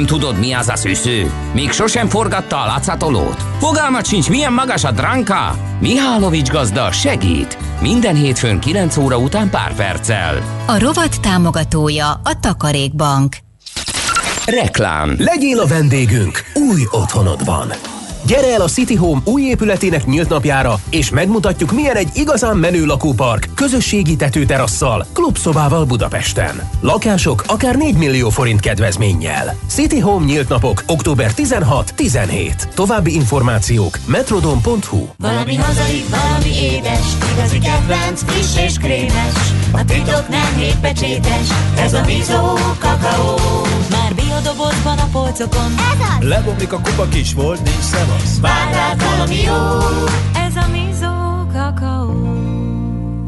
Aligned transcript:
Nem 0.00 0.08
tudod, 0.08 0.38
mi 0.38 0.52
az 0.52 0.68
a 0.68 0.76
szűző? 0.76 1.30
Még 1.52 1.70
sosem 1.70 2.08
forgatta 2.08 2.62
a 2.62 2.66
látszatolót? 2.66 3.42
Fogalmat 3.58 4.06
sincs, 4.06 4.28
milyen 4.28 4.52
magas 4.52 4.84
a 4.84 4.90
dránka? 4.90 5.56
Mihálovics 5.80 6.50
gazda 6.50 6.92
segít! 6.92 7.58
Minden 7.80 8.14
hétfőn 8.14 8.60
9 8.60 8.96
óra 8.96 9.18
után 9.18 9.50
pár 9.50 9.74
perccel. 9.74 10.64
A 10.66 10.78
rovat 10.78 11.20
támogatója 11.20 12.10
a 12.10 12.40
Takarékbank. 12.40 13.36
Reklám. 14.46 15.14
Legyél 15.18 15.60
a 15.60 15.66
vendégünk 15.66 16.38
új 16.54 16.82
otthonodban. 16.90 17.68
Gyere 18.26 18.52
el 18.52 18.60
a 18.60 18.68
City 18.68 18.94
Home 18.94 19.20
új 19.24 19.42
épületének 19.42 20.06
nyílt 20.06 20.28
napjára, 20.28 20.80
és 20.90 21.10
megmutatjuk, 21.10 21.72
milyen 21.72 21.96
egy 21.96 22.08
igazán 22.14 22.56
menő 22.56 22.84
lakópark, 22.84 23.48
közösségi 23.54 24.16
tetőterasszal, 24.16 25.06
klubszobával 25.12 25.84
Budapesten. 25.84 26.68
Lakások 26.80 27.44
akár 27.46 27.76
4 27.76 27.96
millió 27.96 28.28
forint 28.28 28.60
kedvezménnyel. 28.60 29.56
City 29.68 29.98
Home 29.98 30.24
nyílt 30.24 30.48
napok 30.48 30.82
október 30.86 31.30
16-17. 31.36 32.74
További 32.74 33.14
információk 33.14 33.98
metrodon.hu 34.06 35.06
Valami 35.18 35.54
hazai, 35.54 36.04
valami 36.10 36.62
édes, 36.62 37.06
igazi 37.32 37.58
kedvenc, 37.58 38.22
friss 38.26 38.64
és 38.64 38.78
krémes. 38.78 39.59
A 39.72 39.84
titok 39.84 40.28
nem 40.28 40.54
hétpecsétes, 40.56 41.48
ez 41.76 41.92
a 41.94 42.02
Bizó 42.04 42.52
kakaó. 42.78 43.38
Már 43.90 44.14
biodobozban 44.14 44.98
a 44.98 45.06
polcokon, 45.12 45.72
ez 45.92 46.18
az! 46.18 46.26
Lebomlik 46.28 46.72
a 46.72 46.80
kupa 46.80 47.08
kis 47.08 47.34
volt, 47.34 47.62
nincs 47.62 47.78
szevasz. 47.78 48.40
Vár 48.40 48.72
rád 48.72 49.02
valami 49.10 49.42
jó, 49.42 49.78
ez 50.46 50.56
a 50.56 50.66
Bizó 50.72 51.46
kakaó. 51.52 52.10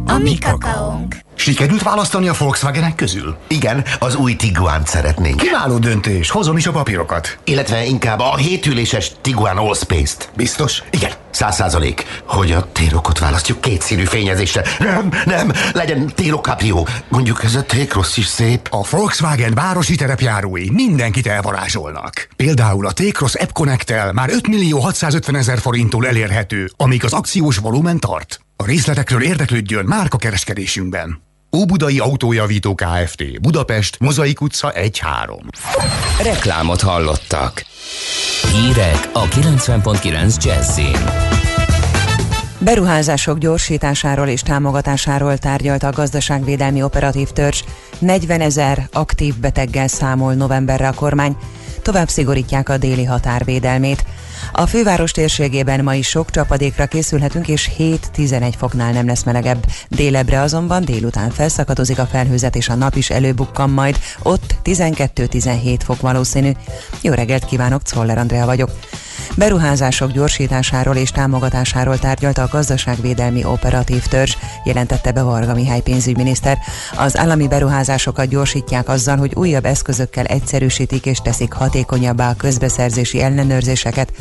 A 0.06 0.18
mi 0.18 0.38
kakaónk. 0.38 1.21
Sikerült 1.42 1.82
választani 1.82 2.28
a 2.28 2.34
Volkswagenek 2.38 2.94
közül? 2.94 3.36
Igen, 3.48 3.84
az 3.98 4.16
új 4.16 4.36
Tiguan 4.36 4.84
szeretnénk. 4.84 5.36
Kiváló 5.36 5.78
döntés, 5.78 6.30
hozom 6.30 6.56
is 6.56 6.66
a 6.66 6.70
papírokat. 6.70 7.38
Illetve 7.44 7.84
inkább 7.84 8.20
a 8.20 8.36
hétüléses 8.36 9.12
Tiguan 9.20 9.56
Allspace-t. 9.56 10.30
Biztos? 10.36 10.82
Igen, 10.90 11.10
száz 11.30 11.54
százalék, 11.54 12.04
hogy 12.26 12.52
a 12.52 12.68
térokot 12.72 13.18
választjuk 13.18 13.60
kétszínű 13.60 14.04
fényezésre. 14.04 14.64
Nem, 14.78 15.08
nem, 15.24 15.52
legyen 15.72 16.06
térokaprió. 16.14 16.88
Mondjuk 17.08 17.44
ez 17.44 17.54
a 17.54 17.62
T-Cross 17.62 18.16
is 18.16 18.26
szép. 18.26 18.68
A 18.70 18.86
Volkswagen 18.90 19.54
városi 19.54 19.94
terepjárói 19.94 20.70
mindenkit 20.70 21.26
elvarázsolnak. 21.26 22.28
Például 22.36 22.86
a 22.86 22.92
T-Cross 22.92 23.34
App 23.34 23.52
connect 23.52 24.12
már 24.12 24.30
5 24.30 24.48
millió 24.48 24.78
650 24.78 25.36
ezer 25.36 25.58
forinttól 25.58 26.06
elérhető, 26.06 26.70
amíg 26.76 27.04
az 27.04 27.12
akciós 27.12 27.56
volumen 27.56 27.98
tart. 27.98 28.40
A 28.56 28.64
részletekről 28.64 29.22
érdeklődjön 29.22 29.84
márka 29.84 30.16
kereskedésünkben. 30.16 31.30
Óbudai 31.56 31.98
Autójavító 31.98 32.74
Kft. 32.74 33.40
Budapest, 33.40 33.98
Mozaik 34.00 34.40
utca 34.40 34.72
1-3. 34.76 34.90
Reklámot 36.22 36.80
hallottak. 36.80 37.64
Hírek 38.52 39.10
a 39.12 39.28
90.9 39.28 40.44
Jazzin. 40.44 40.96
Beruházások 42.58 43.38
gyorsításáról 43.38 44.28
és 44.28 44.42
támogatásáról 44.42 45.38
tárgyalt 45.38 45.82
a 45.82 45.90
gazdaságvédelmi 45.90 46.82
operatív 46.82 47.28
törzs. 47.28 47.62
40 47.98 48.40
ezer 48.40 48.88
aktív 48.92 49.36
beteggel 49.36 49.88
számol 49.88 50.34
novemberre 50.34 50.88
a 50.88 50.92
kormány. 50.92 51.36
Tovább 51.82 52.08
szigorítják 52.08 52.68
a 52.68 52.76
déli 52.78 53.04
határvédelmét. 53.04 54.04
A 54.52 54.66
főváros 54.66 55.10
térségében 55.10 55.84
ma 55.84 55.94
is 55.94 56.08
sok 56.08 56.30
csapadékra 56.30 56.86
készülhetünk, 56.86 57.48
és 57.48 57.70
7-11 57.78 58.52
foknál 58.58 58.92
nem 58.92 59.06
lesz 59.06 59.22
melegebb. 59.22 59.66
Délebre 59.88 60.40
azonban 60.40 60.84
délután 60.84 61.30
felszakadozik 61.30 61.98
a 61.98 62.06
felhőzet, 62.06 62.56
és 62.56 62.68
a 62.68 62.74
nap 62.74 62.96
is 62.96 63.10
előbukkan 63.10 63.70
majd. 63.70 63.98
Ott 64.22 64.54
12-17 64.64 65.78
fok 65.84 66.00
valószínű. 66.00 66.50
Jó 67.00 67.12
reggelt 67.12 67.44
kívánok, 67.44 67.82
Czoller 67.82 68.18
Andrea 68.18 68.46
vagyok. 68.46 68.70
Beruházások 69.36 70.10
gyorsításáról 70.10 70.96
és 70.96 71.10
támogatásáról 71.10 71.98
tárgyalta 71.98 72.42
a 72.42 72.48
gazdaságvédelmi 72.50 73.44
operatív 73.44 74.06
törzs, 74.06 74.36
jelentette 74.64 75.12
be 75.12 75.22
Varga 75.22 75.54
Mihály 75.54 75.80
pénzügyminiszter. 75.80 76.58
Az 76.96 77.16
állami 77.16 77.48
beruházásokat 77.48 78.28
gyorsítják 78.28 78.88
azzal, 78.88 79.16
hogy 79.16 79.34
újabb 79.34 79.64
eszközökkel 79.64 80.24
egyszerűsítik 80.24 81.06
és 81.06 81.18
teszik 81.18 81.52
hatékonyabbá 81.52 82.30
a 82.30 82.36
közbeszerzési 82.36 83.20
ellenőrzéseket. 83.20 84.12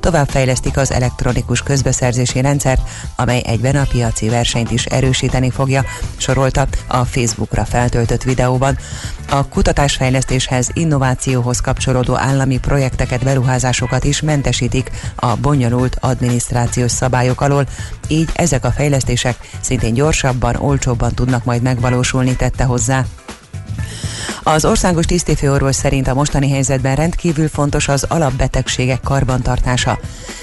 Továbbfejlesztik 0.00 0.76
az 0.76 0.92
elektronikus 0.92 1.62
közbeszerzési 1.62 2.40
rendszert, 2.40 2.88
amely 3.16 3.42
egyben 3.46 3.76
a 3.76 3.86
piaci 3.88 4.28
versenyt 4.28 4.70
is 4.70 4.84
erősíteni 4.84 5.50
fogja, 5.50 5.84
sorolta 6.16 6.66
a 6.86 7.04
Facebookra 7.04 7.64
feltöltött 7.64 8.22
videóban. 8.22 8.78
A 9.30 9.48
kutatásfejlesztéshez, 9.48 10.68
innovációhoz 10.72 11.60
kapcsolódó 11.60 12.16
állami 12.16 12.58
projekteket, 12.58 13.24
beruházásokat 13.24 14.04
is 14.04 14.20
mentesítik 14.20 14.90
a 15.16 15.36
bonyolult 15.36 15.96
adminisztrációs 16.00 16.90
szabályok 16.90 17.40
alól, 17.40 17.66
így 18.08 18.30
ezek 18.34 18.64
a 18.64 18.70
fejlesztések 18.70 19.36
szintén 19.60 19.94
gyorsabban, 19.94 20.56
olcsóbban 20.56 21.14
tudnak 21.14 21.44
majd 21.44 21.62
megvalósulni, 21.62 22.36
tette 22.36 22.64
hozzá. 22.64 23.04
Az 24.42 24.64
országos 24.64 25.04
tisztifőorvos 25.04 25.74
szerint 25.74 26.08
a 26.08 26.14
mostani 26.14 26.50
helyzetben 26.50 26.94
rendkívül 26.94 27.48
fontos 27.48 27.88
az 27.88 28.04
alapbetegségek 28.08 29.00
karbantartása. 29.00 29.98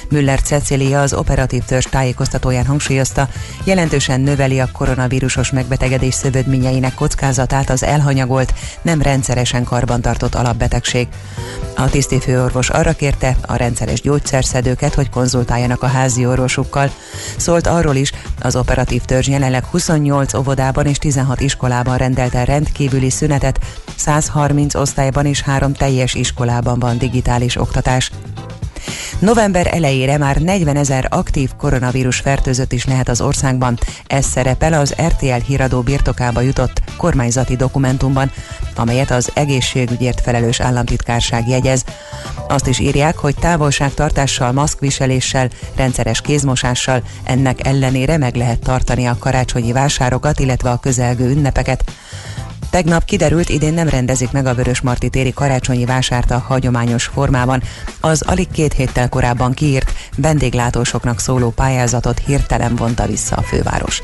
Müller 0.10 0.42
Cecília 0.42 1.02
az 1.02 1.14
operatív 1.14 1.64
törzs 1.64 1.86
tájékoztatóján 1.86 2.66
hangsúlyozta, 2.66 3.28
jelentősen 3.64 4.22
növeli 4.22 4.60
a 4.60 4.70
koronavírusos 4.72 5.52
megbetegedés 5.52 6.14
szövődményeinek 6.14 6.94
kockázatát 6.94 7.70
az 7.70 7.84
elhanyagolt, 7.84 8.54
nem 8.82 9.02
rendszeresen 9.02 9.64
karbantartott 9.64 10.36
alapbetegség. 10.36 11.08
A 11.76 11.90
tisztifőorvos 11.90 12.70
arra 12.70 12.94
kérte 12.94 13.38
a 13.42 13.56
rendszeres 13.56 14.02
gyógyszerszedőket, 14.02 14.94
hogy 14.94 15.10
konzultáljanak 15.10 15.84
a 15.84 15.88
házi 15.88 16.26
orvosukkal. 16.26 16.92
Szólt 17.38 17.68
arról 17.68 17.96
is, 17.96 18.12
az 18.42 18.56
operatív 18.56 19.02
törzs 19.02 19.28
jelenleg 19.28 19.66
28 19.66 20.34
óvodában 20.34 20.86
és 20.86 20.98
16 20.98 21.42
iskolában 21.42 21.98
rendelte 21.98 22.44
rendkívüli 22.44 23.10
szünetet, 23.26 23.60
130 23.96 24.76
osztályban 24.76 25.26
és 25.26 25.42
három 25.42 25.74
teljes 25.74 26.14
iskolában 26.14 26.80
van 26.80 26.98
digitális 26.98 27.58
oktatás. 27.58 28.12
November 29.20 29.68
elejére 29.74 30.18
már 30.18 30.38
40 30.38 30.76
ezer 30.76 31.08
aktív 31.10 31.50
koronavírus 31.58 32.20
fertőzött 32.20 32.72
is 32.72 32.86
lehet 32.86 33.10
az 33.10 33.22
országban. 33.22 33.78
Ez 34.08 34.26
szerepel 34.26 34.74
az 34.74 34.96
RTL 35.08 35.44
híradó 35.46 35.82
birtokába 35.82 36.42
jutott 36.42 36.82
kormányzati 36.98 37.56
dokumentumban, 37.56 38.32
amelyet 38.76 39.12
az 39.12 39.32
egészségügyért 39.34 40.22
felelős 40.22 40.60
államtitkárság 40.60 41.48
jegyez. 41.48 41.84
Azt 42.48 42.68
is 42.68 42.80
írják, 42.80 43.18
hogy 43.18 43.36
távolságtartással, 43.36 44.52
maszkviseléssel, 44.52 45.50
rendszeres 45.76 46.22
kézmosással 46.22 47.02
ennek 47.24 47.68
ellenére 47.68 48.18
meg 48.18 48.36
lehet 48.36 48.60
tartani 48.60 49.06
a 49.06 49.18
karácsonyi 49.20 49.72
vásárokat, 49.72 50.40
illetve 50.40 50.70
a 50.70 50.80
közelgő 50.80 51.30
ünnepeket. 51.30 51.84
Tegnap 52.70 53.06
kiderült, 53.06 53.50
idén 53.50 53.74
nem 53.74 53.90
rendezik 53.90 54.32
meg 54.32 54.46
a 54.46 54.54
Vörös 54.54 54.82
Marti 54.82 55.10
téri 55.10 55.34
karácsonyi 55.34 55.86
vásárt 55.86 56.32
a 56.32 56.44
hagyományos 56.48 57.04
formában. 57.04 57.62
Az 58.00 58.22
alig 58.22 58.48
két 58.52 58.74
héttel 58.74 59.10
korábban 59.10 59.54
kiírt 59.54 59.92
vendéglátósoknak 60.18 61.20
szóló 61.20 61.50
pályázatot 61.50 62.20
hirtelen 62.20 62.76
vonta 62.76 63.06
vissza 63.06 63.36
a 63.36 63.42
főváros. 63.42 64.04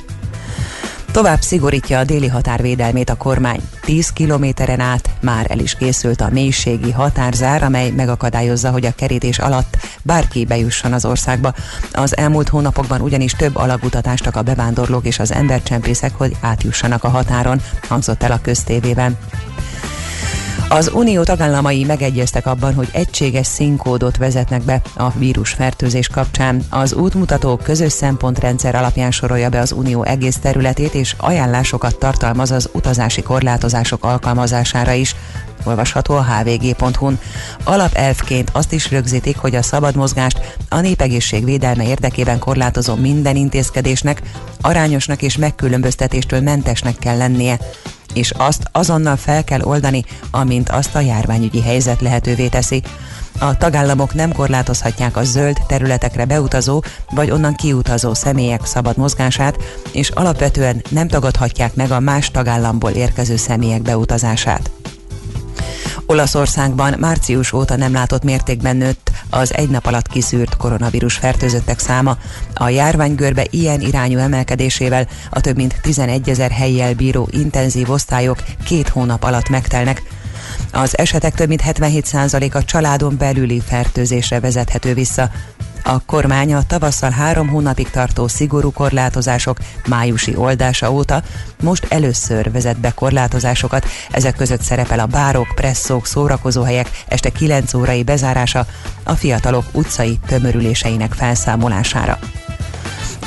Tovább 1.11 1.41
szigorítja 1.41 1.99
a 1.99 2.03
déli 2.03 2.27
határvédelmét 2.27 3.09
a 3.09 3.15
kormány. 3.15 3.59
10 3.81 4.09
kilométeren 4.09 4.79
át 4.79 5.09
már 5.21 5.45
el 5.49 5.59
is 5.59 5.75
készült 5.75 6.21
a 6.21 6.29
mélységi 6.31 6.91
határzár, 6.91 7.63
amely 7.63 7.89
megakadályozza, 7.89 8.71
hogy 8.71 8.85
a 8.85 8.95
kerítés 8.95 9.39
alatt 9.39 9.77
bárki 10.01 10.45
bejusson 10.45 10.93
az 10.93 11.05
országba. 11.05 11.53
Az 11.91 12.17
elmúlt 12.17 12.49
hónapokban 12.49 13.01
ugyanis 13.01 13.31
több 13.31 13.55
alagutatást 13.55 14.27
a 14.27 14.41
bevándorlók 14.41 15.05
és 15.05 15.19
az 15.19 15.31
embercsempészek, 15.31 16.15
hogy 16.15 16.35
átjussanak 16.41 17.03
a 17.03 17.09
határon, 17.09 17.61
hangzott 17.87 18.23
el 18.23 18.31
a 18.31 18.41
köztévében. 18.41 19.17
Az 20.71 20.91
unió 20.93 21.23
tagállamai 21.23 21.83
megegyeztek 21.83 22.45
abban, 22.45 22.73
hogy 22.73 22.89
egységes 22.91 23.47
színkódot 23.47 24.17
vezetnek 24.17 24.61
be 24.61 24.81
a 24.95 25.09
vírusfertőzés 25.09 26.07
kapcsán. 26.07 26.61
Az 26.69 26.93
útmutató 26.93 27.55
közös 27.55 27.91
szempontrendszer 27.91 28.75
alapján 28.75 29.11
sorolja 29.11 29.49
be 29.49 29.59
az 29.59 29.71
unió 29.71 30.03
egész 30.03 30.37
területét, 30.37 30.93
és 30.93 31.15
ajánlásokat 31.17 31.99
tartalmaz 31.99 32.51
az 32.51 32.69
utazási 32.73 33.21
korlátozások 33.21 34.03
alkalmazására 34.03 34.91
is 34.91 35.15
olvasható 35.63 36.15
a 36.15 36.23
hvg.hu-n. 36.23 37.19
Alapelfként 37.63 38.49
azt 38.53 38.73
is 38.73 38.91
rögzítik, 38.91 39.37
hogy 39.37 39.55
a 39.55 39.61
szabad 39.61 39.95
mozgást 39.95 40.55
a 40.69 40.79
népegészség 40.79 41.43
védelme 41.43 41.87
érdekében 41.87 42.39
korlátozó 42.39 42.95
minden 42.95 43.35
intézkedésnek 43.35 44.21
arányosnak 44.61 45.21
és 45.21 45.37
megkülönböztetéstől 45.37 46.41
mentesnek 46.41 46.97
kell 46.97 47.17
lennie 47.17 47.59
és 48.13 48.31
azt 48.31 48.63
azonnal 48.71 49.15
fel 49.15 49.43
kell 49.43 49.61
oldani, 49.61 50.03
amint 50.31 50.69
azt 50.69 50.95
a 50.95 50.99
járványügyi 50.99 51.61
helyzet 51.61 52.01
lehetővé 52.01 52.47
teszi. 52.47 52.83
A 53.39 53.57
tagállamok 53.57 54.13
nem 54.13 54.33
korlátozhatják 54.33 55.17
a 55.17 55.23
zöld 55.23 55.57
területekre 55.67 56.25
beutazó 56.25 56.83
vagy 57.09 57.31
onnan 57.31 57.55
kiutazó 57.55 58.13
személyek 58.13 58.65
szabad 58.65 58.97
mozgását, 58.97 59.57
és 59.91 60.09
alapvetően 60.09 60.81
nem 60.89 61.07
tagadhatják 61.07 61.75
meg 61.75 61.91
a 61.91 61.99
más 61.99 62.31
tagállamból 62.31 62.91
érkező 62.91 63.35
személyek 63.35 63.81
beutazását. 63.81 64.71
Olaszországban 66.05 66.95
március 66.99 67.53
óta 67.53 67.75
nem 67.75 67.93
látott 67.93 68.23
mértékben 68.23 68.77
nőtt 68.77 69.11
az 69.29 69.53
egy 69.53 69.69
nap 69.69 69.85
alatt 69.85 70.07
kiszűrt 70.07 70.57
koronavírus 70.57 71.15
fertőzöttek 71.15 71.79
száma. 71.79 72.17
A 72.53 72.69
járványgörbe 72.69 73.45
ilyen 73.49 73.81
irányú 73.81 74.17
emelkedésével 74.17 75.07
a 75.29 75.41
több 75.41 75.55
mint 75.55 75.79
11 75.81 76.29
ezer 76.29 76.51
helyjel 76.51 76.93
bíró 76.93 77.27
intenzív 77.31 77.89
osztályok 77.89 78.43
két 78.65 78.89
hónap 78.89 79.23
alatt 79.23 79.49
megtelnek. 79.49 80.01
Az 80.71 80.97
esetek 80.97 81.33
több 81.33 81.47
mint 81.47 81.63
77%-a 81.65 82.63
családon 82.63 83.17
belüli 83.17 83.61
fertőzésre 83.65 84.39
vezethető 84.39 84.93
vissza. 84.93 85.29
A 85.83 86.05
kormány 86.05 86.53
a 86.53 86.63
tavasszal 86.67 87.09
három 87.09 87.47
hónapig 87.47 87.89
tartó 87.89 88.27
szigorú 88.27 88.71
korlátozások 88.71 89.57
májusi 89.87 90.35
oldása 90.35 90.91
óta 90.91 91.21
most 91.63 91.85
először 91.89 92.51
vezet 92.51 92.79
be 92.79 92.91
korlátozásokat. 92.91 93.85
Ezek 94.11 94.35
között 94.35 94.61
szerepel 94.61 94.99
a 94.99 95.05
bárok, 95.05 95.47
presszók, 95.55 96.05
szórakozóhelyek 96.05 97.03
este 97.07 97.29
9 97.29 97.73
órai 97.73 98.03
bezárása, 98.03 98.65
a 99.03 99.13
fiatalok 99.13 99.65
utcai 99.71 100.19
tömörüléseinek 100.27 101.13
felszámolására. 101.13 102.19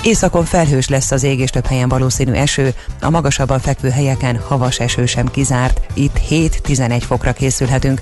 Északon 0.02 0.44
felhős 0.44 0.88
lesz 0.88 1.10
az 1.10 1.22
ég 1.22 1.38
és 1.38 1.50
több 1.50 1.66
helyen 1.66 1.88
valószínű 1.88 2.32
eső, 2.32 2.74
a 3.00 3.10
magasabban 3.10 3.60
fekvő 3.60 3.88
helyeken 3.88 4.38
havas 4.38 4.78
eső 4.78 5.06
sem 5.06 5.30
kizárt, 5.30 5.80
itt 5.94 6.20
7-11 6.30 7.02
fokra 7.06 7.32
készülhetünk. 7.32 8.00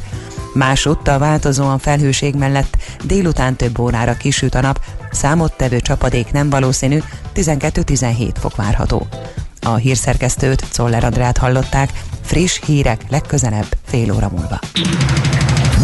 Másutt 0.54 1.08
a 1.08 1.18
változóan 1.18 1.78
felhőség 1.78 2.34
mellett 2.34 2.76
délután 3.04 3.56
több 3.56 3.78
órára 3.78 4.16
kisüt 4.16 4.54
a 4.54 4.60
nap, 4.60 4.80
számottevő 5.10 5.80
csapadék 5.80 6.32
nem 6.32 6.50
valószínű, 6.50 6.98
12-17 7.34 8.30
fok 8.40 8.56
várható. 8.56 9.06
A 9.60 9.74
hírszerkesztőt, 9.74 10.64
Czoller 10.70 11.04
Andrát 11.04 11.38
hallották, 11.38 11.90
friss 12.22 12.60
hírek 12.64 13.04
legközelebb 13.08 13.76
fél 13.86 14.12
óra 14.12 14.28
múlva. 14.28 14.60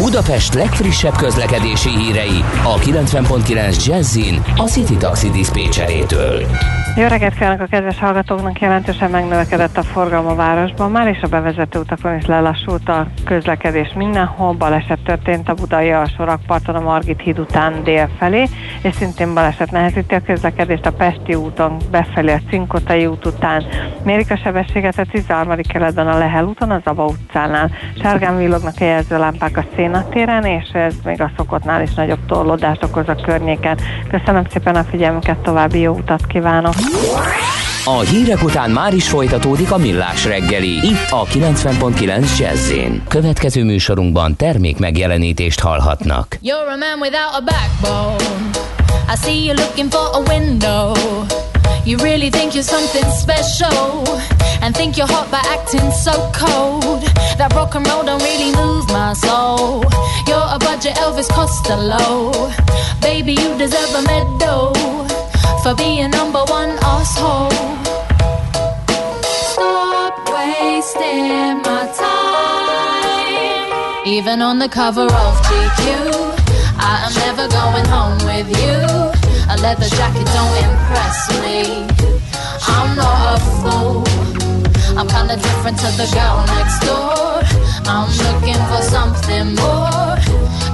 Budapest 0.01 0.53
legfrissebb 0.53 1.15
közlekedési 1.15 1.89
hírei 1.89 2.43
a 2.63 2.75
90.9 2.75 3.85
Jazzin 3.85 4.41
a 4.57 4.63
City 4.63 4.97
Taxi 4.97 5.29
Dispécsejétől. 5.29 6.45
Jó 6.95 7.07
reggelt 7.07 7.33
kívánok 7.33 7.61
a 7.61 7.65
kedves 7.65 7.99
hallgatóknak! 7.99 8.59
Jelentősen 8.59 9.09
megnövekedett 9.09 9.77
a 9.77 9.83
forgalom 9.83 10.27
a 10.27 10.35
városban 10.35 10.91
már, 10.91 11.07
és 11.07 11.21
a 11.21 11.27
bevezető 11.27 11.79
utakon 11.79 12.15
is 12.15 12.25
lelassult 12.25 12.89
a 12.89 13.07
közlekedés 13.25 13.93
mindenhol. 13.95 14.53
Baleset 14.53 14.99
történt 15.03 15.49
a 15.49 15.53
budai 15.53 15.91
alsó 15.91 16.23
rakparton 16.23 16.75
a 16.75 16.79
Margit 16.79 17.21
híd 17.21 17.39
után 17.39 17.83
dél 17.83 18.09
felé, 18.17 18.49
és 18.81 18.95
szintén 18.95 19.33
baleset 19.33 19.71
nehezíti 19.71 20.15
a 20.15 20.21
közlekedést 20.21 20.85
a 20.85 20.91
Pesti 20.91 21.33
úton 21.33 21.77
befelé 21.91 22.31
a 22.31 22.41
Cinkotai 22.49 23.05
út 23.05 23.25
után. 23.25 23.63
Mérik 24.03 24.31
a 24.31 24.37
sebességet 24.37 24.97
a 24.97 25.05
13. 25.11 25.55
keletben 25.67 26.07
a 26.07 26.17
Lehel 26.17 26.45
úton, 26.45 26.71
az 26.71 26.81
Aba 26.83 27.05
utcánál. 27.05 27.71
Sárgán 28.01 28.37
villognak 28.37 28.75
a 28.79 28.83
jelzőlámpák 28.83 29.57
a 29.57 29.65
szénatéren, 29.89 30.45
és 30.45 30.69
ez 30.73 30.93
még 31.03 31.21
a 31.21 31.31
szokottnál 31.37 31.81
is 31.81 31.93
nagyobb 31.93 32.25
torlódást 32.27 32.83
okoz 32.83 33.07
a 33.07 33.15
környéken. 33.15 33.77
Köszönöm 34.09 34.43
szépen 34.51 34.75
a 34.75 34.83
figyelmüket, 34.83 35.37
további 35.37 35.79
jó 35.79 35.93
utat 35.93 36.25
kívánok! 36.27 36.73
A 37.85 37.99
hírek 37.99 38.43
után 38.43 38.71
már 38.71 38.93
is 38.93 39.09
folytatódik 39.09 39.71
a 39.71 39.77
millás 39.77 40.25
reggeli, 40.25 40.87
itt 40.87 41.09
a 41.09 41.25
90.9 41.25 42.37
jazz 42.39 42.71
Következő 43.07 43.63
műsorunkban 43.63 44.35
termék 44.35 44.77
megjelenítést 44.77 45.59
hallhatnak. 45.59 46.37
You're 46.43 46.73
a 46.73 46.77
man 46.77 46.99
without 46.99 47.33
a 47.33 47.43
backbone. 47.43 48.23
I 49.13 49.15
see 49.15 49.45
you 49.45 49.55
looking 49.55 49.91
for 49.91 50.09
a 50.13 50.31
window. 50.31 50.93
You 51.85 51.97
really 51.97 52.29
think 52.29 52.53
you're 52.53 52.63
something 52.63 53.09
special 53.11 54.07
and 54.61 54.75
think 54.75 54.97
you're 54.97 55.07
hot 55.07 55.31
by 55.31 55.41
acting 55.45 55.91
so 55.91 56.11
cold. 56.33 57.01
That 57.37 57.53
rock 57.55 57.75
and 57.75 57.87
roll 57.87 58.03
don't 58.03 58.21
really 58.21 58.53
move 58.55 58.87
my 58.89 59.13
soul. 59.13 59.83
You're 60.27 60.49
a 60.55 60.59
budget 60.59 60.95
Elvis 60.97 61.29
Costello. 61.29 62.31
Baby, 63.01 63.33
you 63.33 63.57
deserve 63.57 63.95
a 63.95 64.01
medal 64.03 64.73
for 65.63 65.73
being 65.75 66.11
number 66.11 66.43
one 66.45 66.77
asshole. 66.83 67.49
Stop 69.51 70.13
wasting 70.29 71.61
my 71.63 71.87
time. 71.97 73.39
Even 74.07 74.41
on 74.41 74.59
the 74.59 74.69
cover 74.69 75.03
of 75.05 75.33
GQ, 75.47 75.85
I 76.77 77.07
am 77.07 77.13
never 77.25 77.47
going 77.47 77.85
home 77.85 78.17
with 78.25 78.49
you. 78.61 79.18
Leather 79.61 79.89
jacket 79.89 80.25
don't 80.33 80.55
impress 80.63 81.29
me. 81.41 81.85
I'm 82.65 82.95
not 82.95 83.35
a 83.35 83.39
fool. 83.59 84.03
I'm 84.97 85.07
kinda 85.07 85.35
different 85.35 85.77
to 85.79 85.87
the 85.99 86.07
girl 86.15 86.37
next 86.55 86.79
door. 86.79 87.43
I'm 87.85 88.09
looking 88.23 88.61
for 88.69 88.81
something 88.95 89.55
more. 89.55 90.15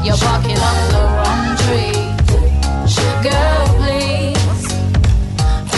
You're 0.06 0.22
barking 0.28 0.60
up 0.70 0.80
the 0.94 1.04
wrong 1.16 1.46
tree. 1.64 1.98
Girl, 3.26 3.66
please 3.82 4.64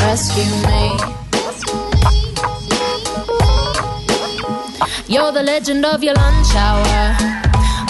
rescue 0.04 0.54
me. 0.68 0.83
You're 5.07 5.31
the 5.31 5.44
legend 5.44 5.86
of 5.86 6.04
your 6.04 6.15
lunch 6.15 6.54
hour. 6.56 7.15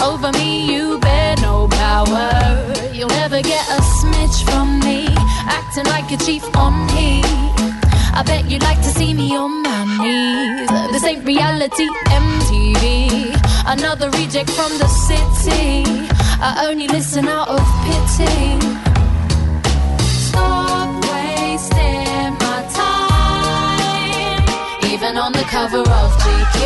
Over 0.00 0.30
me, 0.38 0.72
you 0.72 0.98
bear 1.00 1.34
no 1.42 1.66
power. 1.66 2.30
You'll 2.92 3.08
never 3.08 3.42
get 3.42 3.68
a 3.68 3.80
smidge 3.80 4.44
from 4.44 4.78
me. 4.80 5.07
Acting 5.48 5.86
like 5.86 6.10
a 6.12 6.16
chief 6.24 6.44
on 6.56 6.88
heat. 6.90 7.24
I 8.18 8.22
bet 8.24 8.50
you'd 8.50 8.62
like 8.62 8.78
to 8.78 8.90
see 8.98 9.14
me 9.14 9.36
on 9.36 9.62
my 9.62 9.84
knees. 10.02 10.68
This 10.92 11.04
ain't 11.04 11.24
reality 11.24 11.88
MTV. 12.22 12.84
Another 13.66 14.10
reject 14.10 14.50
from 14.50 14.72
the 14.78 14.88
city. 14.88 15.84
I 16.40 16.66
only 16.68 16.88
listen 16.88 17.28
out 17.28 17.48
of 17.48 17.62
pity. 17.84 18.58
Stop 20.28 20.88
wasting 21.10 22.32
my 22.44 22.60
time. 22.80 24.44
Even 24.92 25.16
on 25.16 25.32
the 25.32 25.46
cover 25.56 25.80
of 25.80 26.08
GQ, 26.22 26.58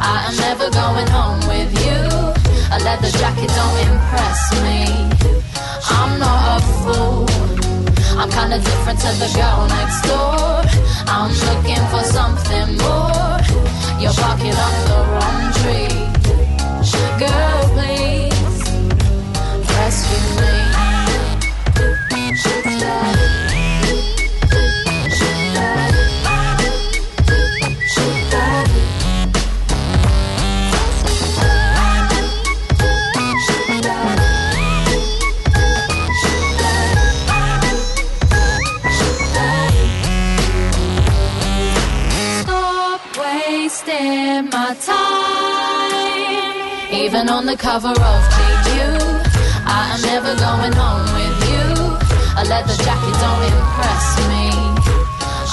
I 0.00 0.26
am 0.28 0.36
never 0.48 0.70
going 0.70 1.08
home 1.08 1.40
with 1.52 1.72
you. 1.86 2.00
A 2.74 2.78
leather 2.84 3.10
jacket 3.18 3.50
don't 3.58 3.78
impress 3.88 4.40
me. 4.64 4.80
I'm 5.86 6.18
not 6.18 6.60
a 6.60 6.83
kinda 8.54 8.70
different 8.70 9.00
to 9.00 9.08
the 9.18 9.30
girl 9.34 9.66
next 9.68 10.02
door. 10.02 10.62
I'm 11.06 11.30
looking 11.30 11.84
for 11.90 12.04
something 12.04 12.76
more. 12.78 13.38
You're 14.00 14.14
barking 14.14 14.54
up 14.54 14.74
the 14.88 14.98
wrong 15.10 15.52
tree. 15.58 15.88
Girl, 17.18 17.53
Even 47.14 47.28
on 47.28 47.46
the 47.46 47.56
cover 47.56 47.94
of 47.94 48.20
GQ, 48.34 48.68
I 49.66 49.94
am 49.94 50.02
never 50.02 50.34
going 50.34 50.74
home 50.74 51.06
with 51.14 51.38
you. 51.46 51.66
A 52.40 52.42
leather 52.42 52.74
jacket 52.82 53.14
don't 53.22 53.44
impress 53.54 54.06
me. 54.30 54.46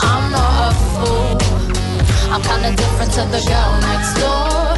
I'm 0.10 0.24
not 0.34 0.54
a 0.66 0.74
fool. 0.90 1.38
I'm 2.34 2.42
kinda 2.42 2.70
different 2.82 3.12
to 3.18 3.24
the 3.36 3.42
girl 3.52 3.72
next 3.90 4.12
door. 4.22 4.74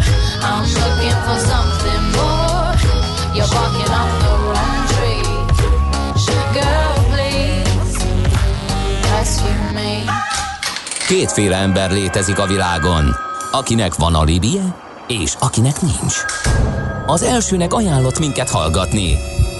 I'm 0.49 0.65
looking 0.79 1.19
for 1.25 1.39
something 1.51 2.03
more. 2.19 2.71
You're 3.35 3.51
barking 3.55 3.91
up 4.01 4.11
the 4.23 4.33
wrong 4.47 4.79
tree. 4.93 5.27
Girl, 6.57 6.93
please 7.11 7.95
rescue 9.13 9.71
me. 9.73 10.03
Kétféle 11.07 11.55
ember 11.55 11.91
létezik 11.91 12.39
a 12.39 12.45
világon, 12.45 13.15
akinek 13.51 13.95
van 13.95 14.15
alibije, 14.15 14.75
és 15.07 15.35
akinek 15.39 15.81
nincs. 15.81 16.25
Az 17.05 17.21
elsőnek 17.21 17.73
ajánlott 17.73 18.19
minket 18.19 18.49
hallgatni, 18.49 19.17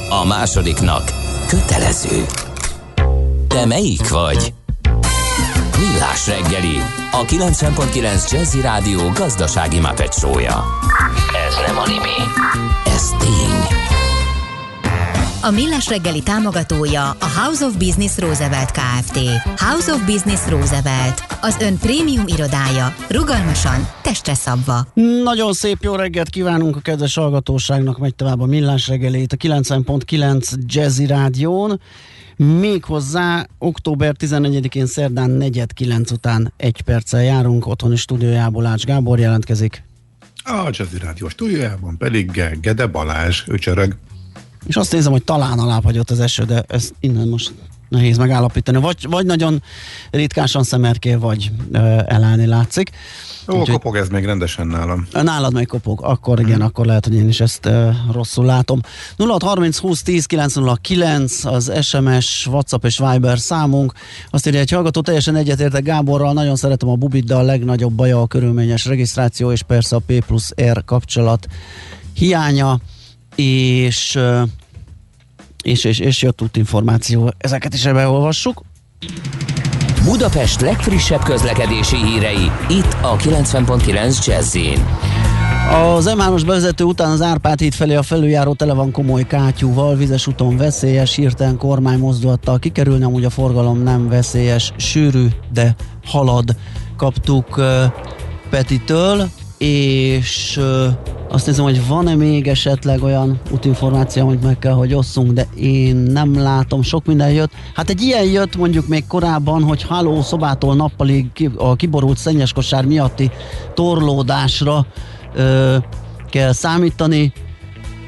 a 0.10 0.26
másodiknak 0.26 1.12
kötelező. 1.48 2.26
Te 3.48 3.66
melyik 3.66 4.10
vagy? 4.10 4.54
Millás 5.80 6.28
reggeli, 6.28 6.78
a 7.12 7.26
90.9 7.26 8.32
Jazzy 8.32 8.62
Rádió 8.62 9.10
gazdasági 9.14 9.80
mapetsója. 9.80 10.64
Ez 11.48 11.56
nem 11.68 11.78
animi, 11.78 12.18
ez 12.86 13.10
tény. 13.20 13.93
A 15.46 15.52
Millás 15.52 15.88
reggeli 15.88 16.24
támogatója 16.24 17.10
a 17.10 17.26
House 17.40 17.66
of 17.66 17.78
Business 17.78 18.18
Roosevelt 18.18 18.72
Kft. 18.72 19.20
House 19.58 19.94
of 19.94 20.06
Business 20.06 20.48
Roosevelt. 20.48 21.38
Az 21.42 21.58
ön 21.62 21.78
prémium 21.78 22.28
irodája. 22.28 22.96
Rugalmasan, 23.10 23.88
testre 24.02 24.34
szabva. 24.34 24.88
Nagyon 25.24 25.54
szép 25.54 25.78
jó 25.82 25.96
reggelt 25.96 26.30
kívánunk 26.30 26.76
a 26.76 26.80
kedves 26.80 27.16
hallgatóságnak, 27.16 28.00
megy 28.00 28.16
tovább 28.16 28.40
a 28.40 28.46
Millás 28.46 28.88
reggelét 28.88 29.34
a 29.34 29.36
90.9 29.36 30.54
Jazzy 30.66 31.06
Rádión. 31.06 31.80
Méghozzá 32.36 33.48
október 33.58 34.16
14-én 34.20 34.86
szerdán 34.86 35.38
4.9 35.40 36.12
után 36.12 36.54
egy 36.58 36.82
perccel 36.82 37.24
járunk, 37.24 37.68
otthoni 37.68 37.96
stúdiójából 37.96 38.66
Ács 38.66 38.86
Gábor 38.86 39.20
jelentkezik. 39.20 39.84
A 40.44 40.70
Jazzy 40.72 40.98
Rádió 41.02 41.30
stúdiójában 41.30 41.98
pedig 41.98 42.32
Gede 42.62 42.88
Balázs, 42.88 43.44
ő 43.48 43.58
csörög. 43.58 43.96
És 44.65 44.75
azt 44.75 44.91
nézem, 44.91 45.12
hogy 45.12 45.24
talán 45.24 45.60
alábbhagyott 45.60 46.12
az 46.12 46.20
eső, 46.20 46.43
de 46.43 46.63
ez 46.67 46.91
innen 47.00 47.27
most 47.27 47.53
nehéz 47.93 48.17
megállapítani. 48.17 48.79
Vagy, 48.79 49.08
vagy 49.10 49.25
nagyon 49.25 49.63
ritkásan 50.12 50.63
szemerkél, 50.63 51.20
vagy 51.20 51.51
ö, 51.72 51.77
elállni 52.05 52.46
látszik. 52.46 52.89
Ó, 53.48 53.53
Úgyhogy, 53.53 53.74
kopog 53.74 53.96
ez 53.96 54.08
még 54.08 54.25
rendesen 54.25 54.67
nálam. 54.67 55.08
Nálad 55.12 55.53
még 55.53 55.67
kopog, 55.67 56.01
akkor 56.03 56.39
igen, 56.39 56.55
hmm. 56.55 56.65
akkor 56.65 56.86
lehet, 56.86 57.05
hogy 57.05 57.15
én 57.15 57.27
is 57.27 57.39
ezt 57.39 57.65
ö, 57.65 57.89
rosszul 58.12 58.46
látom. 58.46 58.79
0630 59.17 59.77
20 59.77 60.01
10 60.01 60.25
909 60.25 61.46
az 61.46 61.72
SMS, 61.82 62.48
WhatsApp 62.48 62.86
és 62.86 62.98
Viber 62.98 63.39
számunk. 63.39 63.93
Azt 64.29 64.48
írja, 64.48 64.60
egy 64.60 64.72
hallgató 64.72 65.01
teljesen 65.01 65.36
egyetértek 65.36 65.84
Gáborral, 65.84 66.34
nagyon 66.34 66.55
szeretem 66.55 66.89
a 66.89 66.96
Bubit, 66.96 67.25
de 67.25 67.36
a 67.36 67.41
legnagyobb 67.41 67.93
baja 67.93 68.22
a 68.22 68.27
körülményes 68.27 68.86
regisztráció, 68.86 69.51
és 69.51 69.62
persze 69.62 69.96
a 69.96 70.00
P 70.05 70.25
plusz 70.25 70.53
R 70.62 70.84
kapcsolat 70.86 71.48
hiánya, 72.13 72.79
és 73.36 74.20
és, 75.63 75.84
és, 75.84 76.00
és 76.00 76.22
jött 76.22 76.42
útinformáció. 76.42 77.34
Ezeket 77.38 77.74
is 77.74 77.84
beolvassuk. 77.84 78.63
Budapest 80.04 80.62
legfrissebb 80.62 81.24
közlekedési 81.24 81.96
hírei, 81.96 82.52
itt 82.70 82.96
a 83.02 83.16
90.9 83.16 84.25
jazz 84.25 84.58
az 85.72 86.13
M3-as 86.18 86.44
bevezető 86.46 86.84
után 86.84 87.12
az 87.12 87.22
Árpád 87.22 87.60
híd 87.60 87.74
felé 87.74 87.96
a 87.96 88.04
felüljáró 88.04 88.54
tele 88.54 88.74
van 88.74 88.92
komoly 88.92 89.28
kátyúval, 89.28 89.96
vizes 89.96 90.28
úton 90.28 90.58
veszélyes, 90.58 91.16
hirtelen 91.16 91.58
kormány 91.58 92.00
mozdulattal 92.00 92.60
kikerülni, 92.60 93.04
amúgy 93.04 93.25
a 93.25 93.30
forgalom 93.30 93.84
nem 93.84 94.10
veszélyes, 94.10 94.74
sűrű, 94.78 95.28
de 95.54 95.75
halad. 96.06 96.56
Kaptuk 96.98 97.58
uh, 97.58 97.66
Petitől, 98.50 99.30
és 99.63 100.58
uh, 100.58 100.86
azt 101.29 101.46
nézem, 101.46 101.63
hogy 101.63 101.88
van-e 101.88 102.15
még 102.15 102.48
esetleg 102.48 103.03
olyan 103.03 103.39
útinformáció, 103.51 104.27
amit 104.27 104.43
meg 104.43 104.60
kell, 104.60 104.74
hogy 104.74 104.93
osszunk, 104.93 105.32
de 105.32 105.48
én 105.55 105.96
nem 105.96 106.41
látom, 106.41 106.82
sok 106.82 107.05
minden 107.05 107.32
jött. 107.32 107.51
Hát 107.74 107.89
egy 107.89 108.01
ilyen 108.01 108.24
jött 108.24 108.55
mondjuk 108.55 108.88
még 108.88 109.08
korábban, 109.08 109.63
hogy 109.63 109.84
haló 109.84 110.22
szobától 110.22 110.75
nappalig 110.75 111.50
a 111.58 111.75
kiborult 111.75 112.17
szennyes 112.17 112.53
kosár 112.53 112.86
miatti 112.86 113.32
torlódásra 113.74 114.86
ö, 115.34 115.77
kell 116.29 116.51
számítani, 116.51 117.34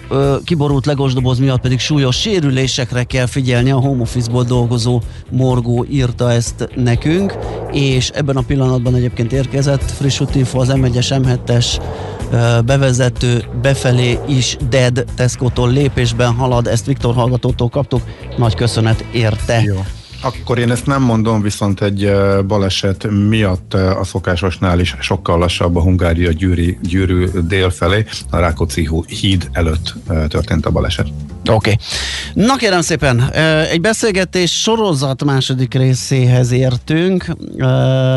ö, 0.09 0.35
kiborult 0.43 0.85
legosdoboz 0.85 1.39
miatt 1.39 1.61
pedig 1.61 1.79
súlyos 1.79 2.19
sérülésekre 2.19 3.03
kell 3.03 3.25
figyelni. 3.25 3.71
A 3.71 3.79
home 3.79 4.01
office-ból 4.01 4.43
dolgozó 4.43 5.01
Morgó 5.31 5.85
írta 5.89 6.31
ezt 6.31 6.69
nekünk, 6.75 7.37
és 7.71 8.09
ebben 8.09 8.35
a 8.35 8.41
pillanatban 8.41 8.95
egyébként 8.95 9.33
érkezett 9.33 9.91
friss 9.91 10.19
útinfo 10.19 10.59
az 10.59 10.71
M1-es, 10.73 11.21
M7-es 11.23 11.65
bevezető 12.65 13.43
befelé 13.61 14.19
is 14.27 14.57
dead 14.69 15.05
Tesco-tól 15.15 15.71
lépésben 15.71 16.33
halad, 16.33 16.67
ezt 16.67 16.85
Viktor 16.85 17.13
hallgatótól 17.13 17.69
kaptuk, 17.69 18.01
nagy 18.37 18.55
köszönet 18.55 19.05
érte. 19.11 19.61
Jó. 19.61 19.75
Akkor 20.21 20.57
én 20.57 20.71
ezt 20.71 20.85
nem 20.85 21.01
mondom, 21.01 21.41
viszont 21.41 21.81
egy 21.81 22.11
baleset 22.47 23.07
miatt 23.27 23.73
a 23.73 24.03
szokásosnál 24.03 24.79
is 24.79 24.95
sokkal 24.99 25.37
lassabb 25.37 25.75
a 25.75 25.81
Hungária 25.81 26.31
gyűri, 26.31 26.77
gyűrű 26.81 27.25
dél 27.47 27.69
felé, 27.69 28.05
a 28.29 28.37
Rákóczi 28.37 28.89
híd 29.07 29.49
előtt 29.51 29.93
történt 30.27 30.65
a 30.65 30.71
baleset. 30.71 31.07
Oké. 31.51 31.71
Okay. 31.71 31.75
Na 32.45 32.55
kérem 32.55 32.81
szépen, 32.81 33.31
egy 33.71 33.81
beszélgetés 33.81 34.61
sorozat 34.61 35.23
második 35.23 35.73
részéhez 35.73 36.51
értünk, 36.51 37.25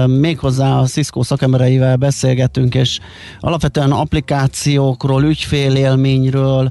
méghozzá 0.07 0.79
a 0.79 0.87
Cisco 0.87 1.23
szakembereivel 1.23 1.97
beszélgetünk, 1.97 2.75
és 2.75 2.99
alapvetően 3.41 3.93
applikációkról, 3.93 5.25
ügyfélélményről 5.25 6.71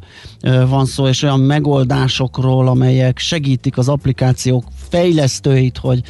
van 0.68 0.86
szó, 0.86 1.08
és 1.08 1.24
olyan 1.24 1.40
megoldásokról, 1.40 2.68
amelyek 2.68 3.18
segítik 3.18 3.78
az 3.78 3.90
applikációk 3.90 4.64
fejlesztőit, 4.90 5.78
hogy 5.78 6.02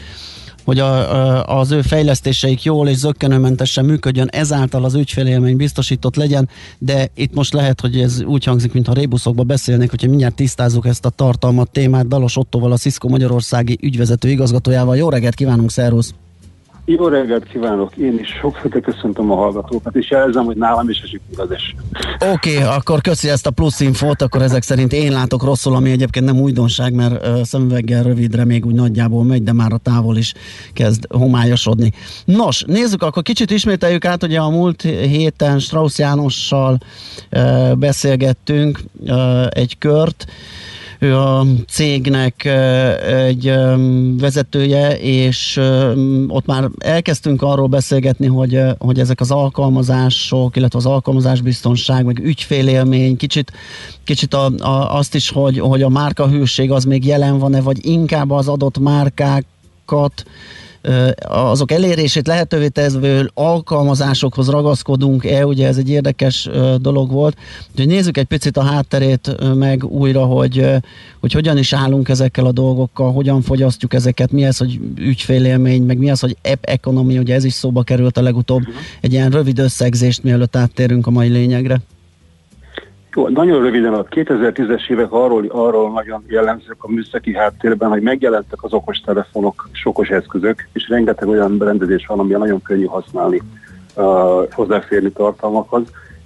hogy 0.68 0.80
a, 0.80 1.16
a, 1.16 1.60
az 1.60 1.72
ő 1.72 1.82
fejlesztéseik 1.82 2.64
jól 2.64 2.88
és 2.88 2.96
zöggenőmentesen 2.98 3.86
működjön, 3.86 4.28
ezáltal 4.32 4.84
az 4.84 4.94
ügyfélélmény 4.94 5.56
biztosított 5.56 6.16
legyen, 6.16 6.50
de 6.78 7.10
itt 7.16 7.34
most 7.34 7.54
lehet, 7.54 7.82
hogy 7.82 8.00
ez 8.00 8.24
úgy 8.24 8.44
hangzik, 8.44 8.74
mintha 8.74 8.94
rébuszokba 8.94 9.44
beszélnék, 9.44 9.90
hogyha 9.90 10.08
mindjárt 10.08 10.36
tisztázzuk 10.36 10.86
ezt 10.86 11.06
a 11.06 11.10
tartalmat, 11.10 11.72
témát 11.72 12.08
Dalos 12.08 12.38
Ottoval, 12.38 12.72
a 12.72 12.78
Cisco 12.78 13.08
Magyarországi 13.08 13.78
ügyvezető 13.82 14.30
igazgatójával. 14.30 14.98
Jó 14.98 15.10
reggelt 15.10 15.36
kívánunk, 15.36 15.72
szervusz! 15.72 16.14
Jó 16.90 17.08
reggelt 17.08 17.48
kívánok, 17.48 17.96
én 17.96 18.20
is 18.20 18.28
sokféle 18.42 18.80
köszöntöm 18.80 19.32
a 19.32 19.36
hallgatókat, 19.36 19.96
és 19.96 20.10
jelzem, 20.10 20.46
hogy 20.46 20.56
nálam 20.56 20.90
is 20.90 21.02
esik 21.02 21.22
az 21.36 21.52
eső. 21.52 21.74
Oké, 22.34 22.58
okay, 22.58 22.76
akkor 22.76 23.02
köszi 23.02 23.30
ezt 23.30 23.48
a 23.48 23.52
plusz 23.52 23.80
infót, 23.80 24.22
akkor 24.22 24.42
ezek 24.42 24.64
szerint 24.64 24.94
én 24.94 25.12
látok 25.12 25.44
rosszul, 25.44 25.76
ami 25.76 25.92
egyébként 25.92 26.26
nem 26.26 26.40
újdonság, 26.40 26.94
mert 26.94 27.28
uh, 27.28 27.42
szemüveggel 27.44 28.04
rövidre 28.04 28.46
még 28.46 28.66
úgy 28.66 28.74
nagyjából 28.74 29.24
megy, 29.24 29.44
de 29.44 29.54
már 29.54 29.72
a 29.74 29.78
távol 29.78 30.18
is 30.18 30.34
kezd 30.74 31.06
homályosodni. 31.10 31.92
Nos, 32.26 32.64
nézzük, 32.68 33.04
akkor 33.04 33.24
kicsit 33.24 33.52
ismételjük 33.52 34.06
át, 34.06 34.22
hogy 34.22 34.36
a 34.36 34.50
múlt 34.50 34.82
héten 34.82 35.60
Strauss 35.60 35.98
Jánossal 35.98 36.78
beszélgettünk 37.78 38.80
egy 39.50 39.78
kört, 39.78 40.26
ő 41.00 41.16
a 41.16 41.46
cégnek 41.68 42.46
egy 43.08 43.54
vezetője, 44.18 45.00
és 45.00 45.62
ott 46.28 46.46
már 46.46 46.70
elkezdtünk 46.78 47.42
arról 47.42 47.68
beszélgetni, 47.68 48.28
hogy, 48.28 48.62
hogy 48.78 49.00
ezek 49.00 49.20
az 49.20 49.32
alkalmazások, 49.32 50.56
illetve 50.56 50.80
az 50.80 50.86
alkalmazásbiztonság, 50.86 52.06
meg 52.06 52.20
ügyfélélmény, 52.20 53.18
kicsit, 53.18 53.52
kicsit 54.04 54.34
a, 54.34 54.46
a, 54.46 54.96
azt 54.98 55.16
is, 55.16 55.30
hogy, 55.30 55.60
hogy 55.60 55.82
a 55.82 55.90
márkahűség 55.90 56.72
az 56.72 56.84
még 56.84 57.06
jelen 57.06 57.38
van-e, 57.38 57.62
vagy 57.62 57.86
inkább 57.86 58.32
az 58.32 58.48
adott 58.48 58.80
márkákat 58.80 60.26
azok 61.28 61.72
elérését 61.72 62.28
lehetővé 62.28 62.68
tevő 62.68 63.32
alkalmazásokhoz 63.34 64.50
ragaszkodunk-e, 64.50 65.46
ugye 65.46 65.68
ez 65.68 65.78
egy 65.78 65.90
érdekes 65.90 66.50
dolog 66.78 67.12
volt. 67.12 67.38
Úgyhogy 67.72 67.88
nézzük 67.88 68.18
egy 68.18 68.26
picit 68.26 68.58
a 68.58 68.62
hátterét 68.62 69.36
meg 69.56 69.84
újra, 69.84 70.26
hogy, 70.26 70.66
hogy 71.20 71.34
hogyan 71.34 71.58
is 71.58 71.74
állunk 71.74 72.10
ezekkel 72.10 72.46
a 72.46 72.52
dolgokkal, 72.52 73.12
hogyan 73.12 73.42
fogyasztjuk 73.42 73.94
ezeket, 73.94 74.32
mi 74.32 74.44
ez, 74.44 74.58
hogy 74.58 74.80
ügyfélélmény, 74.96 75.84
meg 75.84 75.98
mi 75.98 76.10
az, 76.10 76.20
hogy 76.20 76.38
app 76.44 76.66
economy, 76.66 77.18
ugye 77.18 77.36
ez 77.36 77.44
is 77.44 77.54
szóba 77.54 77.84
került 77.84 78.18
a 78.18 78.22
legutóbb, 78.22 78.64
egy 79.02 79.14
ilyen 79.14 79.30
rövid 79.30 79.60
összegzést, 79.60 80.24
mielőtt 80.24 80.56
áttérünk 80.56 81.08
a 81.08 81.12
mai 81.12 81.28
lényegre. 81.28 81.82
Nagyon 83.26 83.62
röviden 83.62 83.94
a 83.94 84.04
2010-es 84.04 84.90
évek 84.90 85.12
arról, 85.12 85.46
arról 85.48 85.92
nagyon 85.92 86.24
jellemzők 86.28 86.84
a 86.84 86.92
műszaki 86.92 87.34
háttérben, 87.34 87.90
hogy 87.90 88.02
megjelentek 88.02 88.64
az 88.64 88.74
okos 88.74 89.00
telefonok, 89.00 89.70
okos 89.84 90.10
eszközök, 90.10 90.68
és 90.74 90.90
rengeteg 90.90 91.28
olyan 91.28 91.58
berendezés 91.58 92.06
van, 92.06 92.20
ami 92.20 92.32
nagyon 92.32 92.62
könnyű 92.62 92.86
használni, 92.86 93.42
uh, 93.96 94.04
hozzáférni 94.52 95.12
tartalmakhoz. 95.12 95.84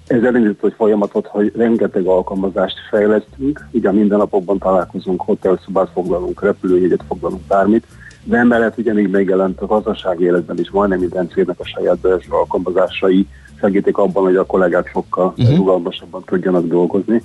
Ez 0.07 0.23
elindított 0.23 0.69
egy 0.69 0.75
folyamatot, 0.77 1.27
hogy 1.27 1.51
rengeteg 1.55 2.05
alkalmazást 2.05 2.77
fejlesztünk, 2.89 3.67
ugye 3.71 3.91
minden 3.91 4.17
napokban 4.17 4.57
találkozunk, 4.57 5.21
hotelszobát 5.21 5.89
foglalunk, 5.93 6.41
repülőjegyet 6.41 7.03
foglalunk, 7.07 7.41
bármit, 7.47 7.85
de 8.23 8.37
emellett 8.37 8.77
ugye 8.77 8.93
még 8.93 9.07
megjelent 9.07 9.61
a 9.61 9.65
gazdasági 9.65 10.23
életben 10.23 10.59
is 10.59 10.69
majdnem 10.69 10.99
minden 10.99 11.29
cégnek 11.29 11.59
a 11.59 11.65
saját 11.65 11.97
belső 11.97 12.31
alkalmazásai, 12.31 13.27
segítik 13.61 13.97
abban, 13.97 14.23
hogy 14.23 14.35
a 14.35 14.45
kollégák 14.45 14.87
sokkal 14.87 15.33
uh-huh. 15.37 15.55
rugalmasabban 15.55 16.23
tudjanak 16.25 16.67
dolgozni. 16.67 17.21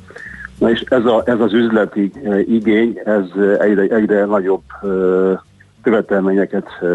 Na 0.59 0.71
és 0.71 0.81
ez, 0.81 1.05
a, 1.05 1.23
ez 1.25 1.40
az 1.40 1.52
üzleti 1.52 2.12
e, 2.25 2.40
igény, 2.40 3.00
ez 3.05 3.25
egyre, 3.59 3.83
egyre 3.83 4.25
nagyobb 4.25 4.62
e, 4.83 4.87
követelményeket 5.83 6.66
e, 6.81 6.87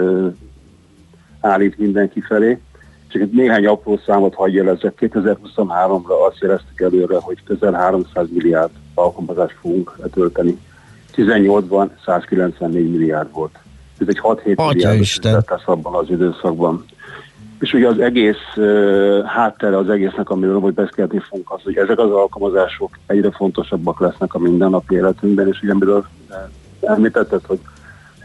állít 1.42 1.78
mindenki 1.78 2.22
felé. 2.22 2.60
Csak 3.08 3.32
néhány 3.32 3.66
apró 3.66 4.00
számot 4.06 4.34
hagyj 4.34 4.56
jelezek. 4.56 4.94
2023-ra 5.00 6.28
azt 6.30 6.40
jeleztük 6.40 6.82
előre, 6.82 7.18
hogy 7.20 7.44
közel 7.44 7.74
300 7.74 8.28
milliárd 8.34 8.72
alkalmazást 8.94 9.56
fogunk 9.62 9.96
letölteni. 10.02 10.58
18-ban 11.16 11.90
194 12.06 12.92
milliárd 12.92 13.32
volt. 13.32 13.60
Ez 14.00 14.08
egy 14.10 14.20
6-7 14.24 14.74
milliárd 14.74 15.46
tesz 15.46 15.62
abban 15.66 15.94
az 15.94 16.10
időszakban. 16.10 16.86
És 17.62 17.74
ugye 17.74 17.88
az 17.88 18.00
egész 18.00 18.56
uh, 18.56 19.24
háttere 19.24 19.78
az 19.78 19.90
egésznek, 19.90 20.30
amiről 20.30 20.60
majd 20.60 20.74
beszélni 20.74 21.20
fogunk, 21.20 21.52
az, 21.52 21.62
hogy 21.64 21.76
ezek 21.76 22.00
az 22.00 22.12
alkalmazások 22.12 22.90
egyre 23.08 23.32
fontosabbak 23.32 24.00
lesznek 24.00 24.34
a 24.34 24.40
mindennapi 24.40 24.96
életünkben, 24.96 25.48
és 25.48 25.62
ugye 25.62 25.72
amiről 25.72 26.06
említetted, 26.82 27.46
hogy 27.46 27.60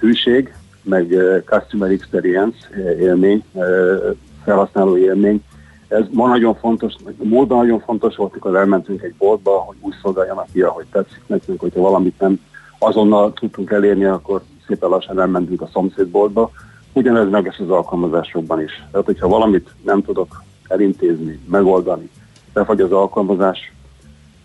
hűség, 0.00 0.54
meg 0.82 1.10
uh, 1.10 1.42
customer 1.44 1.90
experience 1.90 2.56
élmény, 2.98 3.44
uh, 3.52 4.16
felhasználó 4.44 4.96
élmény, 4.96 5.42
ez 5.88 6.04
ma 6.10 6.28
nagyon 6.28 6.54
fontos, 6.54 6.94
múltban 7.16 7.58
nagyon 7.58 7.80
fontos 7.80 8.16
volt, 8.16 8.32
amikor 8.32 8.56
elmentünk 8.56 9.02
egy 9.02 9.14
boltba, 9.18 9.50
hogy 9.50 9.76
úgy 9.80 9.94
szolgáljanak 10.02 10.46
ki, 10.52 10.62
ahogy 10.62 10.86
tetszik 10.90 11.22
nekünk, 11.26 11.60
hogyha 11.60 11.80
valamit 11.80 12.20
nem 12.20 12.40
azonnal 12.78 13.32
tudtunk 13.32 13.70
elérni, 13.70 14.04
akkor 14.04 14.42
szépen 14.66 14.88
lassan 14.88 15.20
elmentünk 15.20 15.60
a 15.60 15.68
szomszédboltba. 15.72 16.50
Ugyanez 16.96 17.30
meg 17.30 17.46
lesz 17.46 17.58
az 17.58 17.70
alkalmazásokban 17.70 18.62
is. 18.62 18.84
Tehát, 18.90 19.06
hogyha 19.06 19.28
valamit 19.28 19.70
nem 19.82 20.02
tudok 20.02 20.42
elintézni, 20.68 21.40
megoldani, 21.48 22.10
befagy 22.52 22.80
az 22.80 22.92
alkalmazás, 22.92 23.72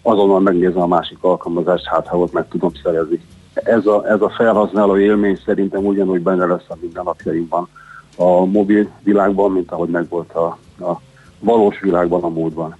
azonnal 0.01 0.39
megnézem 0.39 0.81
a 0.81 0.87
másik 0.87 1.17
alkalmazást, 1.21 1.85
hát 1.85 2.07
ha 2.07 2.17
ott 2.17 2.33
meg 2.33 2.47
tudom 2.47 2.71
szerezni. 2.83 3.21
Ez 3.53 3.85
a, 3.85 4.07
ez 4.07 4.21
a 4.21 4.29
felhasználó 4.29 4.97
élmény 4.97 5.39
szerintem 5.45 5.85
ugyanúgy 5.85 6.21
benne 6.21 6.45
lesz 6.45 6.65
a 6.67 6.77
mindennapjainkban 6.81 7.67
a 8.15 8.45
mobil 8.45 8.89
világban, 9.03 9.51
mint 9.51 9.71
ahogy 9.71 9.89
megvolt 9.89 10.31
a, 10.31 10.57
a 10.79 10.99
valós 11.39 11.79
világban 11.79 12.23
a 12.23 12.29
múltban. 12.29 12.75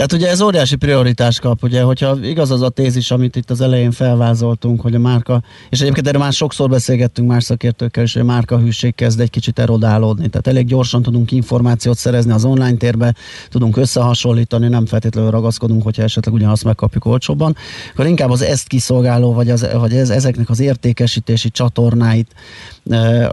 Tehát 0.00 0.14
ugye 0.14 0.28
ez 0.28 0.40
óriási 0.40 0.76
prioritást 0.76 1.40
kap, 1.40 1.62
ugye, 1.62 1.82
hogyha 1.82 2.16
igaz 2.22 2.50
az 2.50 2.62
a 2.62 2.68
tézis, 2.68 3.10
amit 3.10 3.36
itt 3.36 3.50
az 3.50 3.60
elején 3.60 3.90
felvázoltunk, 3.90 4.80
hogy 4.80 4.94
a 4.94 4.98
márka, 4.98 5.42
és 5.68 5.80
egyébként 5.80 6.06
erről 6.06 6.20
már 6.20 6.32
sokszor 6.32 6.68
beszélgettünk 6.68 7.28
más 7.28 7.44
szakértőkkel 7.44 8.04
is, 8.04 8.12
hogy 8.12 8.22
a 8.22 8.24
márka 8.24 8.58
hűség 8.58 8.94
kezd 8.94 9.20
egy 9.20 9.30
kicsit 9.30 9.58
erodálódni. 9.58 10.28
Tehát 10.28 10.46
elég 10.46 10.66
gyorsan 10.66 11.02
tudunk 11.02 11.32
információt 11.32 11.96
szerezni 11.96 12.32
az 12.32 12.44
online 12.44 12.76
térbe, 12.76 13.14
tudunk 13.48 13.76
összehasonlítani, 13.76 14.68
nem 14.68 14.86
feltétlenül 14.86 15.30
ragaszkodunk, 15.30 15.82
hogyha 15.82 16.02
esetleg 16.02 16.34
ugyanazt 16.34 16.64
megkapjuk 16.64 17.04
olcsóbban, 17.04 17.56
akkor 17.92 18.06
inkább 18.06 18.30
az 18.30 18.42
ezt 18.42 18.68
kiszolgáló, 18.68 19.32
vagy, 19.32 19.50
az, 19.50 19.68
vagy 19.72 19.92
ez, 19.92 20.10
ezeknek 20.10 20.50
az 20.50 20.60
értékesítési 20.60 21.50
csatornáit, 21.50 22.34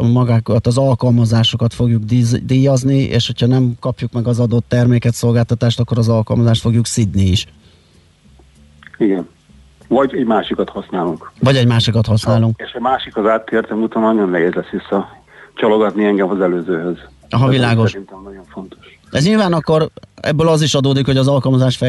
magákat, 0.02 0.68
az 0.68 0.78
alkalmazásokat 0.78 1.74
fogjuk 1.74 2.04
díjazni, 2.46 2.98
és 2.98 3.28
hogyha 3.28 3.48
nem 3.48 3.76
kapjuk 3.80 4.12
meg 4.12 4.28
az 4.28 4.40
adott 4.40 4.66
terméket, 4.68 5.14
szolgáltatást, 5.14 5.80
akkor 5.80 5.98
az 5.98 6.10
alkalmazás 6.10 6.57
megoldást 6.58 6.62
fogjuk 6.62 6.86
szidni 6.86 7.32
is. 7.32 7.46
Igen. 8.98 9.28
Vagy 9.88 10.16
egy 10.16 10.26
másikat 10.26 10.70
használunk. 10.70 11.32
Vagy 11.40 11.56
egy 11.56 11.68
másikat 11.68 12.06
használunk. 12.06 12.62
És 12.66 12.74
a 12.74 12.80
másik 12.80 13.18
az 13.18 13.26
áttértem, 13.26 13.82
utána 13.82 14.14
nagyon 14.14 14.30
nehéz 14.30 14.54
lesz 14.54 14.70
vissza 14.70 15.10
csalogatni 15.54 16.06
engem 16.06 16.30
az 16.30 16.42
előzőhöz. 16.42 16.98
Aha, 17.30 17.48
világos. 17.48 17.92
Szerintem 17.92 18.22
nagyon 18.24 18.44
fontos. 18.46 18.97
Ez 19.12 19.26
nyilván 19.26 19.54
akkor 19.54 19.90
ebből 20.22 20.48
az 20.48 20.62
is 20.62 20.74
adódik, 20.74 21.06
hogy 21.06 21.18
az 21.18 21.28
alkalmazás 21.28 21.80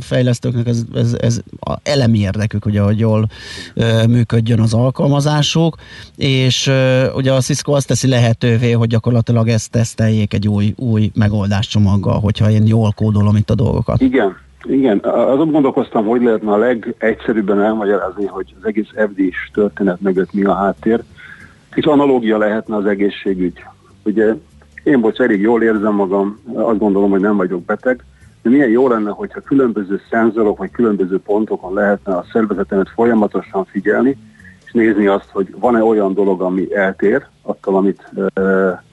fejlesztőknek 0.00 0.66
ez, 0.66 0.82
ez, 0.94 1.16
ez 1.20 1.40
a 1.60 1.76
elemi 1.82 2.18
érdekük, 2.18 2.64
ugye, 2.64 2.80
hogy 2.80 2.98
jól 2.98 3.28
ö, 3.74 4.06
működjön 4.06 4.60
az 4.60 4.74
alkalmazásuk, 4.74 5.76
és 6.16 6.66
ö, 6.66 7.10
ugye 7.10 7.32
a 7.32 7.40
Cisco 7.40 7.72
azt 7.72 7.86
teszi 7.86 8.08
lehetővé, 8.08 8.72
hogy 8.72 8.88
gyakorlatilag 8.88 9.48
ezt 9.48 9.70
teszteljék 9.70 10.34
egy 10.34 10.48
új, 10.48 10.74
új 10.76 11.10
megoldáscsomaggal, 11.14 12.20
hogyha 12.20 12.50
én 12.50 12.66
jól 12.66 12.92
kódolom 12.96 13.36
itt 13.36 13.50
a 13.50 13.54
dolgokat. 13.54 14.00
Igen, 14.00 14.36
igen, 14.64 14.98
azon 15.04 15.50
gondolkoztam, 15.50 16.06
hogy 16.06 16.22
lehetne 16.22 16.52
a 16.52 16.56
legegyszerűbben 16.56 17.62
elmagyarázni, 17.62 18.26
hogy 18.26 18.54
az 18.60 18.66
egész 18.66 18.88
FD-s 18.94 19.50
történet 19.52 20.00
mögött 20.00 20.32
mi 20.32 20.44
a 20.44 20.54
háttér. 20.54 21.02
Kis 21.74 21.84
analógia 21.84 22.38
lehetne 22.38 22.76
az 22.76 22.86
egészségügy. 22.86 23.64
Ugye 24.02 24.34
én 24.82 24.98
most 24.98 25.20
elég 25.20 25.40
jól 25.40 25.62
érzem 25.62 25.94
magam, 25.94 26.38
azt 26.54 26.78
gondolom, 26.78 27.10
hogy 27.10 27.20
nem 27.20 27.36
vagyok 27.36 27.64
beteg, 27.64 28.04
de 28.42 28.50
milyen 28.50 28.68
jó 28.68 28.88
lenne, 28.88 29.10
hogyha 29.10 29.40
különböző 29.40 30.00
szenzorok 30.10 30.58
vagy 30.58 30.70
különböző 30.70 31.18
pontokon 31.18 31.74
lehetne 31.74 32.16
a 32.16 32.24
szervezetemet 32.32 32.88
folyamatosan 32.88 33.64
figyelni, 33.64 34.16
és 34.64 34.72
nézni 34.72 35.06
azt, 35.06 35.28
hogy 35.30 35.54
van-e 35.58 35.82
olyan 35.82 36.14
dolog, 36.14 36.40
ami 36.40 36.74
eltér 36.74 37.26
attól, 37.42 37.76
amit 37.76 38.10
e, 38.34 38.84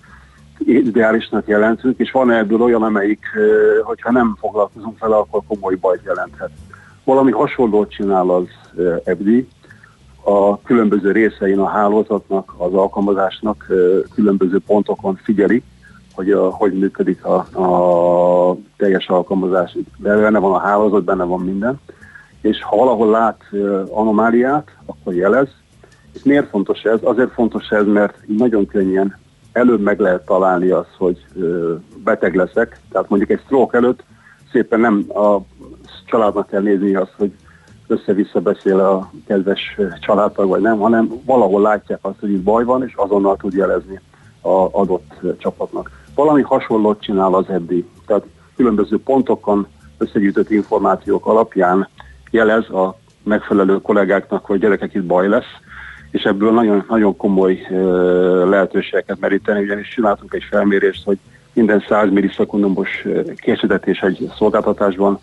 ideálisnak 0.66 1.48
jelentünk, 1.48 2.00
és 2.00 2.12
van-e 2.12 2.38
ebből 2.38 2.62
olyan, 2.62 2.84
amelyik, 2.84 3.26
e, 3.36 3.40
hogyha 3.84 4.12
nem 4.12 4.36
foglalkozunk 4.40 5.00
vele, 5.00 5.16
akkor 5.16 5.42
komoly 5.48 5.76
bajt 5.76 6.04
jelenthet. 6.06 6.52
Valami 7.04 7.32
hasonlót 7.32 7.92
csinál 7.92 8.30
az 8.30 8.48
e, 9.06 9.16
FD, 9.16 9.46
a 10.24 10.62
különböző 10.62 11.12
részein 11.12 11.60
a 11.60 11.68
hálózatnak, 11.68 12.54
az 12.58 12.74
alkalmazásnak 12.74 13.66
különböző 14.14 14.60
pontokon 14.68 15.20
figyeli, 15.24 15.64
hogy 16.20 16.32
a, 16.32 16.50
hogy 16.50 16.74
működik 16.74 17.26
a, 17.26 17.36
a 17.38 18.58
teljes 18.78 19.08
alkalmazás. 19.08 19.78
Benne 19.98 20.40
van 20.40 20.54
a 20.54 20.60
hálózat, 20.60 21.04
benne 21.04 21.24
van 21.24 21.40
minden. 21.40 21.80
És 22.42 22.64
ha 22.64 22.76
valahol 22.76 23.10
lát 23.10 23.42
anomáliát, 23.90 24.76
akkor 24.86 25.14
jelez. 25.14 25.48
És 26.14 26.24
miért 26.24 26.50
fontos 26.50 26.82
ez? 26.82 27.00
Azért 27.04 27.32
fontos 27.32 27.70
ez, 27.70 27.86
mert 27.86 28.18
nagyon 28.28 28.66
könnyen 28.66 29.18
előbb 29.52 29.82
meg 29.82 30.00
lehet 30.00 30.26
találni 30.26 30.70
azt, 30.70 30.96
hogy 30.98 31.26
beteg 32.04 32.36
leszek. 32.36 32.80
Tehát 32.92 33.10
mondjuk 33.10 33.32
egy 33.32 33.42
stroke 33.46 33.78
előtt 33.78 34.04
szépen 34.52 34.80
nem 34.80 35.06
a 35.10 35.38
családnak 36.06 36.48
kell 36.48 36.62
nézni 36.62 36.96
azt, 36.96 37.14
hogy 37.18 37.32
össze-vissza 37.88 38.40
beszél 38.40 38.80
a 38.80 39.12
kedves 39.28 39.78
családtag, 40.00 40.48
vagy 40.48 40.62
nem, 40.62 40.80
hanem 40.80 41.12
valahol 41.26 41.62
látják 41.62 42.00
azt, 42.02 42.20
hogy 42.20 42.32
itt 42.32 42.44
baj 42.44 42.64
van, 42.64 42.84
és 42.84 42.94
azonnal 42.96 43.38
tud 43.38 43.54
jelezni 43.54 44.00
a 44.42 44.68
adott 44.72 45.14
csapatnak. 45.38 45.99
Valami 46.16 46.42
hasonlót 46.42 47.02
csinál 47.02 47.34
az 47.34 47.50
EBDI, 47.50 47.86
tehát 48.06 48.24
különböző 48.56 49.00
pontokon 49.00 49.68
összegyűjtött 49.98 50.50
információk 50.50 51.26
alapján 51.26 51.88
jelez 52.32 52.70
a 52.70 52.98
megfelelő 53.24 53.82
kollégáknak, 53.82 54.46
hogy 54.46 54.60
gyerekek 54.60 54.94
itt 54.94 55.04
baj 55.06 55.28
lesz, 55.28 55.52
és 56.12 56.24
ebből 56.24 56.52
nagyon, 56.52 56.86
nagyon 56.90 57.16
komoly 57.16 57.68
lehetőségeket 58.50 59.20
meríteni, 59.20 59.64
ugyanis 59.64 59.90
csináltunk 59.90 60.34
egy 60.34 60.44
felmérést, 60.50 61.04
hogy 61.04 61.18
minden 61.54 61.84
100 61.88 62.10
millisekundumos 62.10 63.06
készítetés 63.36 64.00
egy 64.00 64.32
szolgáltatásban 64.38 65.20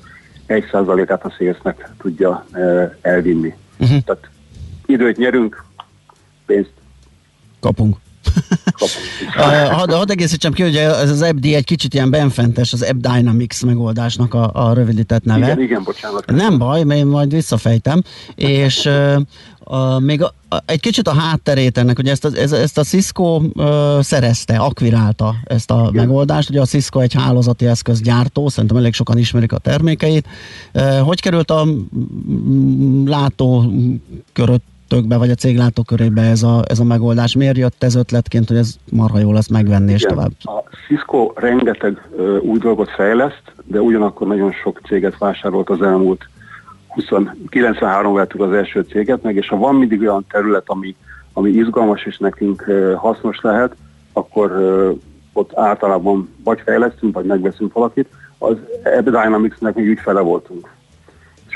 1%-át 0.49 1.25
a 1.25 1.35
szélsznek 1.39 1.91
tudja 1.99 2.47
elvinni. 3.01 3.55
Uh-huh. 3.81 3.99
Tehát 4.05 4.31
időt 4.87 5.17
nyerünk, 5.17 5.65
pénzt 6.47 6.73
kapunk. 7.61 7.97
Hadd 9.71 9.93
had 9.93 10.11
egészítsem 10.11 10.53
ki, 10.53 10.63
hogy 10.63 10.77
ez 10.77 11.11
az 11.11 11.23
AppD 11.23 11.45
egy 11.45 11.65
kicsit 11.65 11.95
ilyen 11.95 12.11
benfentes, 12.11 12.73
az 12.73 12.83
App 12.83 12.97
Dynamics 12.97 13.63
megoldásnak 13.63 14.35
a, 14.35 14.51
a 14.53 14.73
rövidített 14.73 15.25
neve. 15.25 15.47
Igen, 15.47 15.61
igen, 15.61 15.83
bocsánat. 15.83 16.27
Nem 16.27 16.59
baj, 16.59 16.85
én 16.97 17.07
majd 17.07 17.31
visszafejtem. 17.31 18.03
És 18.35 18.85
uh, 18.85 19.17
uh, 19.65 20.01
még 20.01 20.23
a, 20.23 20.35
a, 20.49 20.57
egy 20.67 20.81
kicsit 20.81 21.09
a 21.09 21.15
hátterét 21.15 21.79
ennek, 21.79 21.97
hogy 21.97 22.09
ezt 22.09 22.25
a, 22.25 22.31
ez, 22.35 22.53
ezt 22.53 22.79
a 22.79 22.83
Cisco 22.83 23.43
uh, 23.55 24.01
szerezte, 24.01 24.57
akvirálta 24.57 25.35
ezt 25.45 25.71
a 25.71 25.89
igen. 25.91 26.07
megoldást. 26.07 26.51
Ugye 26.51 26.61
a 26.61 26.67
Cisco 26.67 27.01
egy 27.01 27.15
hálózati 27.15 27.67
eszközgyártó, 27.67 28.49
szerintem 28.49 28.79
elég 28.79 28.95
sokan 28.95 29.19
ismerik 29.19 29.53
a 29.53 29.59
termékeit. 29.59 30.27
Uh, 30.75 30.99
hogy 30.99 31.21
került 31.21 31.51
a 31.51 31.67
látókörött 33.05 34.65
tökbe, 34.89 35.17
vagy 35.17 35.31
a 35.31 35.35
cég 35.35 35.57
látókörébe 35.57 36.23
ez 36.23 36.43
a, 36.43 36.63
ez 36.69 36.79
a 36.79 36.85
megoldás? 36.85 37.37
Miért 37.37 37.57
jött 37.57 37.83
ez 37.83 37.95
ötletként, 37.95 38.49
hogy 38.49 38.57
ez 38.57 38.77
marha 38.91 39.19
jó 39.19 39.33
lesz 39.33 39.49
megvenni 39.49 39.93
és 39.93 40.03
tovább? 40.03 40.31
A 40.43 40.63
Cisco 40.87 41.33
rengeteg 41.35 42.09
uh, 42.11 42.39
új 42.43 42.59
dolgot 42.59 42.91
fejleszt, 42.91 43.43
de 43.65 43.81
ugyanakkor 43.81 44.27
nagyon 44.27 44.53
sok 44.53 44.81
céget 44.87 45.19
vásárolt 45.19 45.71
az 45.71 45.83
elmúlt 45.83 46.29
20, 46.89 47.05
93 47.49 48.15
vettük 48.15 48.41
az 48.41 48.53
első 48.53 48.81
céget 48.81 49.23
meg, 49.23 49.37
és 49.37 49.49
ha 49.49 49.57
van 49.57 49.75
mindig 49.75 50.01
olyan 50.01 50.25
terület, 50.31 50.65
ami, 50.67 50.97
ami 51.33 51.51
izgalmas 51.51 52.05
és 52.05 52.19
nekünk 52.19 52.65
uh, 52.69 52.93
hasznos 52.95 53.41
lehet, 53.41 53.77
akkor 54.13 54.51
uh, 54.51 54.99
ott 55.33 55.59
általában 55.59 56.35
vagy 56.45 56.61
fejlesztünk, 56.65 57.15
vagy 57.15 57.25
megveszünk 57.25 57.73
valakit. 57.73 58.09
Az 58.39 58.57
App 58.85 59.05
Dynamics-nek 59.05 59.75
mi 59.75 59.83
ügyfele 59.83 60.21
voltunk 60.21 60.75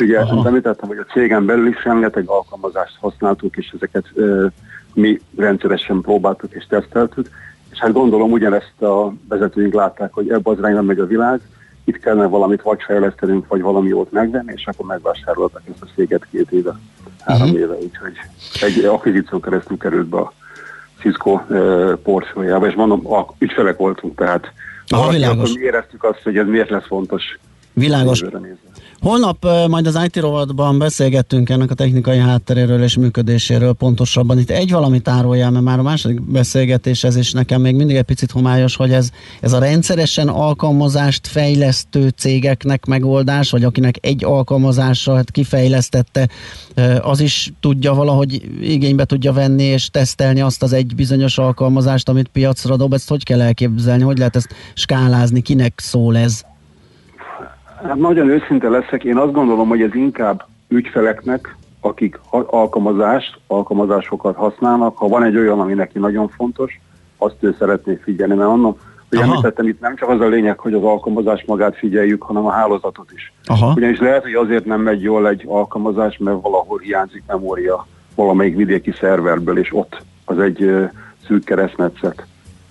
ugye 0.01 0.19
Aha. 0.19 0.47
említettem, 0.47 0.89
hogy 0.89 0.99
a 0.99 1.13
cégen 1.13 1.47
belül 1.47 1.67
is 1.69 1.85
rengeteg 1.85 2.29
alkalmazást 2.29 2.97
használtuk, 3.01 3.57
és 3.57 3.73
ezeket 3.75 4.05
ö, 4.15 4.47
mi 4.95 5.21
rendszeresen 5.37 6.01
próbáltuk 6.01 6.53
és 6.53 6.67
teszteltük, 6.69 7.29
és 7.71 7.79
hát 7.79 7.93
gondolom 7.93 8.33
ugyanezt 8.33 8.83
a 8.83 9.13
vezetőink 9.29 9.75
látták, 9.75 10.13
hogy 10.13 10.31
ebbe 10.31 10.51
az 10.51 10.59
irányba 10.59 10.83
megy 10.83 10.99
a 10.99 11.07
világ, 11.07 11.41
itt 11.85 11.99
kellene 11.99 12.27
valamit 12.27 12.63
vagy 12.63 12.83
fejlesztenünk, 12.83 13.49
vagy 13.49 13.61
valami 13.61 13.89
jót 13.89 14.13
megvenni, 14.13 14.53
és 14.55 14.67
akkor 14.67 14.87
megvásároltak 14.87 15.63
ezt 15.73 15.83
a 15.83 15.87
széget 15.97 16.27
két 16.31 16.51
éve, 16.51 16.79
három 17.25 17.43
uh-huh. 17.43 17.61
éve, 17.61 17.75
úgyhogy 17.75 18.13
egy 18.61 18.85
akvizíció 18.85 19.41
keresztül 19.41 19.77
került 19.77 20.07
be 20.07 20.19
a 20.19 20.33
Cisco 21.01 21.41
uh, 21.49 21.93
portfóliába, 21.93 22.67
és 22.67 22.75
mondom, 22.75 23.13
a 23.13 23.27
ügyfelek 23.39 23.77
voltunk, 23.77 24.17
tehát 24.17 24.53
Aha, 24.89 25.11
világos. 25.11 25.37
akkor 25.37 25.59
mi 25.59 25.65
éreztük 25.65 26.05
azt, 26.05 26.23
hogy 26.23 26.37
ez 26.37 26.47
miért 26.47 26.71
lesz 26.71 26.87
fontos 26.87 27.39
Világos. 27.73 28.25
Holnap 29.01 29.47
majd 29.69 29.87
az 29.87 29.99
IT 30.05 30.17
rovatban 30.17 30.79
beszélgettünk 30.79 31.49
ennek 31.49 31.71
a 31.71 31.75
technikai 31.75 32.19
hátteréről 32.19 32.83
és 32.83 32.97
működéséről 32.97 33.73
pontosabban. 33.73 34.39
Itt 34.39 34.51
egy 34.51 34.71
valamit 34.71 35.09
áruljál, 35.09 35.51
mert 35.51 35.65
már 35.65 35.79
a 35.79 35.83
második 35.83 36.23
beszélgetés 36.23 37.05
ez, 37.05 37.17
és 37.17 37.33
nekem 37.33 37.61
még 37.61 37.75
mindig 37.75 37.97
egy 37.97 38.03
picit 38.03 38.31
homályos, 38.31 38.77
hogy 38.77 38.93
ez, 38.93 39.11
ez 39.41 39.53
a 39.53 39.59
rendszeresen 39.59 40.29
alkalmazást 40.29 41.27
fejlesztő 41.27 42.09
cégeknek 42.09 42.87
megoldás, 42.87 43.51
vagy 43.51 43.65
akinek 43.65 43.97
egy 44.01 44.25
alkalmazással 44.25 45.17
hát 45.17 45.31
kifejlesztette, 45.31 46.29
az 47.01 47.21
is 47.21 47.53
tudja 47.61 47.95
valahogy 47.95 48.43
igénybe 48.63 49.05
tudja 49.05 49.33
venni 49.33 49.65
és 49.65 49.89
tesztelni 49.91 50.41
azt 50.41 50.63
az 50.63 50.73
egy 50.73 50.95
bizonyos 50.95 51.39
alkalmazást, 51.39 52.09
amit 52.09 52.29
piacra 52.29 52.77
dob. 52.77 52.93
Ezt 52.93 53.09
hogy 53.09 53.25
kell 53.25 53.41
elképzelni? 53.41 54.03
Hogy 54.03 54.19
lehet 54.19 54.37
ezt 54.37 54.55
skálázni? 54.75 55.41
Kinek 55.41 55.73
szól 55.77 56.17
ez? 56.17 56.45
Hát 57.83 57.97
nagyon 57.97 58.29
őszinte 58.29 58.69
leszek, 58.69 59.05
én 59.05 59.17
azt 59.17 59.33
gondolom, 59.33 59.69
hogy 59.69 59.83
ez 59.83 59.95
inkább 59.95 60.47
ügyfeleknek, 60.69 61.57
akik 61.81 62.21
alkalmazást, 62.31 63.39
alkalmazásokat 63.47 64.37
használnak, 64.37 64.97
ha 64.97 65.09
van 65.09 65.23
egy 65.23 65.37
olyan, 65.37 65.61
ami 65.61 65.75
neki 65.75 65.99
nagyon 65.99 66.29
fontos, 66.29 66.81
azt 67.19 67.37
ő 67.41 67.57
szeretné 67.59 68.01
figyelni, 68.03 68.35
mert 68.35 68.49
mondom, 68.49 68.77
hogy 69.09 69.19
Aha. 69.19 69.29
említettem, 69.29 69.69
itt 69.69 69.81
nem 69.81 69.97
csak 69.97 70.09
az 70.09 70.21
a 70.21 70.27
lényeg, 70.27 70.59
hogy 70.59 70.75
az 70.75 70.83
alkalmazás 70.83 71.45
magát 71.47 71.77
figyeljük, 71.77 72.23
hanem 72.23 72.47
a 72.47 72.51
hálózatot 72.51 73.13
is. 73.15 73.33
Aha. 73.45 73.73
Ugyanis 73.77 73.99
lehet, 73.99 74.23
hogy 74.23 74.35
azért 74.35 74.65
nem 74.65 74.81
megy 74.81 75.03
jól 75.03 75.29
egy 75.29 75.45
alkalmazás, 75.47 76.19
mert 76.19 76.41
valahol 76.43 76.79
hiányzik 76.79 77.23
memória 77.27 77.87
valamelyik 78.15 78.57
vidéki 78.57 78.93
szerverből, 79.01 79.59
és 79.59 79.69
ott 79.73 80.03
az 80.25 80.39
egy 80.39 80.89
szűk 81.27 81.45
keresztmetszet. 81.45 82.27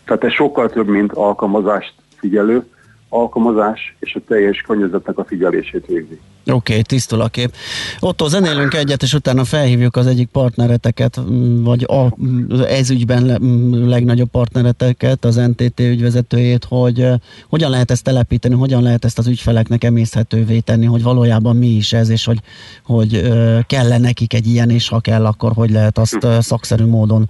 Tehát 0.06 0.24
ez 0.24 0.32
sokkal 0.32 0.70
több, 0.70 0.88
mint 0.88 1.14
alkalmazást 1.14 1.94
figyelő, 2.16 2.68
alkalmazás 3.10 3.96
és 4.00 4.16
a 4.16 4.20
teljes 4.28 4.62
környezetnek 4.62 5.18
a 5.18 5.24
figyelését 5.24 5.86
végzi. 5.86 6.20
Oké, 6.46 6.72
okay, 6.72 6.82
tisztul 6.82 7.22
a 7.22 7.28
kép. 7.28 7.54
Ottó, 8.00 8.28
zenélünk 8.28 8.74
egyet, 8.74 9.04
és 9.04 9.14
utána 9.14 9.44
felhívjuk 9.44 9.96
az 9.96 10.08
egyik 10.08 10.28
partnereteket, 10.28 11.20
mm, 11.20 11.64
vagy 11.64 11.84
a, 11.88 12.16
mm, 12.24 12.62
ez 12.62 12.90
ügyben 12.90 13.26
le, 13.26 13.38
mm, 13.40 13.90
legnagyobb 13.90 14.30
partnereteket, 14.30 15.26
az 15.26 15.36
NTT 15.36 15.80
ügyvezetőjét, 15.80 16.66
hogy 16.66 17.00
uh, 17.02 17.14
hogyan 17.50 17.70
lehet 17.70 17.92
ezt 17.92 18.04
telepíteni, 18.04 18.56
hogyan 18.56 18.84
lehet 18.84 19.06
ezt 19.06 19.18
az 19.18 19.28
ügyfeleknek 19.28 19.84
emészhetővé 19.84 20.60
tenni, 20.60 20.86
hogy 20.86 21.04
valójában 21.04 21.56
mi 21.56 21.68
is 21.68 21.94
ez, 21.94 22.10
és 22.10 22.26
hogy, 22.26 22.40
hogy 22.84 23.16
uh, 23.16 23.60
kell 23.66 23.98
nekik 23.98 24.34
egy 24.34 24.48
ilyen, 24.48 24.70
és 24.70 24.88
ha 24.88 25.00
kell, 25.00 25.26
akkor 25.26 25.52
hogy 25.54 25.70
lehet 25.70 25.98
azt 25.98 26.24
uh, 26.24 26.40
szakszerű 26.40 26.86
módon 26.86 27.30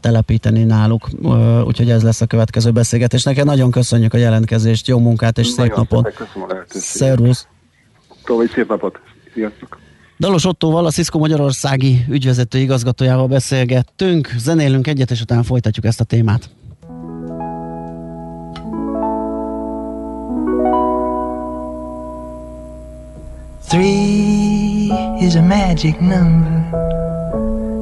telepíteni 0.00 0.64
náluk. 0.64 1.08
Úgyhogy 1.64 1.90
ez 1.90 2.02
lesz 2.02 2.20
a 2.20 2.26
következő 2.26 2.70
beszélgetés. 2.70 3.22
Neked 3.22 3.44
nagyon 3.44 3.70
köszönjük 3.70 4.14
a 4.14 4.16
jelentkezést, 4.16 4.86
jó 4.86 4.98
munkát, 4.98 5.38
és 5.38 5.46
szép 5.46 5.56
Nagyon 5.56 5.76
napot. 5.76 6.04
szépen 6.04 6.26
Köszönöm 6.26 6.48
a. 6.48 6.78
Szervusz! 6.78 7.46
További 8.26 8.50
szép 8.54 8.68
napot. 8.68 9.00
Sziasztok. 9.34 9.78
Dalos 10.18 10.44
Ottóval, 10.44 10.86
a 10.86 10.90
Cisco 10.90 11.18
Magyarországi 11.18 12.04
ügyvezető 12.08 12.58
igazgatójával 12.58 13.26
beszélgettünk, 13.26 14.28
zenélünk 14.38 14.86
egyet, 14.86 15.10
és 15.10 15.20
utána 15.20 15.42
folytatjuk 15.42 15.84
ezt 15.84 16.00
a 16.00 16.04
témát. 16.04 16.50
Three 23.68 25.16
is 25.20 25.34
a 25.34 25.42
magic 25.42 25.96
number. 26.00 26.70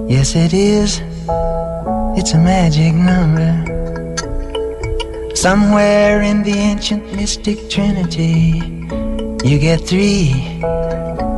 Yes, 0.08 0.34
it 0.34 0.52
is. 0.52 1.02
It's 2.16 2.32
a 2.34 2.38
magic 2.38 2.92
number. 2.92 3.62
Somewhere 5.34 6.22
in 6.22 6.42
the 6.42 6.58
ancient 6.58 7.14
mystic 7.16 7.68
trinity, 7.68 8.62
you 9.44 9.58
get 9.58 9.78
three 9.78 10.32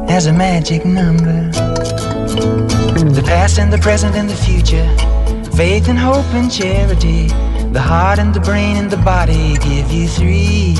as 0.08 0.26
a 0.26 0.32
magic 0.32 0.84
number. 0.84 1.50
The 3.10 3.22
past 3.26 3.58
and 3.58 3.72
the 3.72 3.78
present 3.78 4.14
and 4.14 4.30
the 4.30 4.36
future, 4.36 4.86
faith 5.56 5.88
and 5.88 5.98
hope 5.98 6.26
and 6.26 6.50
charity, 6.50 7.26
the 7.72 7.80
heart 7.80 8.20
and 8.20 8.32
the 8.32 8.38
brain 8.38 8.76
and 8.76 8.88
the 8.88 8.96
body 8.98 9.56
give 9.56 9.90
you 9.90 10.06
three 10.06 10.76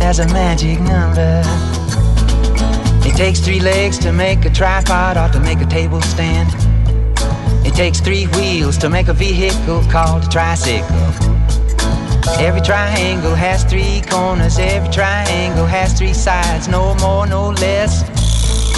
as 0.00 0.18
a 0.18 0.26
magic 0.26 0.78
number. 0.80 1.42
It 3.08 3.16
takes 3.16 3.40
three 3.40 3.60
legs 3.60 3.96
to 4.00 4.12
make 4.12 4.44
a 4.44 4.50
tripod 4.50 5.16
or 5.16 5.32
to 5.32 5.40
make 5.40 5.62
a 5.62 5.66
table 5.66 6.02
stand. 6.02 6.50
It 7.66 7.72
takes 7.72 8.00
three 8.00 8.26
wheels 8.26 8.76
to 8.78 8.90
make 8.90 9.08
a 9.08 9.14
vehicle 9.14 9.82
called 9.90 10.24
a 10.24 10.28
tricycle. 10.28 11.43
Every 12.26 12.62
triangle 12.62 13.34
has 13.34 13.64
three 13.64 14.02
corners, 14.08 14.58
every 14.58 14.90
triangle 14.90 15.66
has 15.66 15.92
three 15.92 16.14
sides, 16.14 16.68
no 16.68 16.94
more, 16.96 17.26
no 17.26 17.50
less. 17.50 18.02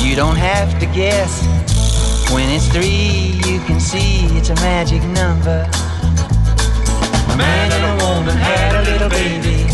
You 0.03 0.17
don't 0.17 0.37
have 0.37 0.79
to 0.81 0.87
guess. 0.87 1.43
When 2.33 2.51
it's 2.51 2.67
three, 2.69 3.41
you 3.47 3.61
can 3.61 3.81
see 3.81 4.27
it's 4.37 4.51
a 4.51 4.55
magic 4.57 5.03
number. 5.03 5.69
A 7.33 7.37
man 7.37 7.73
and 7.73 8.01
a 8.01 8.05
woman 8.05 8.37
had 8.37 8.75
a 8.75 8.83
little 8.91 9.09
baby. 9.09 9.65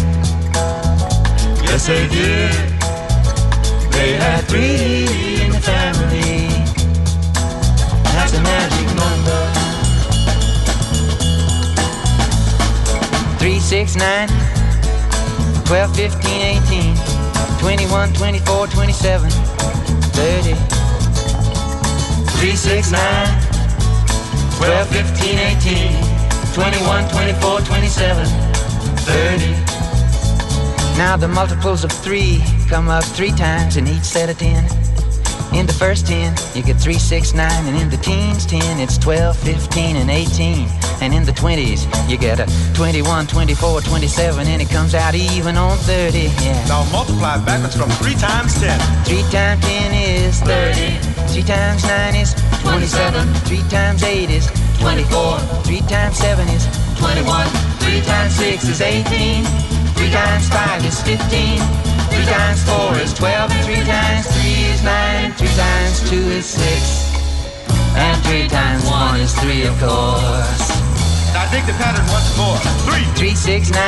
Yes, 1.65 1.87
they 1.87 2.07
did. 2.09 2.53
They 3.93 4.13
had 4.15 4.45
three 4.45 5.43
in 5.45 5.51
the 5.51 5.61
family. 5.61 6.49
That's 8.05 8.35
a 8.35 8.43
magic 8.43 8.97
number. 8.97 9.52
Three, 13.43 13.59
six, 13.59 13.97
nine, 13.97 14.29
12, 15.65 15.97
15, 15.97 16.31
18, 16.63 16.95
21, 17.59 18.13
24, 18.13 18.67
27, 18.69 19.31
30. 19.31 20.55
Three, 22.39 22.55
six, 22.55 22.93
nine, 22.93 23.27
12, 24.59 24.89
15, 24.91 25.39
18, 25.41 26.55
21, 26.55 27.09
24, 27.09 27.61
27, 27.63 28.27
30. 28.27 29.73
Now 30.97 31.17
the 31.17 31.27
multiples 31.27 31.83
of 31.83 31.91
three 31.91 32.41
come 32.69 32.89
up 32.89 33.03
three 33.03 33.33
times 33.33 33.77
in 33.77 33.89
each 33.89 34.05
set 34.05 34.31
of 34.31 34.39
ten. 34.39 34.65
In 35.55 35.67
the 35.67 35.73
first 35.73 36.07
ten, 36.07 36.35
you 36.55 36.63
get 36.63 36.81
three, 36.81 36.99
six, 36.99 37.35
nine, 37.35 37.67
and 37.67 37.77
in 37.77 37.91
the 37.91 37.99
teens, 37.99 38.47
ten, 38.47 38.81
it's 38.81 38.97
12, 38.97 39.37
15, 39.37 39.97
and 39.97 40.11
18. 40.11 40.67
And 41.03 41.13
in 41.13 41.25
the 41.25 41.33
twenties, 41.33 41.85
you 42.09 42.17
get 42.17 42.41
a 42.41 42.47
21, 42.75 43.27
24, 43.27 43.83
27, 43.83 44.47
and 44.47 44.63
it 44.63 44.71
comes 44.71 44.95
out 44.95 45.15
even 45.15 45.59
on 45.59 45.77
30. 45.79 46.19
Yeah. 46.19 46.67
Now 46.69 46.89
multiply 46.91 47.37
backwards 47.45 47.77
from 47.77 47.91
3 47.91 48.15
times 48.15 48.59
10. 48.61 48.81
3 49.05 49.23
times 49.31 49.65
10 49.67 49.93
is 49.93 50.41
30. 50.41 50.97
3 51.29 51.43
times 51.43 51.85
9 51.85 52.15
is 52.17 52.35
27. 52.63 53.29
3 53.45 53.63
times 53.69 54.03
8 54.03 54.31
is 54.31 54.47
24. 54.81 55.39
3 55.69 55.81
times 55.83 56.17
7 56.17 56.49
is 56.49 56.65
21. 56.97 57.47
3 57.85 58.01
times 58.01 58.35
6 58.37 58.69
is 58.69 58.81
18. 58.81 59.45
3 59.45 60.11
times 60.11 60.49
5 60.49 60.85
is 60.87 61.03
15. 61.03 61.92
3 62.13 62.25
times 62.29 62.61
4 62.69 62.99
is 63.01 63.13
12. 63.15 63.51
And 63.51 63.65
3 63.65 63.75
times 63.89 64.27
3 64.29 64.53
is 64.69 64.83
9. 64.85 65.33
3 65.33 65.49
times 65.57 66.11
2 66.11 66.17
is 66.37 66.47
6. 66.47 67.13
And 67.97 68.17
3 68.29 68.49
times 68.49 68.85
1 68.85 69.21
is 69.21 69.33
3, 69.41 69.65
of 69.65 69.77
course. 69.81 70.69
Now 71.33 71.49
dig 71.49 71.65
the 71.65 71.73
pattern 71.81 72.05
once 72.13 72.29
more. 72.37 72.57
3, 72.85 73.05
3, 73.17 73.35
6, 73.35 73.71
9, 73.71 73.81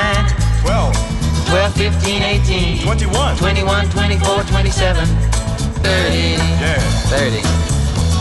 12, 0.64 0.96
12, 1.52 1.74
15, 1.76 2.22
18, 2.22 2.82
21. 2.82 3.36
21, 3.36 3.90
24, 3.90 4.42
27, 4.44 5.04
30. 5.84 6.40
Yeah. 6.64 6.80
30. 7.12 7.44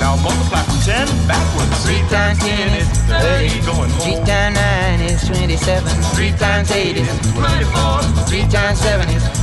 Now 0.03 0.19
multiply 0.19 0.63
from 0.67 0.79
10 0.83 1.07
backwards. 1.27 1.71
3 1.87 1.95
times 2.11 2.39
10 2.39 2.75
is 2.75 2.87
30. 3.07 3.63
Going 3.63 3.91
3 4.03 4.15
more. 4.15 4.25
times 4.25 4.55
9 4.55 4.99
is 5.07 5.27
27. 5.27 5.87
3 5.87 6.31
times 6.35 6.71
8 6.71 6.97
is 6.97 7.07
24. 7.31 8.03
3 8.27 8.47
times 8.51 8.79
7 8.79 9.09
is 9.09 9.42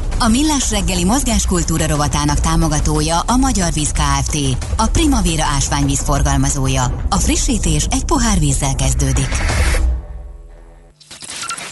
A 0.23 0.27
Millás 0.27 0.71
reggeli 0.71 1.03
mozgáskultúra 1.03 1.87
rovatának 1.87 2.39
támogatója 2.39 3.19
a 3.19 3.37
Magyar 3.37 3.73
Víz 3.73 3.91
Kft. 3.91 4.37
A 4.77 4.87
Primavera 4.87 5.43
ásványvíz 5.43 5.99
forgalmazója. 5.99 7.05
A 7.09 7.15
frissítés 7.15 7.85
egy 7.91 8.05
pohár 8.05 8.39
vízzel 8.39 8.75
kezdődik. 8.75 9.29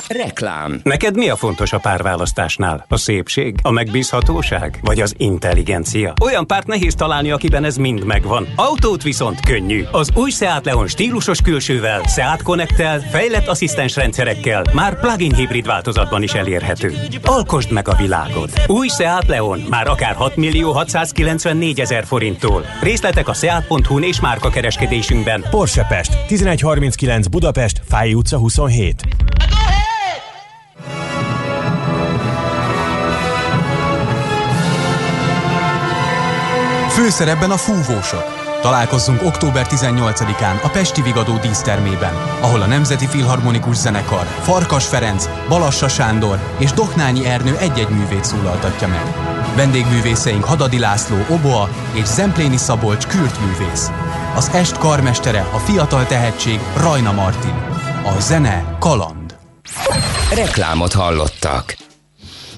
Reklám. 0.10 0.80
Neked 0.84 1.18
mi 1.18 1.30
a 1.30 1.36
fontos 1.36 1.74
a 1.74 1.78
párválasztásnál? 1.78 2.86
A 2.88 2.98
szépség? 2.98 3.56
A 3.62 3.72
megbízhatóság? 3.72 4.80
Vagy 4.82 5.02
az 5.02 5.14
intelligencia? 5.18 6.14
Olyan 6.22 6.48
párt 6.48 6.68
nehéz 6.68 6.96
találni, 6.96 7.32
akiben 7.32 7.64
ez 7.64 7.76
mind 7.76 8.04
megvan. 8.04 8.48
Autót 8.56 9.04
viszont 9.04 9.40
könnyű. 9.40 9.84
Az 9.92 10.12
új 10.16 10.30
Seat 10.32 10.66
Leon 10.66 10.88
stílusos 10.88 11.42
külsővel, 11.42 12.02
Seat 12.04 12.42
connect 12.42 12.84
fejlett 13.10 13.48
asszisztens 13.48 13.96
rendszerekkel, 13.96 14.64
már 14.74 15.00
plug-in 15.00 15.34
hibrid 15.34 15.66
változatban 15.66 16.24
is 16.24 16.34
elérhető. 16.34 16.94
Alkosd 17.24 17.72
meg 17.72 17.88
a 17.88 17.96
világot. 17.96 18.52
Új 18.68 18.88
Seat 18.88 19.28
Leon, 19.28 19.60
már 19.70 19.88
akár 19.88 20.16
6 20.16 20.36
millió 20.36 20.72
694 20.72 21.80
ezer 21.80 22.06
forinttól. 22.06 22.66
Részletek 22.82 23.28
a 23.28 23.34
seat.hu-n 23.34 24.04
és 24.04 24.20
márka 24.20 24.50
kereskedésünkben. 24.50 25.46
Porsche 25.50 25.86
Pest, 25.90 26.18
1139 26.30 27.28
Budapest, 27.28 27.82
Fáj 27.88 28.14
utca 28.14 28.38
27. 28.38 29.08
Főszerepben 36.90 37.52
a 37.52 37.58
fúvósok. 37.58 38.40
Találkozzunk 38.62 39.24
október 39.24 39.68
18-án 39.70 40.62
a 40.64 40.70
Pesti 40.70 41.02
Vigadó 41.02 41.38
dísztermében, 41.38 42.14
ahol 42.42 42.62
a 42.62 42.66
Nemzeti 42.66 43.08
Filharmonikus 43.08 43.76
Zenekar, 43.76 44.26
Farkas 44.42 44.86
Ferenc, 44.86 45.30
Balassa 45.48 45.88
Sándor 45.88 46.40
és 46.58 46.72
Doknányi 46.72 47.26
Ernő 47.26 47.58
egy-egy 47.58 47.90
művét 47.90 48.24
szólaltatja 48.24 48.88
meg. 48.88 49.04
Vendégművészeink 49.56 50.44
Hadadi 50.44 50.80
László, 50.80 51.18
Oboa 51.30 51.70
és 51.94 52.06
Zempléni 52.06 52.58
Szabolcs 52.58 53.08
kürt 53.08 53.40
művész. 53.40 53.90
Az 54.36 54.50
est 54.54 54.78
karmestere 54.78 55.48
a 55.54 55.58
fiatal 55.58 56.06
tehetség 56.06 56.60
Rajna 56.78 57.12
Martin. 57.12 57.56
A 58.04 58.20
zene 58.20 58.76
kaland. 58.80 59.36
Reklámot 60.36 60.94
hallottak. 60.94 61.89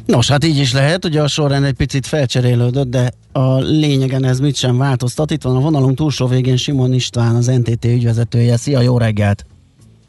Nos, 0.06 0.30
hát 0.30 0.44
így 0.44 0.58
is 0.58 0.74
lehet, 0.74 1.06
ugye 1.06 1.22
a 1.22 1.28
sorrend 1.28 1.66
egy 1.66 1.74
picit 1.74 2.08
felcserélődött, 2.08 2.88
de 2.88 3.12
a 3.32 3.60
lényegen 3.60 4.24
ez 4.24 4.40
mit 4.40 4.56
sem 4.56 4.78
változtat. 4.78 5.32
Itt 5.32 5.42
van 5.42 5.56
a 5.56 5.60
vonalunk 5.60 5.96
túlsó 5.96 6.28
végén 6.28 6.58
Simon 6.58 6.94
István, 6.94 7.36
az 7.36 7.46
NTT 7.46 7.86
ügyvezetője. 7.86 8.58
Szia, 8.58 8.82
jó 8.82 8.98
reggelt! 8.98 9.46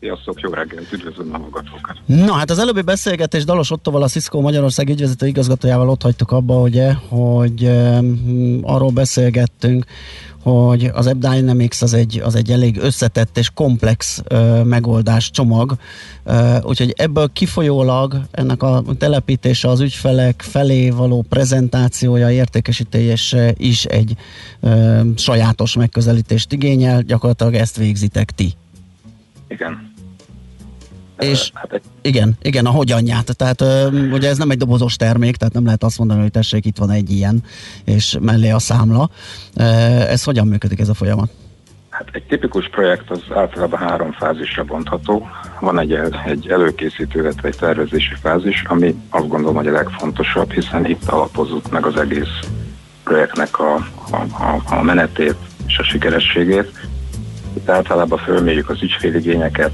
Sziasztok, 0.01 0.41
jó 0.41 0.51
reggelt, 0.51 0.93
üdvözlöm 0.93 1.35
a 1.35 1.39
hallgatókat. 1.39 1.97
Na 2.07 2.33
hát 2.33 2.51
az 2.51 2.59
előbbi 2.59 2.81
beszélgetés 2.83 3.45
Dalos 3.45 3.71
Ottoval, 3.71 4.03
a 4.03 4.09
Cisco 4.09 4.41
Magyarország 4.41 4.89
ügyvezető 4.89 5.27
igazgatójával 5.27 5.89
ott 5.89 6.03
hagytuk 6.03 6.31
abba, 6.31 6.61
ugye, 6.61 6.93
hogy 6.93 7.65
um, 7.65 8.61
arról 8.63 8.91
beszélgettünk, 8.91 9.85
hogy 10.43 10.91
az 10.93 11.07
App 11.07 11.19
Dynamics 11.19 11.83
az 11.83 11.95
egy, 11.95 12.21
az 12.25 12.35
egy 12.35 12.51
elég 12.51 12.79
összetett 12.79 13.39
és 13.39 13.51
komplex 13.51 14.23
uh, 14.31 14.65
megoldás 14.65 15.31
csomag, 15.31 15.77
uh, 16.25 16.65
úgyhogy 16.65 16.95
ebből 16.97 17.31
kifolyólag 17.33 18.21
ennek 18.31 18.63
a 18.63 18.83
telepítése 18.99 19.69
az 19.69 19.81
ügyfelek 19.81 20.43
felé 20.43 20.91
való 20.91 21.25
prezentációja, 21.29 22.31
értékesítése 22.31 23.55
is 23.57 23.85
egy 23.85 24.17
uh, 24.61 25.01
sajátos 25.17 25.77
megközelítést 25.77 26.53
igényel, 26.53 27.03
gyakorlatilag 27.03 27.55
ezt 27.55 27.77
végzitek 27.77 28.31
ti. 28.31 28.53
Igen. 29.49 29.92
És 31.23 31.51
hát 31.55 31.81
igen, 32.03 32.37
igen, 32.43 32.67
a 32.67 32.71
hogyanját. 32.71 33.37
Tehát 33.37 33.61
ö, 33.61 33.87
ugye 34.11 34.29
ez 34.29 34.39
nem 34.39 34.51
egy 34.51 34.59
dobozos 34.59 34.97
termék, 34.97 35.37
tehát 35.37 35.55
nem 35.55 35.65
lehet 35.65 35.85
azt 35.85 35.99
mondani, 35.99 36.21
hogy 36.21 36.31
tessék, 36.31 36.67
itt 36.67 36.77
van 36.77 36.91
egy 36.91 37.11
ilyen, 37.11 37.45
és 37.85 38.17
mellé 38.21 38.51
a 38.51 38.59
számla. 38.59 39.11
Ez 40.09 40.25
hogyan 40.25 40.47
működik 40.47 40.81
ez 40.81 40.89
a 40.89 40.95
folyamat? 40.95 41.31
Hát 41.93 42.09
egy 42.13 42.23
tipikus 42.23 42.69
projekt 42.69 43.11
az 43.11 43.21
általában 43.35 43.79
három 43.79 44.13
fázisra 44.13 44.65
bontható. 44.65 45.29
Van 45.61 45.79
egy, 45.79 45.93
egy 46.27 46.49
előkészítő, 46.49 47.21
illetve 47.21 47.49
egy 47.49 47.57
tervezési 47.57 48.15
fázis, 48.21 48.63
ami 48.67 48.95
azt 49.11 49.29
gondolom, 49.29 49.57
hogy 49.57 49.67
a 49.67 49.73
legfontosabb, 49.73 50.53
hiszen 50.53 50.87
itt 50.87 51.09
alapozzuk 51.09 51.71
meg 51.71 51.87
az 51.87 51.97
egész 51.97 52.39
projektnek 53.05 53.59
a, 53.59 53.75
a, 54.11 54.17
a, 54.17 54.63
a 54.65 54.83
menetét 54.83 55.37
és 55.67 55.79
a 55.79 55.83
sikerességét. 55.83 56.71
Itt 57.57 57.69
általában 57.69 58.19
fölmérjük 58.19 58.69
az 58.69 58.83
ügyféligényeket, 58.83 59.73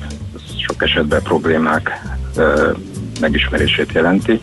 sok 0.66 0.82
esetben 0.82 1.22
problémák 1.22 2.00
megismerését 3.20 3.92
jelenti. 3.92 4.40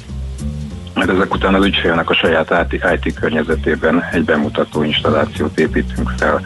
Mert 0.93 1.10
ezek 1.10 1.34
után 1.34 1.54
az 1.54 1.65
ügyfélnek 1.65 2.10
a 2.10 2.13
saját 2.13 2.73
IT 3.04 3.19
környezetében 3.19 4.04
egy 4.12 4.23
bemutató 4.23 4.84
installációt 4.84 5.60
építünk 5.60 6.12
fel. 6.17 6.41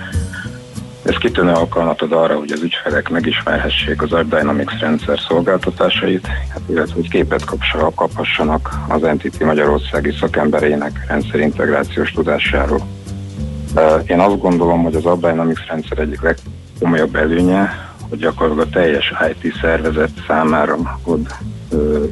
Ez 1.03 1.15
kitűnő 1.15 1.51
alkalmat 1.51 2.01
ad 2.01 2.11
arra, 2.11 2.37
hogy 2.37 2.51
az 2.51 2.61
ügyfelek 2.61 3.09
megismerhessék 3.09 4.01
az 4.01 4.09
Dynamics 4.09 4.79
rendszer 4.79 5.19
szolgáltatásait, 5.27 6.27
hát 6.27 6.61
illetve 6.69 6.93
hogy 6.93 7.09
képet 7.09 7.45
kaphassanak 7.95 8.69
az 8.87 9.03
Entity 9.03 9.43
Magyarországi 9.43 10.11
szakemberének 10.19 11.05
rendszerintegrációs 11.07 12.11
tudásáról. 12.11 12.87
Én 14.05 14.19
azt 14.19 14.39
gondolom, 14.39 14.83
hogy 14.83 14.95
az 14.95 15.19
Dynamics 15.19 15.65
rendszer 15.67 15.99
egyik 15.99 16.21
legkomolyabb 16.21 17.15
előnye, 17.15 17.88
hogy 18.09 18.19
gyakorlatilag 18.19 18.67
a 18.67 18.69
teljes 18.69 19.13
IT 19.31 19.53
szervezet 19.61 20.11
számára 20.27 20.99
ad 21.03 21.27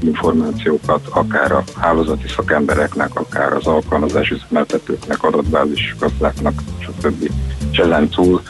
információkat, 0.02 1.08
akár 1.10 1.52
a 1.52 1.64
hálózati 1.80 2.28
szakembereknek, 2.28 3.20
akár 3.20 3.54
az 3.54 3.68
alkalmazás 3.68 4.30
üzemeltetőknek, 4.30 5.24
adatbázis 5.24 5.96
gazdáknak, 6.00 6.62
stb. 6.80 7.32
És 7.72 7.78
ezen 7.78 8.10
túl 8.10 8.42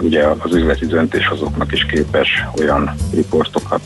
ugye 0.00 0.26
az 0.26 0.54
üzleti 0.54 0.86
döntéshozóknak 0.86 1.72
is 1.72 1.86
képes 1.86 2.28
olyan 2.58 2.94
riportokat 3.14 3.82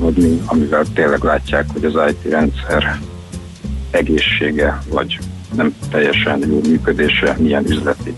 adni, 0.00 0.42
amivel 0.46 0.84
tényleg 0.94 1.22
látják, 1.22 1.66
hogy 1.72 1.84
az 1.84 1.94
IT 2.08 2.30
rendszer 2.30 3.00
egészsége, 3.90 4.82
vagy 4.88 5.18
nem 5.56 5.74
teljesen 5.90 6.38
jó 6.48 6.60
működése 6.68 7.36
milyen 7.38 7.64
üzleti 7.70 8.14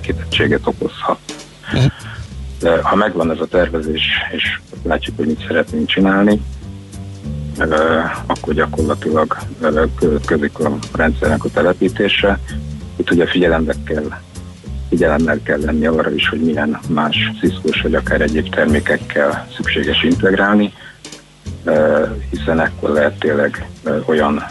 kitettséget 0.00 0.66
okozhat. 0.66 1.18
Mhm. 1.72 1.84
De 2.60 2.82
ha 2.82 2.96
megvan 2.96 3.30
ez 3.30 3.40
a 3.40 3.46
tervezés, 3.46 4.04
és 4.32 4.60
látjuk, 4.82 5.16
hogy 5.16 5.26
mit 5.26 5.44
szeretnénk 5.46 5.86
csinálni, 5.86 6.40
akkor 8.26 8.54
gyakorlatilag 8.54 9.36
következik 9.98 10.58
a 10.58 10.78
rendszernek 10.92 11.44
a 11.44 11.48
telepítése. 11.48 12.38
Itt 12.96 13.10
ugye 13.10 13.26
figyelembe 13.26 13.74
kell, 13.84 14.08
figyelemmel 14.88 15.40
kell 15.42 15.60
lenni 15.60 15.86
arra 15.86 16.10
is, 16.10 16.28
hogy 16.28 16.40
milyen 16.40 16.78
más 16.88 17.32
cisco 17.40 17.68
vagy 17.82 17.94
akár 17.94 18.20
egyéb 18.20 18.48
termékekkel 18.54 19.46
szükséges 19.56 20.02
integrálni, 20.02 20.72
hiszen 22.30 22.60
ekkor 22.60 22.90
lehet 22.90 23.18
tényleg 23.18 23.68
olyan 24.06 24.42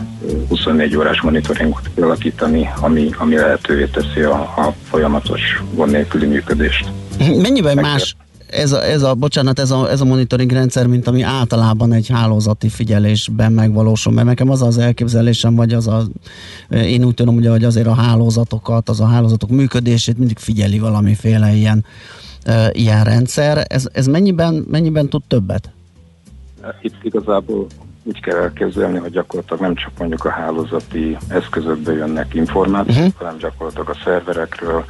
24 0.49 0.95
órás 0.95 1.21
monitoringot 1.21 1.89
kialakítani, 1.95 2.69
ami, 2.81 3.09
ami 3.17 3.35
lehetővé 3.35 3.85
teszi 3.85 4.21
a, 4.21 4.39
a 4.39 4.73
folyamatos 4.83 5.41
gond 5.73 5.91
nélküli 5.91 6.25
működést. 6.25 6.91
Mennyiben 7.17 7.75
Meg 7.75 7.83
más 7.83 8.15
ez 8.49 8.71
a, 8.71 8.83
ez 8.83 9.01
a, 9.01 9.13
bocsánat, 9.13 9.59
ez 9.59 9.71
a, 9.71 9.89
ez 9.89 10.01
a 10.01 10.05
monitoring 10.05 10.51
rendszer, 10.51 10.87
mint 10.87 11.07
ami 11.07 11.21
általában 11.21 11.93
egy 11.93 12.07
hálózati 12.07 12.69
figyelésben 12.69 13.51
megvalósul, 13.51 14.13
mert 14.13 14.27
nekem 14.27 14.49
az 14.49 14.61
az 14.61 14.77
elképzelésem, 14.77 15.55
vagy 15.55 15.73
az 15.73 15.87
a, 15.87 16.03
én 16.69 17.03
úgy 17.03 17.13
tudom, 17.13 17.35
ugye, 17.35 17.49
hogy 17.49 17.63
azért 17.63 17.87
a 17.87 17.93
hálózatokat, 17.93 18.89
az 18.89 18.99
a 18.99 19.05
hálózatok 19.05 19.49
működését 19.49 20.17
mindig 20.17 20.37
figyeli 20.37 20.79
valamiféle 20.79 21.53
ilyen, 21.53 21.85
ilyen 22.71 23.03
rendszer. 23.03 23.65
Ez, 23.69 23.87
ez 23.91 24.07
mennyiben, 24.07 24.65
mennyiben 24.69 25.09
tud 25.09 25.21
többet? 25.27 25.71
Itt 26.81 27.03
igazából 27.03 27.67
úgy 28.03 28.21
kell 28.21 28.37
elképzelni, 28.37 28.97
hogy 28.97 29.11
gyakorlatilag 29.11 29.61
nem 29.61 29.75
csak 29.75 29.91
mondjuk 29.97 30.25
a 30.25 30.29
hálózati 30.29 31.17
eszközökbe 31.27 31.93
jönnek 31.93 32.33
információk, 32.33 32.97
uh-huh. 32.97 33.13
hanem 33.17 33.37
gyakorlatilag 33.37 33.89
a 33.89 33.97
szerverekről, 34.03 34.85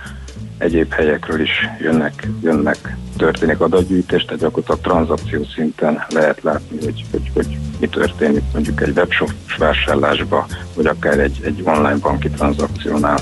egyéb 0.57 0.91
helyekről 0.91 1.41
is 1.41 1.67
jönnek, 1.81 2.27
jönnek 2.41 2.97
történik 3.17 3.59
adatgyűjtés, 3.59 4.25
tehát 4.25 4.41
gyakorlatilag 4.41 4.81
tranzakció 4.81 5.43
szinten 5.43 6.05
lehet 6.09 6.41
látni, 6.41 6.77
hogy, 6.83 7.05
hogy, 7.11 7.31
hogy 7.33 7.57
mi 7.79 7.87
történik 7.87 8.43
mondjuk 8.53 8.81
egy 8.81 8.97
webshop 8.97 9.31
vásárlásba, 9.57 10.45
vagy 10.75 10.85
akár 10.85 11.19
egy, 11.19 11.39
egy 11.43 11.61
online 11.65 11.97
banki 11.97 12.29
tranzakciónál 12.29 13.19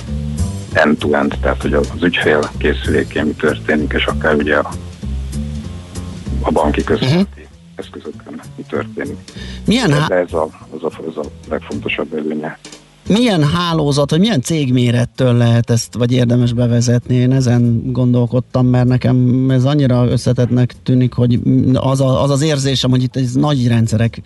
end-to-end, 0.73 1.37
tehát 1.41 1.61
hogy 1.61 1.73
az 1.73 2.03
ügyfél 2.03 2.49
készülékén 2.57 3.25
mi 3.25 3.33
történik, 3.33 3.93
és 3.93 4.05
akár 4.05 4.35
ugye 4.35 4.55
a, 4.55 4.69
a 6.41 6.51
banki 6.51 6.83
központi 6.83 7.13
uh-huh. 7.13 7.47
eszközökön 7.75 8.23
mi 8.24 8.24
történik. 8.75 9.17
Milyen 9.65 9.91
há- 9.93 10.11
ez 10.11 10.33
a, 10.33 10.47
az 10.69 10.83
a, 10.83 10.91
az 11.07 11.17
a 11.17 11.29
legfontosabb 11.49 12.13
előnye 12.13 12.59
milyen 13.07 13.43
hálózat, 13.43 14.09
vagy 14.09 14.19
milyen 14.19 14.41
cégmérettől 14.41 15.33
lehet 15.33 15.69
ezt, 15.69 15.93
vagy 15.93 16.11
érdemes 16.11 16.53
bevezetni? 16.53 17.15
Én 17.15 17.31
ezen 17.31 17.81
gondolkodtam, 17.91 18.67
mert 18.67 18.87
nekem 18.87 19.47
ez 19.49 19.65
annyira 19.65 20.05
összetettnek 20.07 20.73
tűnik, 20.83 21.13
hogy 21.13 21.39
az, 21.73 22.01
a, 22.01 22.23
az 22.23 22.29
az 22.29 22.41
érzésem, 22.41 22.89
hogy 22.89 23.03
itt 23.03 23.15
ez 23.15 23.33
nagy 23.33 23.67
rendszerek 23.67 24.21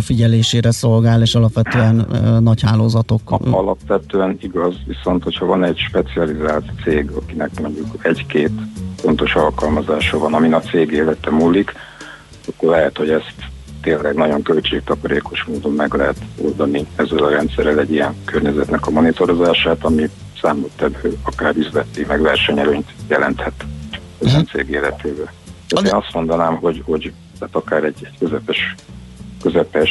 figyelésére 0.00 0.70
szolgál, 0.70 1.22
és 1.22 1.34
alapvetően 1.34 2.06
nagy 2.40 2.62
hálózatok. 2.62 3.20
Alapvetően 3.50 4.38
igaz, 4.40 4.74
viszont 4.86 5.22
hogyha 5.22 5.46
van 5.46 5.64
egy 5.64 5.78
specializált 5.88 6.64
cég, 6.84 7.10
akinek 7.10 7.60
mondjuk 7.60 8.06
egy-két 8.06 8.52
pontos 9.02 9.34
alkalmazása 9.34 10.18
van, 10.18 10.34
amin 10.34 10.54
a 10.54 10.60
cég 10.60 10.90
élete 10.90 11.30
múlik, 11.30 11.72
akkor 12.46 12.70
lehet, 12.70 12.96
hogy 12.96 13.10
ezt 13.10 13.34
tényleg 13.82 14.14
nagyon 14.14 14.42
költségtakarékos 14.42 15.44
módon 15.44 15.72
meg 15.72 15.94
lehet 15.94 16.16
oldani 16.36 16.86
ezzel 16.96 17.18
a 17.18 17.30
rendszerrel 17.30 17.78
egy 17.78 17.92
ilyen 17.92 18.14
környezetnek 18.24 18.86
a 18.86 18.90
monitorozását, 18.90 19.84
ami 19.84 20.10
számottevő 20.40 21.16
akár 21.22 21.56
üzleti, 21.56 22.04
meg 22.08 22.20
versenyelőnyt 22.20 22.92
jelenthet 23.08 23.64
az 24.18 24.26
uh-huh. 24.26 24.44
cég 24.44 24.68
életével. 24.68 25.32
Tehát 25.68 25.86
én 25.86 25.94
azt 25.94 26.14
mondanám, 26.14 26.56
hogy, 26.56 26.82
hogy 26.84 27.12
tehát 27.38 27.54
akár 27.54 27.84
egy, 27.84 27.98
egy 28.02 28.18
közepes, 28.18 28.74
közepes 29.42 29.90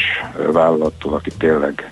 vállalattól, 0.51 1.13
aki 1.13 1.31
tényleg 1.37 1.91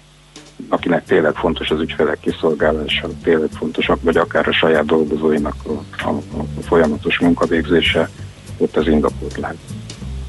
akinek 0.69 1.05
tényleg 1.05 1.36
fontos 1.36 1.69
az 1.69 1.79
ügyfelek 1.79 2.19
kiszolgálása, 2.19 3.08
tényleg 3.23 3.49
fontosak, 3.58 4.01
vagy 4.01 4.17
akár 4.17 4.47
a 4.47 4.53
saját 4.53 4.86
dolgozóinak 4.86 5.55
a, 5.63 5.71
a, 6.08 6.10
a 6.38 6.62
folyamatos 6.62 7.19
munkavégzése, 7.19 8.10
ott 8.58 8.77
az 8.77 8.88
indokolt 8.88 9.38
lehet. 9.38 9.58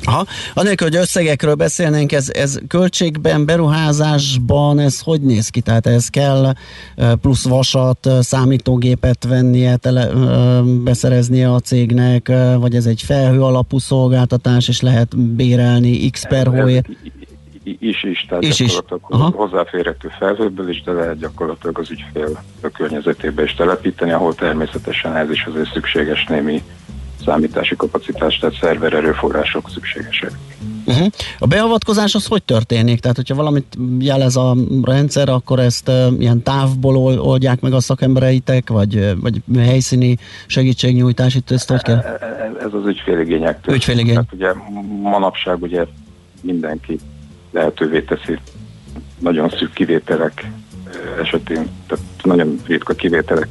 Aha. 0.06 0.24
Anélkül, 0.54 0.86
hogy 0.88 0.96
összegekről 0.96 1.54
beszélnénk, 1.54 2.12
ez, 2.12 2.30
ez 2.34 2.58
költségben, 2.68 3.44
beruházásban, 3.44 4.78
ez 4.78 5.00
hogy 5.00 5.20
néz 5.20 5.48
ki? 5.48 5.60
Tehát 5.60 5.86
ez 5.86 6.08
kell 6.08 6.52
plusz 7.20 7.48
vasat, 7.48 8.08
számítógépet 8.20 9.24
vennie, 9.28 9.76
tele, 9.76 10.08
beszereznie 10.62 11.52
a 11.52 11.60
cégnek, 11.60 12.32
vagy 12.58 12.74
ez 12.74 12.86
egy 12.86 13.02
felhő 13.02 13.42
alapú 13.42 13.78
szolgáltatás, 13.78 14.68
és 14.68 14.80
lehet 14.80 15.18
bérelni 15.18 16.10
x 16.10 16.26
per 16.28 16.46
hóért? 16.46 16.88
is 17.78 18.02
is, 18.02 18.26
tehát 18.28 18.44
is 18.44 18.56
gyakorlatilag 18.56 19.30
is. 19.30 19.34
hozzáférhető 19.36 20.10
felhőből 20.18 20.68
is, 20.68 20.82
de 20.82 20.92
lehet 20.92 21.18
gyakorlatilag 21.18 21.78
az 21.78 21.90
ügyfél 21.90 22.42
a 22.62 22.68
környezetébe 22.68 23.42
is 23.42 23.54
telepíteni, 23.54 24.10
ahol 24.10 24.34
természetesen 24.34 25.16
ez 25.16 25.30
is 25.30 25.44
azért 25.44 25.72
szükséges 25.72 26.24
némi 26.24 26.62
számítási 27.26 27.76
kapacitás, 27.76 28.38
tehát 28.38 28.56
szerver 28.60 28.92
erőforrások 28.92 29.70
szükségesek. 29.70 30.30
Uh-huh. 30.86 31.06
A 31.38 31.46
beavatkozás 31.46 32.14
az 32.14 32.26
hogy 32.26 32.42
történik? 32.42 33.00
Tehát, 33.00 33.16
hogyha 33.16 33.34
valamit 33.34 33.76
jelez 33.98 34.36
a 34.36 34.56
rendszer, 34.82 35.28
akkor 35.28 35.58
ezt 35.58 35.88
uh, 35.88 36.12
ilyen 36.18 36.42
távból 36.42 36.96
oldják 37.18 37.60
meg 37.60 37.72
a 37.72 37.80
szakembereitek, 37.80 38.68
vagy, 38.68 39.14
vagy 39.20 39.40
helyszíni 39.58 40.16
segítségnyújtás, 40.46 41.34
itt 41.34 41.50
ezt 41.50 41.68
hogy 41.68 41.82
kell? 41.82 41.96
E, 41.96 42.18
e, 42.20 42.64
ez 42.64 42.72
az 42.72 42.86
ügyféligényektől. 42.86 43.74
Ügyféligény. 43.74 44.14
Tehát 44.14 44.32
ugye 44.32 44.52
manapság 45.02 45.62
ugye 45.62 45.84
mindenki 46.40 46.98
lehetővé 47.50 48.00
teszi 48.00 48.38
nagyon 49.18 49.50
szűk 49.50 49.72
kivételek 49.72 50.50
esetén, 51.22 51.68
tehát 51.86 52.04
nagyon 52.22 52.60
ritka 52.66 52.94
kivételek 52.94 53.48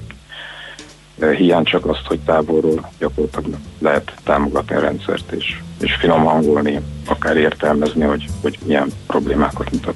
hiány 1.21 1.63
csak 1.63 1.85
azt, 1.85 2.05
hogy 2.07 2.19
távolról 2.19 2.91
gyakorlatilag 2.99 3.59
lehet 3.79 4.13
támogatni 4.23 4.75
a 4.75 4.79
rendszert, 4.79 5.31
és, 5.31 5.59
és 5.79 5.93
finom 5.93 6.23
hangolni, 6.23 6.79
akár 7.07 7.37
értelmezni, 7.37 8.03
hogy, 8.03 8.25
hogy 8.41 8.57
milyen 8.65 8.91
problémákat 9.07 9.71
mutat. 9.71 9.95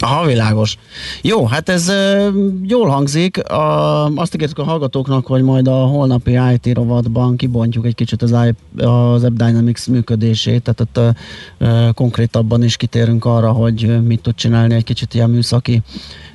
Aha, 0.00 0.26
világos. 0.26 0.76
Jó, 1.22 1.46
hát 1.46 1.68
ez 1.68 1.88
e, 1.88 2.30
jól 2.62 2.88
hangzik. 2.88 3.44
A, 3.44 4.04
azt 4.06 4.34
ígértük 4.34 4.58
a 4.58 4.64
hallgatóknak, 4.64 5.26
hogy 5.26 5.42
majd 5.42 5.68
a 5.68 5.84
holnapi 5.84 6.38
IT 6.52 6.74
rovatban 6.74 7.36
kibontjuk 7.36 7.86
egy 7.86 7.94
kicsit 7.94 8.22
az, 8.22 8.30
I, 8.30 8.82
az 8.84 9.24
App 9.24 9.36
Dynamics 9.36 9.86
működését, 9.88 10.62
tehát 10.62 10.80
ott 10.80 11.16
e, 11.58 11.92
konkrétabban 11.94 12.62
is 12.62 12.76
kitérünk 12.76 13.24
arra, 13.24 13.52
hogy 13.52 14.02
mit 14.06 14.20
tud 14.20 14.34
csinálni 14.34 14.74
egy 14.74 14.84
kicsit 14.84 15.14
ilyen 15.14 15.30
műszaki 15.30 15.82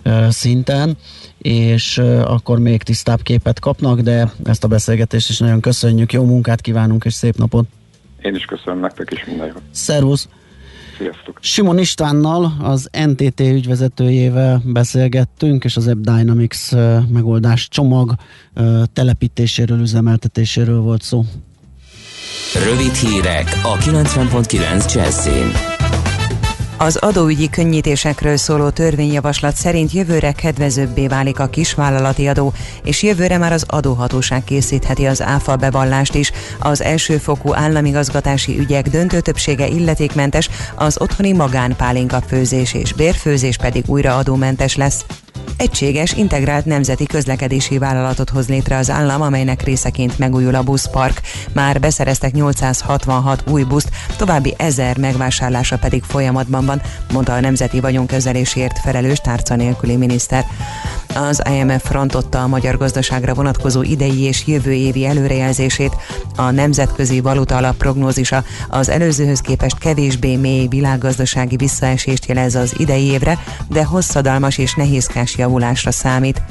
e, 0.04 0.32
szinten 0.32 0.98
és 1.38 1.98
akkor 2.24 2.60
még 2.60 2.84
tisztább 2.84 3.22
képet 3.22 3.60
kapnak, 3.60 4.00
de 4.00 4.32
ezt 4.44 4.64
a 4.64 4.68
beszélgetést 4.68 5.30
is 5.30 5.40
nagyon 5.40 5.60
köszönjük, 5.60 6.14
jó 6.14 6.24
munkát 6.24 6.62
kívánunk, 6.62 7.06
és 7.06 7.14
szép 7.14 7.36
napot! 7.36 7.68
Én 8.22 8.36
is 8.36 8.46
köszönöm 8.46 8.80
nektek, 8.80 9.12
és 9.12 9.26
minden 9.26 9.48
jót! 9.48 9.62
Szervusz! 9.72 10.28
Sziasztok! 10.98 11.40
Simon 11.42 11.80
Istvánnal, 11.80 12.58
az 12.62 12.90
NTT 13.06 13.40
ügyvezetőjével 13.40 14.62
beszélgettünk, 14.66 15.64
és 15.64 15.76
az 15.76 15.88
App 15.88 16.00
Dynamics 16.00 16.72
megoldás 17.10 17.68
csomag 17.68 18.16
telepítéséről, 18.94 19.80
üzemeltetéséről 19.80 20.80
volt 20.80 21.02
szó. 21.02 21.26
Rövid 22.64 22.94
hírek 22.94 23.60
a 23.64 23.78
90.9 23.78 24.94
Jazzin. 24.94 25.75
Az 26.78 26.96
adóügyi 26.96 27.50
könnyítésekről 27.50 28.38
szóló 28.38 28.70
törvényjavaslat 28.70 29.56
szerint 29.56 29.92
jövőre 29.92 30.32
kedvezőbbé 30.32 31.08
válik 31.08 31.40
a 31.40 31.48
kisvállalati 31.48 32.28
adó, 32.28 32.54
és 32.84 33.04
jövőre 33.04 33.38
már 33.38 33.52
az 33.52 33.66
adóhatóság 33.68 34.44
készítheti 34.44 35.06
az 35.06 35.22
áfa 35.22 35.56
bevallást 35.56 36.16
is. 36.16 36.32
Az 36.60 36.82
elsőfokú 36.82 37.54
államigazgatási 37.54 38.60
ügyek 38.60 38.88
döntő 38.88 39.20
többsége 39.20 39.68
illetékmentes, 39.68 40.50
az 40.76 41.02
otthoni 41.02 41.32
magánpálinka 41.32 42.22
főzés 42.22 42.74
és 42.74 42.94
bérfőzés 42.94 43.58
pedig 43.58 43.84
újra 43.88 44.16
adómentes 44.16 44.76
lesz. 44.76 45.06
Egységes, 45.58 46.14
integrált 46.14 46.66
nemzeti 46.66 47.06
közlekedési 47.06 47.78
vállalatot 47.78 48.30
hoz 48.30 48.48
létre 48.48 48.78
az 48.78 48.90
állam, 48.90 49.22
amelynek 49.22 49.64
részeként 49.64 50.18
megújul 50.18 50.56
a 50.56 50.64
buszpark. 50.64 51.22
Már 51.54 51.80
beszereztek 51.80 52.32
866 52.32 53.44
új 53.50 53.64
buszt, 53.64 53.90
további 54.18 54.54
ezer 54.58 54.98
megvásárlása 54.98 55.78
pedig 55.78 56.04
folyamatban 56.04 56.66
van, 56.66 56.82
mondta 57.12 57.34
a 57.34 57.40
Nemzeti 57.40 57.80
Vagyonkezelésért 57.80 58.80
felelős 58.80 59.20
tárca 59.20 59.56
nélküli 59.56 59.96
miniszter. 59.96 60.46
Az 61.16 61.42
IMF 61.52 61.84
frontotta 61.84 62.44
a 62.44 62.48
magyar 62.48 62.78
gazdaságra 62.78 63.34
vonatkozó 63.34 63.82
idei 63.82 64.20
és 64.20 64.48
jövő 64.48 64.74
évi 64.74 65.06
előrejelzését. 65.06 65.96
A 66.36 66.52
Nemzetközi 66.52 67.20
Valuta 67.20 67.56
Alap 67.56 67.78
prognózisa 67.78 68.44
az 68.70 68.90
előzőhöz 68.90 69.40
képest 69.40 69.78
kevésbé 69.78 70.36
mély 70.36 70.68
világgazdasági 70.68 71.56
visszaesést 71.56 72.26
jelez 72.26 72.56
az 72.56 72.74
idei 72.78 73.04
évre, 73.04 73.40
de 73.70 73.84
hosszadalmas 73.84 74.58
és 74.58 74.76
nehézkás 75.26 75.38
javulásra 75.38 75.92
számít. 75.92 76.42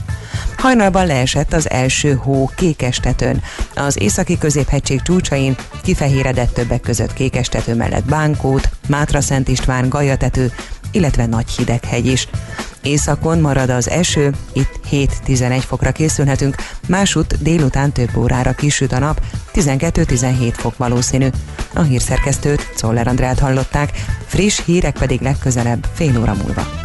Hajnalban 0.57 1.07
leesett 1.07 1.53
az 1.53 1.71
első 1.71 2.13
hó 2.13 2.51
Kékestetőn. 2.57 3.43
Az 3.75 4.01
északi 4.01 4.39
középhegység 4.39 5.03
csúcsain 5.03 5.57
kifehéredett 5.83 6.55
többek 6.55 6.81
között 6.81 7.13
Kékestető 7.13 7.75
mellett 7.75 8.05
Bánkót, 8.05 8.69
Mátra 8.89 9.21
Szent 9.21 9.49
István, 9.49 9.89
Gajatető, 9.89 10.53
illetve 10.91 11.27
Nagy 11.27 11.51
Hideghegy 11.51 12.07
is. 12.07 12.29
Északon 12.83 13.39
marad 13.39 13.71
az 13.71 13.89
eső, 13.89 14.33
itt 14.53 14.81
7-11 14.91 15.63
fokra 15.67 15.93
készülhetünk, 15.93 16.57
másút 16.89 17.43
délután 17.43 17.93
több 17.93 18.17
órára 18.17 18.53
kisüt 18.53 18.93
a 18.93 18.99
nap, 18.99 19.21
12-17 19.55 20.53
fok 20.57 20.77
valószínű. 20.77 21.29
A 21.75 21.83
hírszerkesztőt, 21.83 22.73
Czoller 22.77 23.07
Andrát 23.07 23.39
hallották, 23.39 23.91
friss 24.27 24.61
hírek 24.65 24.99
pedig 24.99 25.21
legközelebb 25.21 25.87
fél 25.95 26.21
óra 26.21 26.35
múlva. 26.35 26.85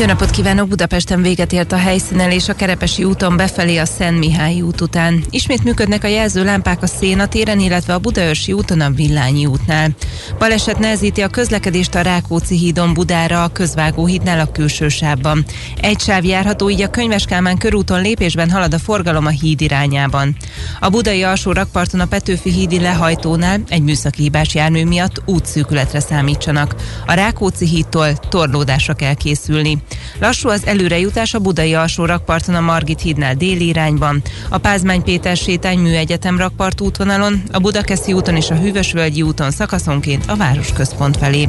jó 0.00 0.06
napot 0.06 0.30
kívánok! 0.30 0.68
Budapesten 0.68 1.22
véget 1.22 1.52
ért 1.52 1.72
a 1.72 1.76
helyszínelés 1.76 2.48
a 2.48 2.54
Kerepesi 2.54 3.04
úton 3.04 3.36
befelé 3.36 3.76
a 3.76 3.84
Szent 3.84 4.18
Mihály 4.18 4.60
út 4.60 4.80
után. 4.80 5.24
Ismét 5.30 5.64
működnek 5.64 6.04
a 6.04 6.06
jelzőlámpák 6.06 6.82
a 6.82 6.86
Széna 6.86 7.26
téren, 7.26 7.60
illetve 7.60 7.94
a 7.94 7.98
Budaörsi 7.98 8.52
úton 8.52 8.80
a 8.80 8.90
Villányi 8.90 9.46
útnál. 9.46 9.90
Baleset 10.38 10.78
nehezíti 10.78 11.20
a 11.20 11.28
közlekedést 11.28 11.94
a 11.94 12.00
Rákóczi 12.00 12.58
hídon 12.58 12.94
Budára, 12.94 13.42
a 13.42 13.48
Közvágó 13.48 14.06
hídnál 14.06 14.40
a 14.40 14.50
külső 14.52 14.88
sávban. 14.88 15.44
Egy 15.80 16.00
sáv 16.00 16.24
járható, 16.24 16.70
így 16.70 16.82
a 16.82 16.90
Könyves 16.90 17.24
Kálmán 17.24 17.58
körúton 17.58 18.00
lépésben 18.00 18.50
halad 18.50 18.74
a 18.74 18.78
forgalom 18.78 19.26
a 19.26 19.30
híd 19.30 19.60
irányában. 19.60 20.36
A 20.80 20.88
budai 20.88 21.22
alsó 21.22 21.52
rakparton 21.52 22.00
a 22.00 22.06
Petőfi 22.06 22.50
hídi 22.50 22.80
lehajtónál 22.80 23.60
egy 23.68 23.82
műszaki 23.82 24.22
hibás 24.22 24.54
jármű 24.54 24.84
miatt 24.84 25.22
útszűkületre 25.26 26.00
számítsanak. 26.00 26.74
A 27.06 27.12
Rákóczi 27.12 27.66
hídtól 27.66 28.12
torlódásra 28.28 28.94
kell 28.94 29.14
készülni. 29.14 29.82
Lassú 30.20 30.48
az 30.48 30.66
előrejutás 30.66 31.34
a 31.34 31.38
budai 31.38 31.74
alsó 31.74 32.04
rakparton 32.04 32.54
a 32.54 32.60
Margit 32.60 33.00
hídnál 33.00 33.34
déli 33.34 33.66
irányban, 33.66 34.22
a 34.48 34.58
Pázmány 34.58 35.02
Péter 35.02 35.36
sétány 35.36 35.78
műegyetem 35.78 36.38
rakpart 36.38 36.80
útvonalon, 36.80 37.42
a 37.52 37.58
Budakeszi 37.58 38.12
úton 38.12 38.36
és 38.36 38.50
a 38.50 38.54
Hűvösvölgyi 38.54 39.22
úton 39.22 39.50
szakaszonként 39.50 40.24
a 40.26 40.36
városközpont 40.36 41.16
felé. 41.16 41.48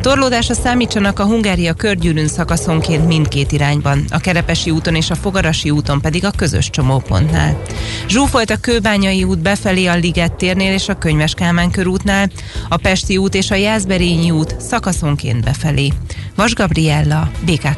Torlódásra 0.00 0.54
számítsanak 0.54 1.18
a 1.18 1.24
Hungária 1.24 1.72
körgyűrűn 1.72 2.28
szakaszonként 2.28 3.06
mindkét 3.06 3.52
irányban, 3.52 4.04
a 4.10 4.18
Kerepesi 4.18 4.70
úton 4.70 4.94
és 4.94 5.10
a 5.10 5.14
Fogarasi 5.14 5.70
úton 5.70 6.00
pedig 6.00 6.24
a 6.24 6.30
közös 6.30 6.70
csomópontnál. 6.70 7.62
Zsúfolt 8.08 8.50
a 8.50 8.56
Kőbányai 8.56 9.24
út 9.24 9.38
befelé 9.38 9.86
a 9.86 9.94
Liget 9.94 10.32
térnél 10.32 10.72
és 10.72 10.88
a 10.88 10.98
Könyves 10.98 11.34
Kálmán 11.34 11.70
körútnál, 11.70 12.30
a 12.68 12.76
Pesti 12.76 13.16
út 13.16 13.34
és 13.34 13.50
a 13.50 13.54
Jászberényi 13.54 14.30
út 14.30 14.60
szakaszonként 14.60 15.44
befelé. 15.44 15.92
Vas 16.34 16.54
Gabriella, 16.54 17.30
BKK 17.44 17.77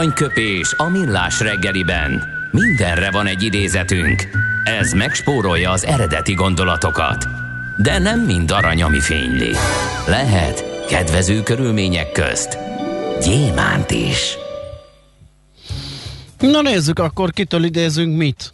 Aranyköpés 0.00 0.74
a 0.76 0.88
millás 0.88 1.40
reggeliben. 1.40 2.24
Mindenre 2.50 3.10
van 3.10 3.26
egy 3.26 3.42
idézetünk. 3.42 4.28
Ez 4.64 4.92
megspórolja 4.92 5.70
az 5.70 5.84
eredeti 5.84 6.34
gondolatokat. 6.34 7.26
De 7.76 7.98
nem 7.98 8.20
mind 8.20 8.50
arany, 8.50 8.82
ami 8.82 9.00
fényli. 9.00 9.50
Lehet 10.06 10.86
kedvező 10.88 11.42
körülmények 11.42 12.12
közt 12.12 12.58
gyémánt 13.22 13.90
is. 13.90 14.36
Na 16.38 16.62
nézzük 16.62 16.98
akkor, 16.98 17.30
kitől 17.30 17.64
idézünk 17.64 18.16
mit. 18.16 18.52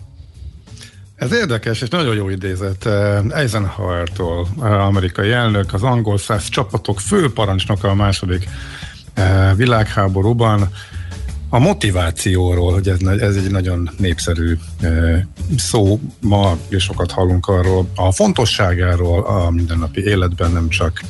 Ez 1.17 1.33
érdekes 1.33 1.81
és 1.81 1.89
nagyon 1.89 2.15
jó 2.15 2.29
idézet. 2.29 2.87
Eh, 2.87 3.25
Eisenhower-tól, 3.31 4.49
eh, 4.63 4.87
amerikai 4.87 5.31
elnök, 5.31 5.75
az 5.75 5.83
angol 5.83 6.19
száz 6.19 6.49
csapatok 6.49 7.01
főparancsnoka 7.01 7.89
a 7.89 7.95
második 7.95 8.49
eh, 9.15 9.57
világháborúban. 9.57 10.69
A 11.49 11.59
motivációról, 11.59 12.73
hogy 12.73 12.89
ez, 12.89 13.01
ez 13.03 13.37
egy 13.37 13.51
nagyon 13.51 13.91
népszerű 13.99 14.59
szó 15.57 16.01
ma, 16.21 16.57
és 16.69 16.83
sokat 16.83 17.11
hallunk 17.11 17.47
arról, 17.47 17.89
a 17.95 18.13
fontosságáról 18.13 19.25
a 19.25 19.51
mindennapi 19.51 20.05
életben, 20.05 20.51
nem 20.51 20.69
csak 20.69 21.01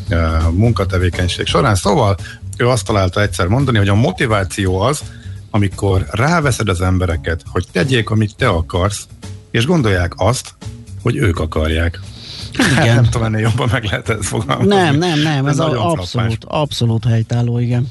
a 0.45 0.51
munkatevékenység 0.51 1.47
során. 1.47 1.75
Szóval 1.75 2.17
ő 2.57 2.69
azt 2.69 2.87
találta 2.87 3.21
egyszer 3.21 3.47
mondani, 3.47 3.79
hogy 3.79 3.89
a 3.89 3.95
motiváció 3.95 4.81
az, 4.81 5.03
amikor 5.51 6.07
ráveszed 6.11 6.69
az 6.69 6.81
embereket, 6.81 7.43
hogy 7.47 7.67
tegyék, 7.73 8.11
amit 8.11 8.37
te 8.37 8.49
akarsz, 8.49 9.07
és 9.51 9.67
gondolják 9.67 10.13
azt, 10.17 10.55
hogy 11.03 11.17
ők 11.17 11.39
akarják. 11.39 12.01
Igen. 12.73 12.95
nem 12.95 13.05
tudom, 13.05 13.23
ennél 13.23 13.41
jobban 13.41 13.69
meg 13.73 13.85
lehet 13.85 14.09
ezt 14.09 14.25
fogalmazni. 14.25 14.75
Nem, 14.75 14.97
nem, 14.97 15.19
nem, 15.19 15.47
ez 15.47 15.57
nagyon 15.57 15.77
a, 15.77 15.91
abszolút, 15.91 16.45
abszolút 16.45 17.05
helytálló, 17.05 17.59
igen. 17.59 17.89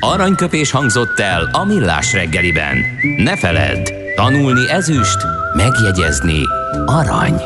Aranyköpés 0.00 0.70
hangzott 0.70 1.18
el 1.18 1.48
a 1.52 1.64
millás 1.64 2.12
reggeliben. 2.12 2.76
Ne 3.16 3.36
feledd, 3.36 3.88
tanulni 4.16 4.70
ezüst, 4.70 5.18
megjegyezni 5.56 6.42
arany. 6.86 7.40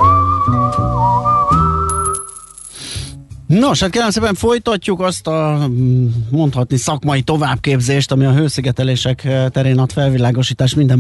Nos, 3.46 3.80
hát 3.80 3.90
kérem 3.90 4.10
szépen 4.10 4.34
folytatjuk 4.34 5.00
azt 5.00 5.26
a 5.26 5.66
mm, 5.68 6.06
mondhatni 6.30 6.76
szakmai 6.76 7.22
továbbképzést, 7.22 8.12
ami 8.12 8.24
a 8.24 8.32
hőszigetelések 8.32 9.24
eh, 9.24 9.48
terén 9.48 9.78
ad 9.78 9.92
felvilágosítás 9.92 10.74
minden 10.74 10.98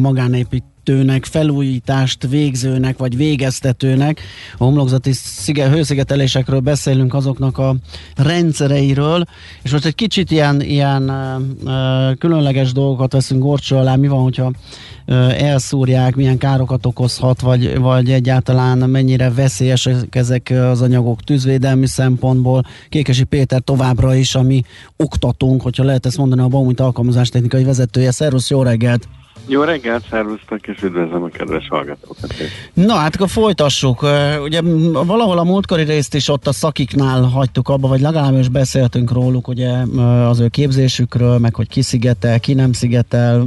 magánépítőnek, 0.84 1.24
felújítást 1.24 2.26
végzőnek 2.26 2.98
vagy 2.98 3.16
végeztetőnek. 3.16 4.20
A 4.58 4.64
homlokzati 4.64 5.12
szige, 5.12 5.68
hőszigetelésekről 5.68 6.60
beszélünk 6.60 7.14
azoknak 7.14 7.58
a 7.58 7.76
rendszereiről, 8.16 9.24
és 9.62 9.72
most 9.72 9.84
egy 9.84 9.94
kicsit 9.94 10.30
ilyen, 10.30 10.60
ilyen 10.60 11.12
különleges 12.18 12.72
dolgokat 12.72 13.12
veszünk 13.12 13.42
gorcső 13.42 13.76
alá. 13.76 13.96
Mi 13.96 14.08
van, 14.08 14.22
hogyha 14.22 14.52
ö, 15.06 15.14
elszúrják, 15.30 16.16
milyen 16.16 16.38
károkat 16.38 16.86
okozhat, 16.86 17.40
vagy, 17.40 17.78
vagy 17.78 18.10
egyáltalán 18.10 18.78
mennyire 18.78 19.30
veszélyesek 19.30 20.14
ezek 20.14 20.52
az 20.70 20.82
anyagok 20.82 21.22
tűzvédelmi 21.22 21.86
szempontból. 21.86 22.64
Kékesi 22.88 23.24
Péter 23.24 23.60
továbbra 23.60 24.14
is, 24.14 24.34
ami 24.34 24.62
oktatunk, 24.96 25.62
hogyha 25.62 25.84
lehet 25.84 26.06
ezt 26.06 26.16
mondani, 26.16 26.40
a 26.40 26.48
Baumit 26.48 26.80
alkalmazástechnikai 26.80 27.64
vezetője. 27.64 28.10
Szervusz, 28.10 28.50
jó 28.50 28.62
reggelt! 28.62 29.08
Jó 29.46 29.62
reggelt, 29.62 30.04
szervusztok, 30.10 30.66
és 30.66 30.82
üdvözlöm 30.82 31.22
a 31.22 31.28
kedves 31.28 31.66
hallgatókat. 31.68 32.34
Na 32.74 32.94
hát 32.94 33.14
akkor 33.14 33.28
folytassuk. 33.28 34.06
Ugye 34.42 34.60
valahol 35.06 35.38
a 35.38 35.44
múltkori 35.44 35.82
részt 35.82 36.14
is 36.14 36.28
ott 36.28 36.46
a 36.46 36.52
szakiknál 36.52 37.22
hagytuk 37.22 37.68
abba, 37.68 37.88
vagy 37.88 38.00
legalábbis 38.00 38.48
beszéltünk 38.48 39.12
róluk, 39.12 39.48
ugye 39.48 39.70
az 40.28 40.40
ő 40.40 40.48
képzésükről, 40.48 41.38
meg 41.38 41.54
hogy 41.54 41.68
ki 41.68 41.82
szigetel, 41.82 42.40
ki 42.40 42.54
nem 42.54 42.72
szigetel, 42.72 43.44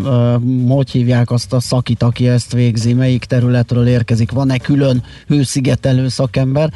hogy 0.68 0.92
hívják 0.92 1.32
azt 1.32 1.54
a 1.54 1.60
szakit, 1.60 2.04
aki 2.04 2.28
ezt 2.28 2.54
végzi, 2.54 2.94
melyik 2.94 3.24
területről 3.24 3.88
érkezik, 3.88 4.32
van-e 4.32 4.58
külön 4.58 5.04
hőszigetelő 5.28 6.08
szakember. 6.08 6.72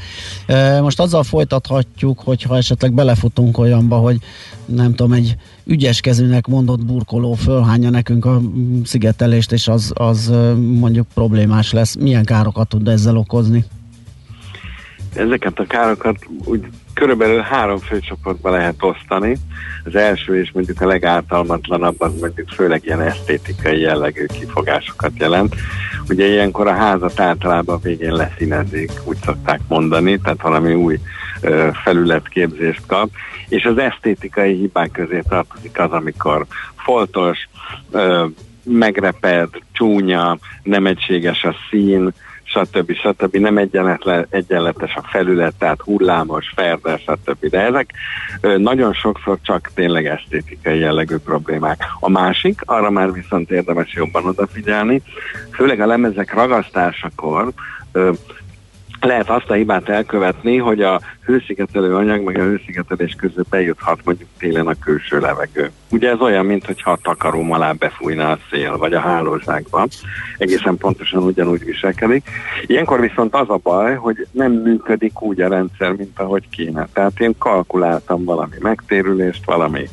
Most 0.82 1.00
azzal 1.00 1.24
folytathatjuk, 1.24 2.20
hogyha 2.20 2.58
esetleg 2.58 2.94
belefutunk 2.94 3.58
olyanba, 3.58 3.96
hogy 3.96 4.18
nem 4.66 4.96
tudom, 4.96 5.12
egy 5.12 5.36
ügyes 5.66 6.00
kezűnek 6.00 6.48
mondott 6.48 6.86
burkoló 6.86 7.34
fölhányja 7.34 7.90
nekünk 7.90 8.26
a 8.26 8.42
szigetelést, 8.84 9.52
és 9.52 9.68
az, 9.68 9.92
az 9.94 10.34
mondjuk 10.58 11.08
problémás 11.14 11.72
lesz. 11.72 11.96
Milyen 11.96 12.26
károkat 12.26 12.68
tud 12.68 12.88
ezzel 12.88 13.18
okozni? 13.18 13.66
Ezeket 15.16 15.60
a 15.60 15.66
károkat 15.66 16.18
úgy 16.44 16.68
körülbelül 16.94 17.40
három 17.40 17.78
főcsoportba 17.78 18.50
lehet 18.50 18.76
osztani. 18.80 19.38
Az 19.86 19.96
első 19.96 20.42
és 20.42 20.52
mondjuk 20.52 20.82
a 20.82 20.88
legáltalmatlanabb, 20.88 22.02
az 22.02 22.12
mondjuk 22.20 22.50
főleg 22.50 22.82
ilyen 22.86 23.02
esztétikai 23.02 23.80
jellegű 23.80 24.26
kifogásokat 24.26 25.12
jelent. 25.16 25.56
Ugye 26.10 26.28
ilyenkor 26.28 26.68
a 26.68 26.74
házat 26.74 27.20
általában 27.20 27.80
végén 27.82 28.14
leszínezik, 28.14 28.92
úgy 29.04 29.18
szokták 29.26 29.60
mondani, 29.68 30.20
tehát 30.20 30.42
valami 30.42 30.74
új 30.74 31.00
felületképzést 31.84 32.82
kap, 32.86 33.10
és 33.52 33.66
az 33.66 33.78
esztétikai 33.78 34.54
hibák 34.54 34.92
közé 34.92 35.22
tartozik 35.30 35.80
az, 35.80 35.92
amikor 35.92 36.46
foltos, 36.76 37.50
megreped, 38.64 39.50
csúnya, 39.72 40.38
nem 40.64 40.86
egységes 40.86 41.44
a 41.44 41.56
szín, 41.70 42.14
stb. 42.44 42.94
stb. 42.94 43.36
Nem 43.36 43.58
egyenletes 44.30 44.96
a 44.96 45.08
felület, 45.12 45.54
tehát 45.58 45.82
hullámos, 45.82 46.52
ferdes, 46.56 47.02
stb. 47.02 47.46
De 47.50 47.60
ezek 47.60 47.94
nagyon 48.58 48.94
sokszor 48.94 49.38
csak 49.42 49.72
tényleg 49.74 50.06
esztétikai 50.06 50.80
jellegű 50.80 51.16
problémák. 51.16 51.84
A 52.00 52.10
másik, 52.10 52.62
arra 52.66 52.90
már 52.90 53.12
viszont 53.12 53.52
érdemes 53.52 53.94
jobban 53.94 54.26
odafigyelni, 54.26 55.02
főleg 55.54 55.80
a 55.80 55.86
lemezek 55.86 56.34
ragasztásakor 56.34 57.52
lehet 59.06 59.30
azt 59.30 59.50
a 59.50 59.54
hibát 59.54 59.90
elkövetni, 59.90 60.58
hogy 60.58 60.82
a 60.82 61.02
hőszigetelő 61.26 61.96
anyag 61.96 62.24
meg 62.24 62.38
a 62.38 62.44
hőszigetelés 62.44 63.16
között 63.18 63.50
bejuthat 63.50 64.00
mondjuk 64.04 64.30
télen 64.38 64.68
a 64.68 64.80
külső 64.80 65.20
levegő. 65.20 65.72
Ugye 65.92 66.10
ez 66.10 66.20
olyan, 66.20 66.46
mintha 66.46 66.92
a 66.92 67.00
takaróm 67.02 67.52
alá 67.52 67.72
befújna 67.72 68.30
a 68.30 68.38
szél, 68.52 68.78
vagy 68.78 68.94
a 68.94 69.00
hálózsákba. 69.00 69.88
Egészen 70.38 70.78
pontosan 70.78 71.24
ugyanúgy 71.24 71.66
viselkedik. 71.66 72.30
Ilyenkor 72.66 73.00
viszont 73.00 73.36
az 73.36 73.50
a 73.50 73.60
baj, 73.64 73.96
hogy 73.96 74.28
nem 74.32 74.52
működik 74.52 75.22
úgy 75.22 75.42
a 75.42 75.48
rendszer, 75.48 75.92
mint 75.92 76.20
ahogy 76.20 76.50
kéne. 76.50 76.88
Tehát 76.94 77.20
én 77.20 77.36
kalkuláltam 77.38 78.24
valami 78.24 78.56
megtérülést, 78.60 79.46
valami 79.46 79.88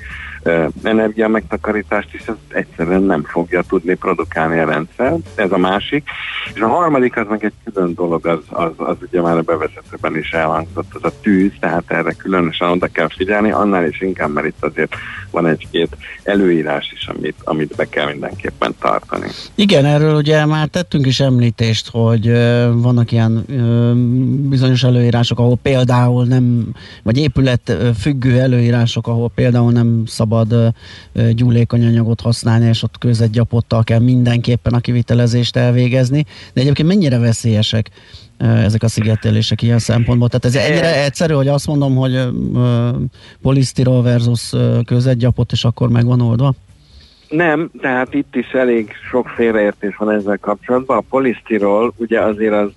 energia 0.82 1.28
megtakarítást, 1.28 2.08
és 2.12 2.22
ez 2.26 2.34
egyszerűen 2.48 3.02
nem 3.02 3.24
fogja 3.24 3.62
tudni 3.68 3.94
produkálni 3.94 4.58
a 4.58 4.64
rendszer. 4.64 5.14
Ez 5.34 5.52
a 5.52 5.58
másik. 5.58 6.08
És 6.54 6.60
a 6.60 6.68
harmadik 6.68 7.16
az 7.16 7.26
meg 7.28 7.44
egy 7.44 7.52
külön 7.64 7.94
dolog, 7.94 8.26
az, 8.26 8.38
az, 8.48 8.70
az 8.76 8.96
ugye 9.00 9.20
már 9.20 9.36
a 9.36 9.42
bevezetőben 9.42 10.16
is 10.16 10.30
elhangzott, 10.30 10.94
az 10.94 11.04
a 11.04 11.20
tűz, 11.20 11.52
tehát 11.60 11.84
erre 11.86 12.12
különösen 12.12 12.68
oda 12.68 12.86
kell 12.86 13.08
figyelni, 13.08 13.50
annál 13.50 13.86
is 13.86 14.00
inkább, 14.00 14.32
mert 14.32 14.46
itt 14.46 14.64
azért 14.64 14.94
van 15.30 15.46
egy-két 15.46 15.96
előírás 16.22 16.92
is, 16.94 17.06
amit, 17.06 17.36
amit 17.44 17.74
be 17.76 17.84
kell 17.84 18.06
mindenképpen 18.06 18.74
tartani. 18.80 19.26
Igen, 19.54 19.84
erről 19.84 20.16
ugye 20.16 20.46
már 20.46 20.68
tettünk 20.68 21.06
is 21.06 21.20
említést, 21.20 21.88
hogy 21.90 22.28
ö, 22.28 22.70
vannak 22.74 23.12
ilyen 23.12 23.44
ö, 23.48 23.92
bizonyos 24.48 24.82
előírások, 24.82 25.38
ahol 25.38 25.58
például 25.62 26.24
nem, 26.24 26.74
vagy 27.02 27.18
épület 27.18 27.76
függő 27.98 28.38
előírások, 28.38 29.06
ahol 29.06 29.30
például 29.34 29.72
nem 29.72 30.02
szabad 30.06 30.37
ö, 30.48 30.68
gyúlékony 31.32 31.86
anyagot 31.86 32.20
használni, 32.20 32.66
és 32.66 32.82
ott 32.82 32.98
közegyapottal 32.98 33.84
kell 33.84 33.98
mindenképpen 33.98 34.72
a 34.72 34.80
kivitelezést 34.80 35.56
elvégezni. 35.56 36.24
De 36.52 36.60
egyébként 36.60 36.88
mennyire 36.88 37.18
veszélyesek 37.18 37.90
ezek 38.38 38.82
a 38.82 38.88
szigetelések 38.88 39.62
ilyen 39.62 39.78
szempontból? 39.78 40.28
Tehát 40.28 40.44
ez 40.56 40.70
ennyire 40.70 41.04
egyszerű, 41.04 41.32
hogy 41.32 41.48
azt 41.48 41.66
mondom, 41.66 41.94
hogy 41.94 42.20
polisztirol 43.42 44.02
versus 44.02 44.52
ö, 44.52 44.78
közegyapot, 44.86 45.52
és 45.52 45.64
akkor 45.64 45.88
meg 45.88 46.04
van 46.04 46.20
oldva? 46.20 46.54
Nem, 47.28 47.70
tehát 47.80 48.14
itt 48.14 48.34
is 48.36 48.52
elég 48.52 48.92
sok 49.10 49.28
félreértés 49.28 49.96
van 49.96 50.10
ezzel 50.10 50.38
kapcsolatban. 50.38 50.96
A 50.96 51.04
polisztirol 51.08 51.92
ugye 51.96 52.20
azért 52.20 52.52
az 52.54 52.70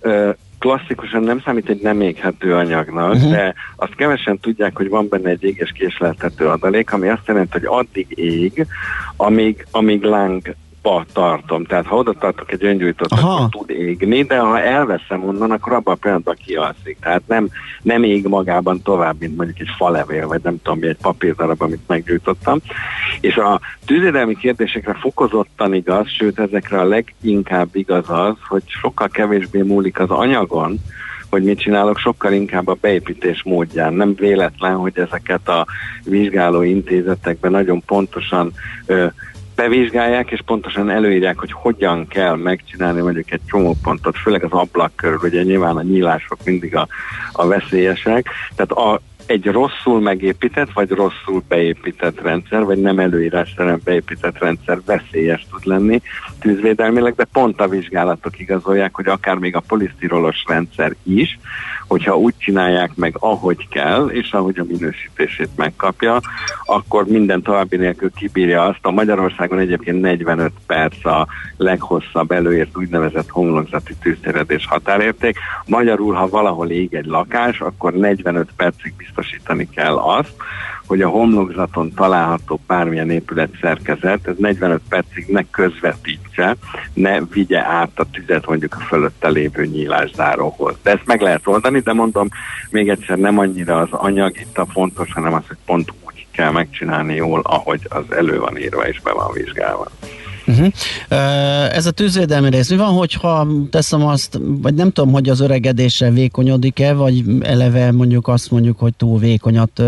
ö, 0.00 0.30
klasszikusan 0.58 1.22
nem 1.22 1.40
számít 1.40 1.68
egy 1.68 1.80
nem 1.80 2.00
éghető 2.00 2.54
anyagnak, 2.54 3.14
uh-huh. 3.14 3.30
de 3.30 3.54
azt 3.76 3.94
kevesen 3.94 4.38
tudják, 4.38 4.76
hogy 4.76 4.88
van 4.88 5.08
benne 5.08 5.30
egy 5.30 5.44
éges 5.44 5.72
késleltető 5.72 6.46
adalék, 6.46 6.92
ami 6.92 7.08
azt 7.08 7.26
jelenti, 7.26 7.50
hogy 7.52 7.66
addig 7.66 8.06
ég, 8.18 8.66
amíg, 9.16 9.66
amíg 9.70 10.02
láng 10.02 10.54
tartom. 11.12 11.64
Tehát 11.64 11.86
ha 11.86 11.96
oda 11.96 12.12
tartok 12.12 12.52
egy 12.52 12.64
öngyújtót, 12.64 13.12
akkor 13.12 13.48
tud 13.48 13.70
égni, 13.70 14.22
de 14.22 14.38
ha 14.38 14.60
elveszem 14.60 15.24
onnan, 15.24 15.50
akkor 15.50 15.72
abban 15.72 15.94
a 15.94 15.96
pillanatban 15.96 16.36
kialszik. 16.44 16.98
Tehát 17.00 17.22
nem, 17.26 17.48
nem 17.82 18.02
ég 18.02 18.26
magában 18.26 18.82
tovább, 18.82 19.16
mint 19.18 19.36
mondjuk 19.36 19.58
egy 19.58 19.74
falevél, 19.76 20.26
vagy 20.26 20.40
nem 20.42 20.62
tudom 20.62 20.78
mi, 20.78 20.86
egy 20.86 20.96
papírdarab, 21.02 21.62
amit 21.62 21.86
meggyújtottam. 21.86 22.58
És 23.20 23.36
a 23.36 23.60
tűzvédelmi 23.86 24.36
kérdésekre 24.36 24.94
fokozottan 24.94 25.74
igaz, 25.74 26.08
sőt 26.10 26.38
ezekre 26.38 26.80
a 26.80 26.84
leginkább 26.84 27.68
igaz 27.72 28.10
az, 28.10 28.34
hogy 28.48 28.62
sokkal 28.66 29.08
kevésbé 29.08 29.62
múlik 29.62 30.00
az 30.00 30.10
anyagon, 30.10 30.78
hogy 31.30 31.42
mit 31.42 31.58
csinálok, 31.58 31.98
sokkal 31.98 32.32
inkább 32.32 32.68
a 32.68 32.76
beépítés 32.80 33.42
módján. 33.42 33.92
Nem 33.94 34.14
véletlen, 34.14 34.76
hogy 34.76 34.98
ezeket 34.98 35.48
a 35.48 35.66
vizsgáló 36.04 36.62
intézetekben 36.62 37.50
nagyon 37.50 37.82
pontosan 37.86 38.52
ö, 38.86 39.06
bevizsgálják, 39.58 40.30
és 40.30 40.40
pontosan 40.46 40.90
előírják, 40.90 41.38
hogy 41.38 41.52
hogyan 41.52 42.06
kell 42.06 42.36
megcsinálni 42.36 43.00
mondjuk 43.00 43.30
egy 43.30 43.40
csomópontot, 43.46 44.16
főleg 44.16 44.44
az 44.44 44.52
ablak 44.52 44.96
körül, 44.96 45.18
ugye 45.22 45.42
nyilván 45.42 45.76
a 45.76 45.82
nyílások 45.82 46.38
mindig 46.44 46.76
a, 46.76 46.88
a 47.32 47.46
veszélyesek. 47.46 48.28
Tehát 48.56 48.70
a, 48.70 49.00
egy 49.26 49.46
rosszul 49.46 50.00
megépített, 50.00 50.72
vagy 50.72 50.90
rosszul 50.90 51.42
beépített 51.48 52.20
rendszer, 52.20 52.64
vagy 52.64 52.78
nem 52.78 52.98
előírás 52.98 53.54
szerint 53.56 53.82
beépített 53.82 54.38
rendszer 54.38 54.78
veszélyes 54.86 55.46
tud 55.50 55.66
lenni 55.66 56.00
tűzvédelmileg, 56.40 57.14
de 57.14 57.24
pont 57.24 57.60
a 57.60 57.68
vizsgálatok 57.68 58.40
igazolják, 58.40 58.94
hogy 58.94 59.06
akár 59.06 59.36
még 59.36 59.56
a 59.56 59.62
polisztirolos 59.68 60.44
rendszer 60.46 60.94
is, 61.02 61.38
hogyha 61.88 62.16
úgy 62.16 62.34
csinálják 62.38 62.90
meg, 62.94 63.16
ahogy 63.18 63.68
kell, 63.68 64.06
és 64.06 64.32
ahogy 64.32 64.58
a 64.58 64.64
minősítését 64.68 65.48
megkapja, 65.56 66.20
akkor 66.64 67.06
minden 67.06 67.42
további 67.42 67.76
nélkül 67.76 68.10
kibírja 68.16 68.62
azt. 68.62 68.78
A 68.82 68.90
Magyarországon 68.90 69.58
egyébként 69.58 70.00
45 70.00 70.52
perc 70.66 71.04
a 71.04 71.26
leghosszabb 71.56 72.30
előírt 72.30 72.76
úgynevezett 72.76 73.28
homlokzati 73.28 73.94
tűzteredés 74.02 74.66
határérték. 74.66 75.38
Magyarul, 75.66 76.14
ha 76.14 76.28
valahol 76.28 76.70
ég 76.70 76.94
egy 76.94 77.06
lakás, 77.06 77.60
akkor 77.60 77.92
45 77.92 78.48
percig 78.56 78.94
biztosítani 78.96 79.68
kell 79.68 79.96
azt, 79.96 80.34
hogy 80.88 81.02
a 81.02 81.08
homlokzaton 81.08 81.92
található 81.94 82.60
bármilyen 82.66 83.10
épület 83.10 83.50
szerkezet, 83.60 84.26
ez 84.26 84.34
45 84.38 84.80
percig 84.88 85.26
ne 85.26 85.42
közvetítse, 85.50 86.56
ne 86.92 87.20
vigye 87.24 87.60
át 87.60 87.90
a 87.94 88.10
tüzet 88.10 88.46
mondjuk 88.46 88.74
a 88.74 88.84
fölötte 88.84 89.28
lévő 89.28 89.64
nyílászáróhoz. 89.64 90.74
De 90.82 90.90
ezt 90.90 91.06
meg 91.06 91.20
lehet 91.20 91.46
oldani, 91.46 91.80
de 91.80 91.92
mondom, 91.92 92.28
még 92.70 92.88
egyszer 92.88 93.18
nem 93.18 93.38
annyira 93.38 93.78
az 93.78 93.88
anyag 93.90 94.40
itt 94.40 94.58
a 94.58 94.66
fontos, 94.66 95.12
hanem 95.12 95.34
az, 95.34 95.46
hogy 95.48 95.56
pont 95.66 95.92
úgy 96.06 96.26
kell 96.30 96.50
megcsinálni 96.50 97.14
jól, 97.14 97.40
ahogy 97.44 97.80
az 97.88 98.12
elő 98.12 98.38
van 98.38 98.58
írva 98.58 98.88
és 98.88 99.00
be 99.00 99.12
van 99.12 99.32
vizsgálva. 99.32 99.90
Uh-huh. 100.48 100.72
Ez 101.76 101.86
a 101.86 101.90
tűzvédelmi 101.90 102.50
rész, 102.50 102.70
mi 102.70 102.76
van, 102.76 102.92
hogyha 102.92 103.46
teszem 103.70 104.06
azt, 104.06 104.38
vagy 104.42 104.74
nem 104.74 104.90
tudom, 104.90 105.12
hogy 105.12 105.28
az 105.28 105.40
öregedésre 105.40 106.10
vékonyodik-e, 106.10 106.92
vagy 106.92 107.24
eleve 107.40 107.92
mondjuk 107.92 108.28
azt 108.28 108.50
mondjuk, 108.50 108.78
hogy 108.78 108.94
túl 108.94 109.18
vékonyat 109.18 109.82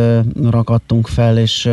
rakadtunk 0.50 1.06
fel, 1.06 1.38
és, 1.38 1.68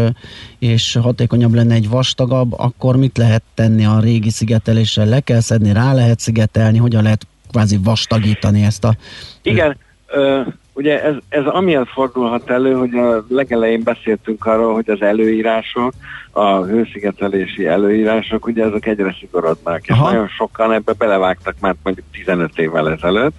és 0.59 0.97
hatékonyabb 1.01 1.53
lenne 1.53 1.73
egy 1.73 1.89
vastagabb, 1.89 2.59
akkor 2.59 2.95
mit 2.95 3.17
lehet 3.17 3.43
tenni 3.53 3.85
a 3.85 3.99
régi 3.99 4.29
szigeteléssel? 4.29 5.05
Le 5.05 5.19
kell 5.19 5.39
szedni, 5.39 5.73
rá 5.73 5.93
lehet 5.93 6.19
szigetelni, 6.19 6.77
hogyan 6.77 7.03
lehet 7.03 7.27
kvázi 7.51 7.79
vastagítani 7.83 8.63
ezt 8.63 8.83
a... 8.83 8.95
Igen, 9.41 9.77
ö, 10.07 10.41
ugye 10.77 11.03
ez, 11.03 11.15
ez 11.29 11.45
amiatt 11.45 11.87
fordulhat 11.87 12.49
elő, 12.49 12.73
hogy 12.73 12.95
a 12.95 13.25
legelején 13.29 13.83
beszéltünk 13.83 14.45
arról, 14.45 14.73
hogy 14.73 14.89
az 14.89 15.01
előírások, 15.01 15.93
a 16.31 16.63
hőszigetelési 16.63 17.65
előírások, 17.65 18.45
ugye 18.45 18.63
ezek 18.63 18.85
egyre 18.85 19.15
szigorodnak, 19.19 19.81
és 19.83 19.89
Aha. 19.89 20.11
nagyon 20.11 20.27
sokan 20.27 20.71
ebbe 20.71 20.93
belevágtak 20.93 21.55
már 21.59 21.75
mondjuk 21.83 22.05
15 22.11 22.59
évvel 22.59 22.91
ezelőtt, 22.91 23.37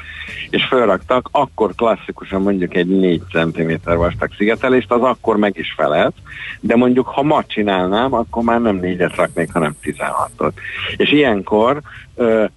és 0.50 0.64
felraktak 0.64 1.28
akkor 1.32 1.74
klasszikusan 1.74 2.42
mondjuk 2.42 2.74
egy 2.74 2.86
4 2.86 3.22
cm 3.32 3.72
vastag 3.84 4.30
szigetelést, 4.36 4.92
az 4.92 5.02
akkor 5.02 5.36
meg 5.36 5.58
is 5.58 5.74
felelt, 5.76 6.14
de 6.60 6.76
mondjuk 6.76 7.06
ha 7.06 7.22
ma 7.22 7.44
csinálnám, 7.46 8.14
akkor 8.14 8.42
már 8.42 8.60
nem 8.60 8.76
négyet 8.76 9.16
raknék, 9.16 9.52
hanem 9.52 9.76
16-ot. 9.82 10.52
És 10.96 11.12
ilyenkor 11.12 11.80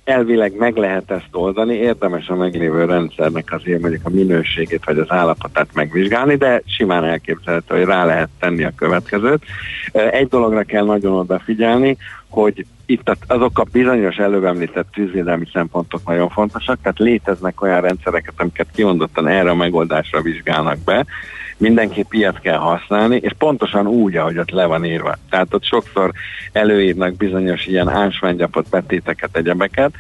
elvileg 0.04 0.56
meg 0.58 0.76
lehet 0.76 1.12
ezt 1.12 1.30
oldani, 1.32 1.74
érdemes 1.74 2.28
a 2.28 2.36
meglévő 2.36 2.86
rendszernek 2.86 3.52
azért 3.52 3.82
mondjuk 3.82 4.06
a 4.06 4.10
minőségét 4.10 4.86
vagy 4.86 4.98
az 4.98 5.12
állapotát 5.12 5.68
megvizsgálni, 5.74 6.36
de 6.36 6.62
simán 6.66 7.04
elképzelhető, 7.04 7.76
hogy 7.76 7.86
rá 7.86 8.06
lehet 8.06 8.30
tenni 8.40 8.64
a 8.64 8.72
következőt. 8.76 9.44
Egy 9.92 10.28
dologra 10.28 10.64
kell 10.64 10.86
nagyon 10.86 11.14
odafigyelni, 11.14 11.98
hogy 12.30 12.66
itt 12.86 13.18
azok 13.28 13.60
a 13.60 13.66
bizonyos 13.72 14.16
előbb 14.16 14.44
említett 14.44 14.88
tűzvédelmi 14.94 15.46
szempontok 15.54 16.02
nagyon 16.06 16.30
fontosak, 16.30 16.82
tehát 16.82 17.00
léteznek 17.00 17.62
olyan 17.62 17.82
rendszereket, 17.82 18.34
amiket 18.38 18.68
kimondottan 18.76 19.28
erre 19.28 19.50
a 19.50 19.56
megoldásra 19.56 20.22
vizsgálnak 20.22 20.78
be, 20.84 21.06
mindenképp 21.62 22.14
ilyet 22.14 22.40
kell 22.40 22.58
használni, 22.58 23.16
és 23.16 23.32
pontosan 23.38 23.88
úgy, 23.88 24.16
ahogy 24.16 24.38
ott 24.38 24.50
le 24.50 24.66
van 24.66 24.86
írva. 24.86 25.16
Tehát 25.30 25.54
ott 25.54 25.64
sokszor 25.64 26.12
előírnak 26.52 27.16
bizonyos 27.16 27.66
ilyen 27.66 27.90
ásványgyapot, 27.90 28.70
betéteket, 28.70 29.38
egyebeket, 29.38 29.94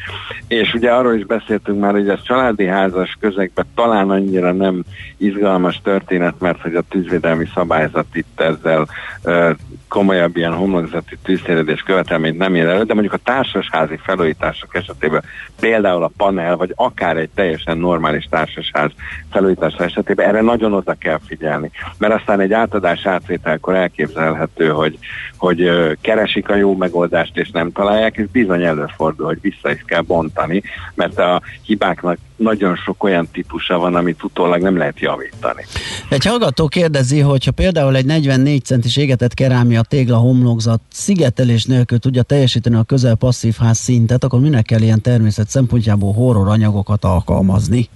és 0.47 0.73
ugye 0.73 0.91
arról 0.91 1.13
is 1.13 1.25
beszéltünk 1.25 1.79
már, 1.79 1.91
hogy 1.91 2.09
ez 2.09 2.23
családi 2.23 2.65
házas 2.65 3.17
közegben 3.19 3.65
talán 3.75 4.09
annyira 4.09 4.51
nem 4.51 4.83
izgalmas 5.17 5.81
történet, 5.83 6.39
mert 6.39 6.61
hogy 6.61 6.75
a 6.75 6.83
tűzvédelmi 6.89 7.45
szabályzat 7.53 8.05
itt 8.13 8.41
ezzel 8.41 8.87
ö, 9.23 9.51
komolyabb 9.91 10.37
ilyen 10.37 10.53
homlokzati 10.53 11.17
tűztéredés 11.23 11.81
követelményt 11.81 12.37
nem 12.37 12.55
ér 12.55 12.65
elő, 12.65 12.83
de 12.83 12.93
mondjuk 12.93 13.13
a 13.13 13.19
társasházi 13.23 13.99
felújítások 14.03 14.75
esetében 14.75 15.23
például 15.59 16.03
a 16.03 16.11
panel, 16.17 16.55
vagy 16.55 16.73
akár 16.75 17.17
egy 17.17 17.29
teljesen 17.35 17.77
normális 17.77 18.27
társasház 18.29 18.91
felújítása 19.31 19.83
esetében 19.83 20.27
erre 20.27 20.41
nagyon 20.41 20.73
oda 20.73 20.93
kell 20.93 21.19
figyelni. 21.25 21.50
Mert 21.97 22.13
aztán 22.13 22.39
egy 22.39 22.53
átadás 22.53 23.05
átvételkor 23.05 23.75
elképzelhető, 23.75 24.69
hogy, 24.69 24.97
hogy 25.37 25.71
keresik 26.01 26.49
a 26.49 26.55
jó 26.55 26.75
megoldást 26.75 27.37
és 27.37 27.49
nem 27.51 27.71
találják, 27.71 28.15
és 28.17 28.25
bizony 28.31 28.63
előfordul, 28.63 29.25
hogy 29.25 29.41
vissza 29.41 29.71
is 29.71 29.83
kell 29.85 30.01
bontani, 30.01 30.63
mert 30.93 31.19
a 31.19 31.41
hibáknak 31.61 32.17
nagyon 32.35 32.75
sok 32.75 33.03
olyan 33.03 33.27
típusa 33.31 33.77
van, 33.77 33.95
amit 33.95 34.23
utólag 34.23 34.61
nem 34.61 34.77
lehet 34.77 34.99
javítani. 34.99 35.65
Egy 36.09 36.25
hallgató 36.25 36.67
kérdezi, 36.67 37.19
hogy 37.19 37.45
ha 37.45 37.51
például 37.51 37.95
egy 37.95 38.05
44 38.05 38.63
centis 38.63 38.97
égetett 38.97 39.33
kerámia 39.33 39.81
tégla 39.81 40.17
homlokzat 40.17 40.81
szigetelés 40.91 41.65
nélkül 41.65 41.99
tudja 41.99 42.21
teljesíteni 42.21 42.75
a 42.75 42.83
közel 42.83 43.15
passzív 43.15 43.55
ház 43.59 43.77
szintet, 43.77 44.23
akkor 44.23 44.39
minek 44.39 44.65
kell 44.65 44.81
ilyen 44.81 45.01
természet 45.01 45.49
szempontjából 45.49 46.13
horror 46.13 46.47
anyagokat 46.47 47.03
alkalmazni? 47.03 47.89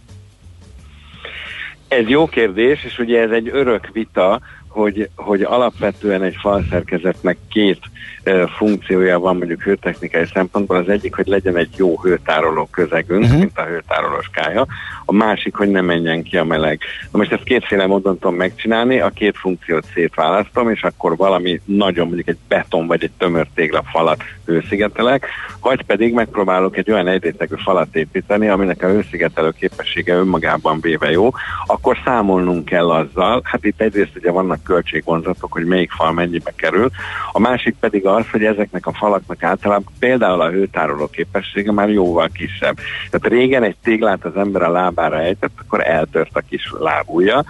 Ez 1.87 2.07
jó 2.07 2.25
kérdés, 2.25 2.83
és 2.83 2.99
ugye 2.99 3.21
ez 3.21 3.31
egy 3.31 3.49
örök 3.51 3.87
vita, 3.87 4.41
hogy, 4.75 5.09
hogy 5.15 5.41
alapvetően 5.41 6.23
egy 6.23 6.35
falszerkezetnek 6.39 7.37
két 7.49 7.79
uh, 8.25 8.49
funkciója 8.49 9.19
van 9.19 9.37
mondjuk 9.37 9.61
hőtechnikai 9.61 10.25
szempontból. 10.33 10.77
Az 10.77 10.89
egyik, 10.89 11.15
hogy 11.15 11.27
legyen 11.27 11.57
egy 11.57 11.69
jó 11.75 12.01
hőtároló 12.01 12.67
közegünk, 12.71 13.23
uh-huh. 13.23 13.39
mint 13.39 13.57
a 13.57 13.63
hőtárolós 13.63 14.29
kálya. 14.31 14.65
A 15.05 15.13
másik, 15.13 15.55
hogy 15.55 15.69
ne 15.69 15.81
menjen 15.81 16.23
ki 16.23 16.37
a 16.37 16.43
meleg. 16.43 16.79
Na 17.11 17.17
most 17.17 17.31
ezt 17.31 17.43
kétféle 17.43 17.85
módon 17.85 18.19
tudom 18.19 18.35
megcsinálni, 18.35 18.99
a 18.99 19.09
két 19.09 19.37
funkciót 19.37 19.85
szétválasztom, 19.93 20.69
és 20.69 20.83
akkor 20.83 21.15
valami 21.15 21.61
nagyon 21.65 22.05
mondjuk 22.05 22.27
egy 22.27 22.37
beton 22.47 22.87
vagy 22.87 23.03
egy 23.03 23.11
tömör 23.17 23.47
tégla 23.53 23.83
falat 23.91 24.23
hőszigetelek, 24.45 25.27
vagy 25.61 25.83
pedig 25.83 26.13
megpróbálok 26.13 26.77
egy 26.77 26.91
olyan 26.91 27.07
egyrétegű 27.07 27.55
falat 27.63 27.95
építeni, 27.95 28.47
aminek 28.47 28.83
a 28.83 28.87
hőszigetelő 28.87 29.51
képessége 29.59 30.13
önmagában 30.13 30.79
véve 30.81 31.11
jó, 31.11 31.31
akkor 31.65 31.97
számolnunk 32.05 32.65
kell 32.65 32.91
azzal, 32.91 33.41
hát 33.43 33.65
itt 33.65 33.81
egyrészt 33.81 34.15
ugye 34.15 34.31
vannak 34.31 34.63
költségvonzatok, 34.65 35.51
hogy 35.51 35.65
melyik 35.65 35.91
fal 35.91 36.11
mennyibe 36.11 36.53
kerül, 36.55 36.89
a 37.31 37.39
másik 37.39 37.75
pedig 37.79 38.05
az, 38.05 38.25
hogy 38.31 38.43
ezeknek 38.43 38.85
a 38.85 38.93
falaknak 38.93 39.43
általában 39.43 39.93
például 39.99 40.41
a 40.41 40.49
hőtároló 40.49 41.07
képessége 41.07 41.71
már 41.71 41.89
jóval 41.89 42.29
kisebb. 42.33 42.75
Tehát 43.09 43.27
régen 43.27 43.63
egy 43.63 43.75
téglát 43.83 44.25
az 44.25 44.35
ember 44.35 44.61
a 44.61 44.71
lábára 44.71 45.19
ejtett, 45.19 45.51
akkor 45.65 45.87
eltört 45.87 46.35
a 46.35 46.41
kis 46.49 46.73
lábúja. 46.79 47.43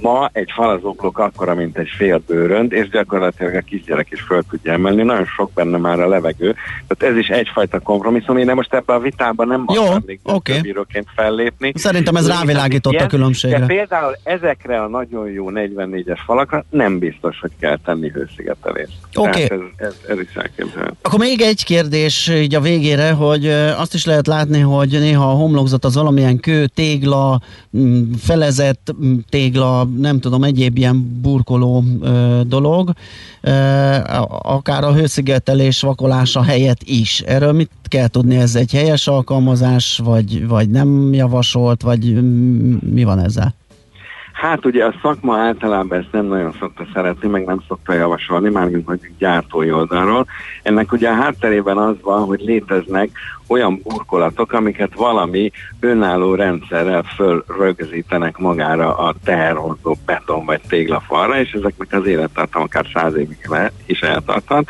Ma 0.00 0.30
egy 0.32 0.50
falazoklók 0.54 1.18
akkora, 1.18 1.54
mint 1.54 1.78
egy 1.78 1.88
fél 1.96 2.22
bőrönd, 2.26 2.72
és 2.72 2.88
gyakorlatilag 2.88 3.54
a 3.54 3.60
kisgyerek 3.60 4.10
is 4.10 4.20
föl 4.20 4.42
tudja 4.50 4.72
emelni. 4.72 5.02
Nagyon 5.02 5.26
sok 5.26 5.52
benne 5.52 5.78
már 5.78 6.00
a 6.00 6.08
levegő. 6.08 6.54
Tehát 6.86 7.14
ez 7.14 7.18
is 7.18 7.28
egyfajta 7.28 7.80
kompromisszum. 7.80 8.36
Én 8.36 8.52
most 8.54 8.74
ebben 8.74 8.96
a 8.96 9.00
vitában 9.00 9.46
nem 9.46 9.64
Jó, 9.74 9.84
akarnék 9.84 10.20
oké. 10.22 10.60
bíróként 10.60 11.06
fellépni. 11.14 11.72
Szerintem 11.74 12.16
ez 12.16 12.28
rávilágított 12.28 12.92
a 12.92 12.96
ilyen, 12.96 13.08
különbségre. 13.08 13.58
De 13.58 13.66
például 13.66 14.16
ezekre 14.22 14.82
a 14.82 14.88
nagyon 14.88 15.30
jó 15.30 15.50
44-es 15.50 16.18
falakra 16.44 16.64
nem 16.70 16.98
biztos, 16.98 17.40
hogy 17.40 17.50
kell 17.58 17.78
tenni 17.84 18.08
hőszigetelést. 18.08 18.92
Oké. 19.14 19.46
Tehát 19.46 19.62
Ez, 19.76 19.86
ez, 19.86 19.94
ez 20.08 20.18
is 20.18 20.34
elképzelhető. 20.34 20.96
Akkor 21.02 21.18
még 21.18 21.40
egy 21.40 21.64
kérdés 21.64 22.28
így 22.28 22.54
a 22.54 22.60
végére, 22.60 23.12
hogy 23.12 23.46
azt 23.76 23.94
is 23.94 24.04
lehet 24.04 24.26
látni, 24.26 24.60
hogy 24.60 24.90
néha 24.90 25.30
a 25.30 25.34
homlokzat 25.34 25.84
az 25.84 25.94
valamilyen 25.94 26.40
kő, 26.40 26.66
tégla, 26.66 27.40
mm, 27.76 28.12
felezett 28.12 28.94
mm, 29.04 29.16
tégla, 29.28 29.88
nem 29.98 30.20
tudom, 30.20 30.44
egyéb 30.44 30.78
ilyen 30.78 31.20
burkoló 31.22 31.84
ö, 32.00 32.40
dolog, 32.46 32.90
ö, 33.40 33.50
akár 34.28 34.84
a 34.84 34.94
hőszigetelés 34.94 35.80
vakolása 35.80 36.42
helyett 36.42 36.82
is. 36.84 37.20
Erről 37.20 37.52
mit 37.52 37.70
kell 37.88 38.08
tudni? 38.08 38.36
Ez 38.36 38.54
egy 38.54 38.72
helyes 38.72 39.06
alkalmazás, 39.06 40.00
vagy, 40.04 40.46
vagy 40.46 40.70
nem 40.70 41.12
javasolt, 41.12 41.82
vagy 41.82 42.12
mm, 42.12 42.76
mi 42.80 43.04
van 43.04 43.18
ezzel? 43.18 43.54
Hát 44.44 44.64
ugye 44.64 44.84
a 44.84 44.94
szakma 45.02 45.36
általában 45.36 45.98
ezt 45.98 46.12
nem 46.12 46.24
nagyon 46.24 46.54
szokta 46.58 46.86
szeretni, 46.94 47.28
meg 47.28 47.44
nem 47.44 47.62
szokta 47.68 47.92
javasolni, 47.92 48.50
mármint 48.50 48.86
mondjuk 48.86 49.12
gyártói 49.18 49.72
oldalról. 49.72 50.26
Ennek 50.62 50.92
ugye 50.92 51.08
a 51.08 51.14
hátterében 51.14 51.76
az 51.76 51.96
van, 52.02 52.24
hogy 52.24 52.40
léteznek 52.40 53.10
olyan 53.46 53.80
burkolatok, 53.82 54.52
amiket 54.52 54.94
valami 54.94 55.50
önálló 55.80 56.34
rendszerrel 56.34 57.02
fölrögzítenek 57.02 58.38
magára 58.38 58.96
a 58.96 59.14
teherhordó 59.24 59.96
beton 60.06 60.44
vagy 60.44 60.60
téglafalra, 60.68 61.40
és 61.40 61.52
ezeknek 61.52 61.92
az 61.92 62.06
élettartam 62.06 62.62
akár 62.62 62.86
száz 62.94 63.14
évig 63.14 63.48
is 63.86 64.00
eltarthat. 64.00 64.68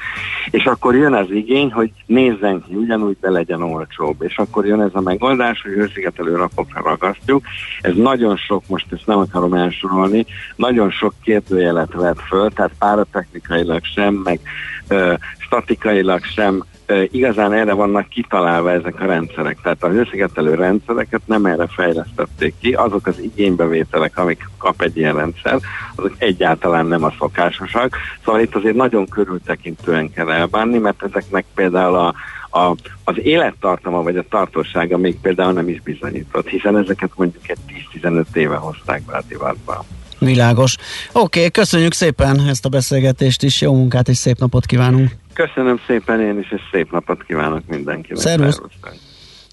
És 0.50 0.64
akkor 0.64 0.94
jön 0.94 1.14
az 1.14 1.30
igény, 1.30 1.72
hogy 1.72 1.90
nézzen 2.06 2.64
ki 2.66 2.74
ugyanúgy, 2.74 3.16
de 3.20 3.30
legyen 3.30 3.62
olcsóbb. 3.62 4.22
És 4.22 4.36
akkor 4.36 4.66
jön 4.66 4.80
ez 4.80 4.90
a 4.92 5.00
megoldás, 5.00 5.62
hogy 5.62 5.72
hőszigetelő 5.72 6.36
rapokra 6.36 6.82
ragasztjuk. 6.82 7.44
Ez 7.80 7.94
nagyon 7.94 8.36
sok, 8.36 8.62
most 8.66 8.86
ezt 8.92 9.06
nem 9.06 9.18
akarom 9.18 9.54
elsorolni, 9.54 10.26
nagyon 10.56 10.90
sok 10.90 11.14
kérdőjelet 11.22 11.92
vet 11.92 12.20
föl, 12.28 12.50
tehát 12.50 12.72
páratechnikailag 12.78 13.84
sem, 13.84 14.14
meg 14.14 14.40
ö, 14.88 15.14
statikailag 15.38 16.24
sem 16.24 16.64
igazán 17.10 17.52
erre 17.52 17.72
vannak 17.72 18.08
kitalálva 18.08 18.70
ezek 18.70 19.00
a 19.00 19.06
rendszerek. 19.06 19.58
Tehát 19.62 19.82
a 19.82 19.88
hőszigetelő 19.88 20.54
rendszereket 20.54 21.20
nem 21.26 21.46
erre 21.46 21.66
fejlesztették 21.66 22.54
ki, 22.60 22.72
azok 22.72 23.06
az 23.06 23.18
igénybevételek, 23.18 24.18
amik 24.18 24.48
kap 24.58 24.82
egy 24.82 24.96
ilyen 24.96 25.14
rendszer, 25.14 25.58
azok 25.96 26.14
egyáltalán 26.18 26.86
nem 26.86 27.04
a 27.04 27.14
szokásosak. 27.18 27.96
Szóval 28.24 28.40
itt 28.40 28.54
azért 28.54 28.76
nagyon 28.76 29.08
körültekintően 29.08 30.12
kell 30.12 30.30
elbánni, 30.30 30.78
mert 30.78 31.02
ezeknek 31.02 31.44
például 31.54 31.94
a, 31.94 32.14
a, 32.58 32.76
az 33.04 33.18
élettartama 33.18 34.02
vagy 34.02 34.16
a 34.16 34.28
tartósága 34.28 34.98
még 34.98 35.20
például 35.20 35.52
nem 35.52 35.68
is 35.68 35.80
bizonyított, 35.80 36.48
hiszen 36.48 36.76
ezeket 36.76 37.10
mondjuk 37.16 37.48
egy 37.48 37.58
10-15 38.02 38.24
éve 38.34 38.56
hozták 38.56 39.02
be 39.02 39.16
a 39.16 39.22
divatba. 39.28 39.84
Világos. 40.18 40.76
Oké, 41.12 41.38
okay, 41.38 41.50
köszönjük 41.50 41.92
szépen 41.92 42.40
ezt 42.48 42.64
a 42.64 42.68
beszélgetést 42.68 43.42
is, 43.42 43.60
jó 43.60 43.74
munkát 43.74 44.08
és 44.08 44.16
szép 44.16 44.38
napot 44.38 44.66
kívánunk. 44.66 45.10
Köszönöm 45.32 45.80
szépen 45.86 46.20
én 46.20 46.38
is, 46.38 46.52
és 46.52 46.60
szép 46.72 46.92
napot 46.92 47.24
kívánok 47.24 47.66
mindenkinek. 47.66 48.20
Szervusz. 48.20 48.60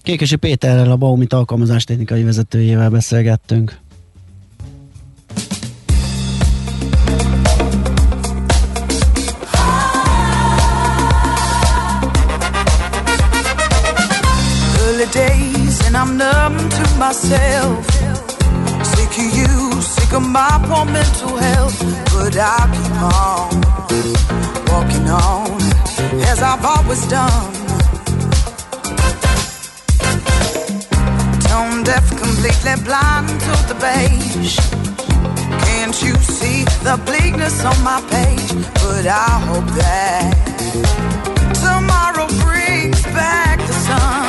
Kékesi 0.02 0.36
Péterrel, 0.36 0.90
a 0.90 0.96
Baumit 0.96 1.32
alkalmazás 1.32 1.84
technikai 1.84 2.24
vezetőjével 2.24 2.90
beszélgettünk. 2.90 3.80
early 15.02 15.10
days 15.12 15.86
and 15.86 15.96
I'm 15.96 16.16
numb 16.16 16.70
to 16.70 16.82
myself. 16.98 17.86
Sick 18.94 19.10
of 19.18 19.36
you, 19.36 19.61
sick 20.12 20.20
of 20.20 20.28
my 20.28 20.60
poor 20.68 20.84
mental 20.84 21.36
health. 21.36 21.78
But 22.12 22.36
I'll 22.36 22.68
keep 22.76 22.96
on 23.02 23.50
walking 24.70 25.08
on 25.08 25.60
as 26.30 26.42
I've 26.42 26.64
always 26.64 27.06
done. 27.08 27.52
Tone 31.48 31.84
deaf, 31.84 32.08
completely 32.10 32.74
blind 32.84 33.28
to 33.28 33.54
the 33.68 33.76
beige. 33.80 34.58
Can't 35.66 36.02
you 36.02 36.14
see 36.16 36.64
the 36.84 37.00
bleakness 37.04 37.64
on 37.64 37.78
my 37.82 38.00
page? 38.10 38.52
But 38.82 39.06
I 39.06 39.32
hope 39.48 39.68
that 39.82 40.32
tomorrow 41.64 42.26
brings 42.44 43.02
back 43.14 43.58
the 43.58 43.72
sun. 43.72 44.21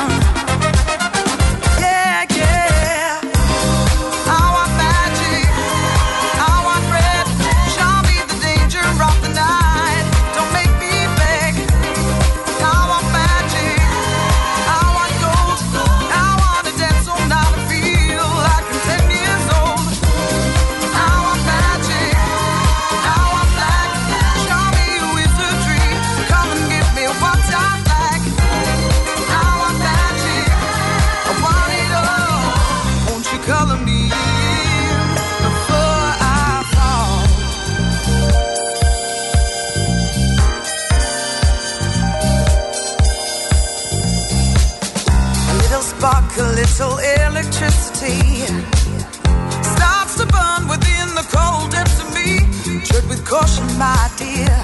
Electricity 47.56 48.46
starts 49.62 50.16
to 50.16 50.26
burn 50.26 50.68
within 50.68 51.14
the 51.14 51.24
cold 51.30 51.70
depths 51.70 52.00
of 52.00 52.12
me. 52.12 52.40
Tread 52.84 53.08
with 53.08 53.24
caution, 53.24 53.66
my 53.78 54.10
dear. 54.16 54.63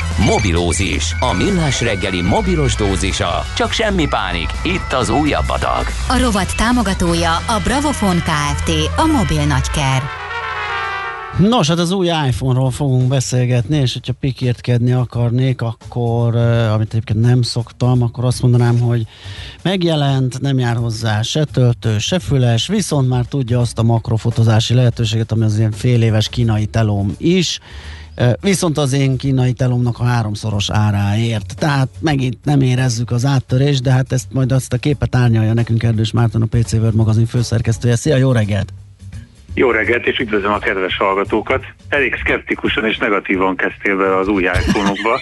Mobilózis, 0.25 1.15
a 1.19 1.33
millás 1.33 1.81
reggeli 1.81 2.21
mobilos 2.21 2.75
dózisa. 2.75 3.43
Csak 3.55 3.71
semmi 3.71 4.07
pánik, 4.07 4.49
itt 4.63 4.93
az 4.93 5.09
újabb 5.09 5.49
adag. 5.49 5.85
A 6.09 6.17
rovat 6.21 6.55
támogatója 6.55 7.35
a 7.35 7.59
Bravofon 7.63 8.15
Kft. 8.15 8.69
A 8.97 9.05
mobil 9.05 9.45
nagyker. 9.45 10.01
Nos, 11.37 11.67
hát 11.67 11.79
az 11.79 11.91
új 11.91 12.07
iPhone-ról 12.07 12.71
fogunk 12.71 13.07
beszélgetni, 13.07 13.77
és 13.77 13.93
hogyha 13.93 14.13
pikírtkedni 14.19 14.91
akarnék, 14.91 15.61
akkor, 15.61 16.35
amit 16.73 16.93
egyébként 16.93 17.21
nem 17.21 17.41
szoktam, 17.41 18.01
akkor 18.01 18.25
azt 18.25 18.41
mondanám, 18.41 18.79
hogy 18.79 19.05
megjelent, 19.61 20.41
nem 20.41 20.59
jár 20.59 20.75
hozzá 20.75 21.21
se 21.21 21.43
töltő, 21.43 21.97
se 21.97 22.19
füles, 22.19 22.67
viszont 22.67 23.09
már 23.09 23.25
tudja 23.25 23.59
azt 23.59 23.79
a 23.79 23.83
makrofotozási 23.83 24.73
lehetőséget, 24.73 25.31
ami 25.31 25.43
az 25.43 25.57
ilyen 25.57 25.71
fél 25.71 26.01
éves 26.01 26.29
kínai 26.29 26.65
telóm 26.65 27.15
is, 27.17 27.59
viszont 28.41 28.77
az 28.77 28.93
én 28.93 29.17
kínai 29.17 29.53
telomnak 29.53 29.99
a 29.99 30.03
háromszoros 30.03 30.69
áráért. 30.71 31.55
Tehát 31.57 31.89
megint 31.99 32.37
nem 32.43 32.61
érezzük 32.61 33.11
az 33.11 33.25
áttörést, 33.25 33.81
de 33.81 33.91
hát 33.91 34.11
ezt 34.11 34.33
majd 34.33 34.51
azt 34.51 34.73
a 34.73 34.77
képet 34.77 35.15
árnyalja 35.15 35.53
nekünk 35.53 35.83
Erdős 35.83 36.11
Márton, 36.11 36.41
a 36.41 36.57
PC 36.57 36.73
World 36.73 36.95
magazin 36.95 37.25
főszerkesztője. 37.25 37.95
Szia, 37.95 38.17
jó 38.17 38.31
reggelt! 38.31 38.73
Jó 39.53 39.71
reggelt, 39.71 40.07
és 40.07 40.19
üdvözlöm 40.19 40.51
a 40.51 40.59
kedves 40.59 40.97
hallgatókat. 40.97 41.65
Elég 41.89 42.15
szkeptikusan 42.15 42.85
és 42.85 42.97
negatívan 42.97 43.55
kezdtél 43.55 43.97
be 43.97 44.17
az 44.17 44.27
új 44.27 44.43
iPhone-okba. 44.43 45.21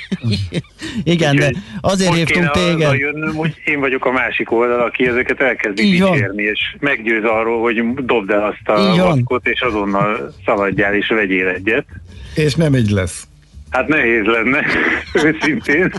Igen, 1.04 1.36
de 1.36 1.45
Úgyhogy 1.45 1.62
azért 1.82 2.10
most 2.10 2.30
hívtunk 2.30 2.52
téged. 2.52 2.93
Jönnöm, 2.97 3.36
hogy 3.36 3.56
én 3.66 3.80
vagyok 3.80 4.06
a 4.06 4.12
másik 4.12 4.52
oldal, 4.52 4.82
aki 4.82 5.08
ezeket 5.08 5.41
elkezdi 5.41 5.84
Így 5.84 6.00
van. 6.00 6.39
és 6.39 6.76
meggyőz 6.80 7.24
arról, 7.24 7.62
hogy 7.62 7.93
dobd 7.93 8.30
el 8.30 8.43
azt 8.43 8.80
a 8.80 8.95
vaskot, 8.95 9.47
és 9.47 9.62
azonnal 9.62 10.34
szaladjál 10.45 10.95
és 10.95 11.08
vegyél 11.08 11.47
egyet. 11.47 11.86
És 12.40 12.56
nem 12.56 12.76
így 12.76 12.90
lesz. 12.90 13.28
Hát 13.70 13.88
nehéz 13.88 14.24
lenne, 14.24 14.66
őszintén. 15.24 15.92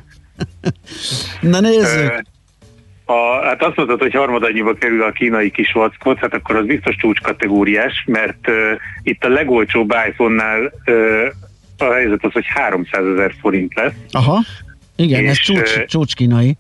Na 1.41 1.61
nézzük! 1.61 2.23
A, 3.05 3.45
hát 3.45 3.63
azt 3.63 3.77
mondtad, 3.77 4.01
hogy 4.01 4.13
harmadannyiba 4.15 4.75
kerül 4.75 5.03
a 5.03 5.13
kínai 5.13 5.51
kis 5.51 5.73
vackot, 5.73 6.19
hát 6.19 6.35
akkor 6.35 6.57
az 6.57 6.67
biztos 6.67 6.97
csúcskategóriás, 6.97 8.05
mert 8.07 8.49
uh, 8.49 8.55
itt 9.03 9.25
a 9.25 9.29
legolcsóbb 9.29 9.95
iPhone-nál 10.09 10.73
uh, 10.87 11.27
a 11.79 11.93
helyzet 11.93 12.25
az, 12.25 12.33
hogy 12.33 12.47
300 12.47 13.05
ezer 13.07 13.35
forint 13.41 13.75
lesz. 13.75 13.93
Aha, 14.11 14.39
igen, 14.97 15.25
ez 15.25 15.31
És, 15.31 15.41
csúcs, 15.41 15.77
eh, 15.77 15.85
csúcs 15.85 16.15
kínai. 16.15 16.57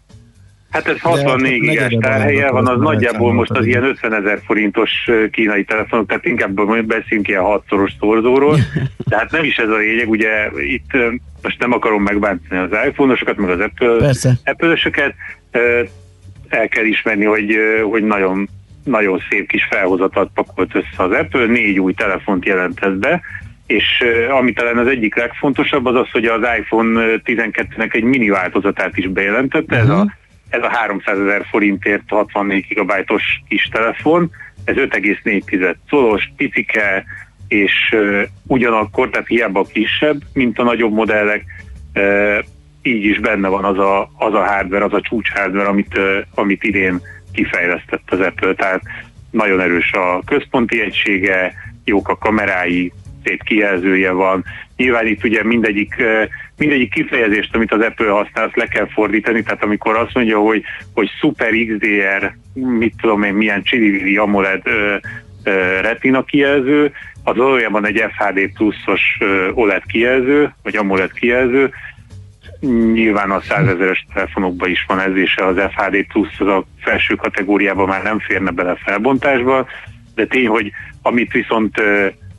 Hát 0.71 0.87
ez 0.87 0.95
De 0.95 1.01
64 1.03 1.61
gigás 1.61 1.75
negyedebb 1.75 2.01
tárhelye 2.01 2.51
van, 2.51 2.67
az 2.67 2.81
nagyjából 2.81 3.33
most 3.33 3.51
az 3.51 3.67
ilyen 3.67 3.85
50 3.85 4.15
ezer 4.15 4.41
forintos 4.45 4.91
kínai 5.31 5.65
telefonok, 5.65 6.07
tehát 6.07 6.27
inkább 6.27 6.85
beszélünk 6.87 7.29
ilyen 7.29 7.43
hatszoros 7.43 7.93
szorzóról, 8.01 8.59
de 9.09 9.17
hát 9.17 9.31
nem 9.31 9.45
is 9.45 9.57
ez 9.57 9.69
a 9.69 9.77
lényeg, 9.77 10.09
ugye 10.09 10.51
itt 10.57 10.91
most 11.43 11.59
nem 11.59 11.73
akarom 11.73 12.03
megbántani 12.03 12.61
az 12.61 12.87
iPhone-osokat, 12.87 13.37
meg 13.37 13.51
az 13.51 13.61
Apple. 13.61 14.15
Apple-ösöket, 14.45 15.15
ö, 15.51 15.83
el 16.49 16.69
kell 16.69 16.85
ismerni, 16.85 17.25
hogy, 17.25 17.57
hogy 17.91 18.03
nagyon, 18.03 18.49
nagyon 18.85 19.23
szép 19.31 19.49
kis 19.49 19.65
felhozatat 19.71 20.31
pakolt 20.35 20.75
össze 20.75 21.03
az 21.03 21.11
Apple, 21.11 21.47
négy 21.47 21.81
új 21.81 21.93
telefont 21.93 22.45
jelentett 22.45 22.97
be, 22.97 23.21
és 23.67 24.05
ami 24.31 24.53
talán 24.53 24.79
az 24.79 24.87
egyik 24.87 25.17
legfontosabb 25.17 25.87
az 25.87 25.95
az, 25.95 26.11
hogy 26.11 26.25
az 26.25 26.41
iPhone 26.59 27.21
12-nek 27.25 27.95
egy 27.95 28.03
mini 28.03 28.29
változatát 28.29 28.97
is 28.97 29.09
bejelentette, 29.09 29.77
ez 29.77 29.89
a 29.89 30.19
ez 30.51 30.63
a 30.63 30.69
300 30.69 31.19
ezer 31.19 31.47
forintért 31.51 32.03
64 32.09 32.67
gigabájtos 32.69 33.43
kis 33.49 33.69
telefon, 33.73 34.31
ez 34.65 34.75
5,4 34.77 35.75
colos, 35.91 36.33
picike, 36.37 37.05
és 37.49 37.73
uh, 37.93 38.23
ugyanakkor, 38.47 39.11
tehát 39.11 39.27
hiába 39.27 39.65
kisebb, 39.65 40.21
mint 40.33 40.59
a 40.59 40.63
nagyobb 40.63 40.93
modellek, 40.93 41.45
uh, 41.95 42.39
így 42.83 43.05
is 43.05 43.19
benne 43.19 43.49
van 43.49 43.65
az 43.65 43.79
a, 43.79 44.11
az 44.19 44.35
a 44.35 44.45
hardware, 44.45 44.85
az 44.85 44.93
a 44.93 45.01
csúcs 45.01 45.31
hardware, 45.31 45.69
amit, 45.69 45.99
uh, 45.99 46.17
amit 46.35 46.65
idén 46.65 47.01
kifejlesztett 47.33 48.11
az 48.11 48.21
Apple, 48.21 48.55
tehát 48.55 48.83
nagyon 49.31 49.61
erős 49.61 49.93
a 49.93 50.23
központi 50.27 50.81
egysége, 50.81 51.53
jók 51.85 52.09
a 52.09 52.19
kamerái, 52.19 52.93
szép 53.25 53.43
kijelzője 53.43 54.11
van. 54.11 54.45
Nyilván 54.77 55.07
itt 55.07 55.25
ugye 55.25 55.45
mindegyik, 55.45 55.95
mindegyik 56.61 56.93
kifejezést, 56.93 57.55
amit 57.55 57.73
az 57.73 57.81
Apple 57.81 58.11
használ, 58.11 58.45
azt 58.45 58.57
le 58.57 58.67
kell 58.67 58.87
fordítani, 58.87 59.43
tehát 59.43 59.63
amikor 59.65 59.97
azt 59.97 60.15
mondja, 60.15 60.39
hogy, 60.39 60.63
hogy 60.95 61.11
Super 61.21 61.51
XDR, 61.51 62.35
mit 62.55 62.95
tudom 63.01 63.23
én, 63.23 63.35
milyen 63.35 63.63
csili 63.63 64.17
AMOLED 64.17 64.61
ö, 64.65 64.97
ö, 65.45 65.81
retina 65.81 66.25
kijelző, 66.25 66.93
az 67.25 67.37
valójában 67.37 67.87
egy 67.87 68.05
FHD 68.17 68.53
pluszos 68.55 69.19
OLED 69.55 69.83
kijelző, 69.87 70.55
vagy 70.63 70.77
AMOLED 70.77 71.13
kijelző, 71.13 71.71
Nyilván 72.93 73.31
a 73.31 73.41
százezeres 73.41 74.07
telefonokban 74.15 74.71
is 74.71 74.85
van 74.89 75.01
ez, 75.01 75.17
és 75.17 75.37
az 75.37 75.57
FHD 75.57 76.07
plusz 76.07 76.41
az 76.41 76.47
a 76.47 76.65
felső 76.81 77.15
kategóriában 77.15 77.89
már 77.89 78.03
nem 78.03 78.19
férne 78.19 78.51
bele 78.51 78.77
felbontásba, 78.85 79.67
de 80.15 80.27
tény, 80.27 80.47
hogy 80.47 80.73
amit 81.03 81.33
viszont 81.33 81.83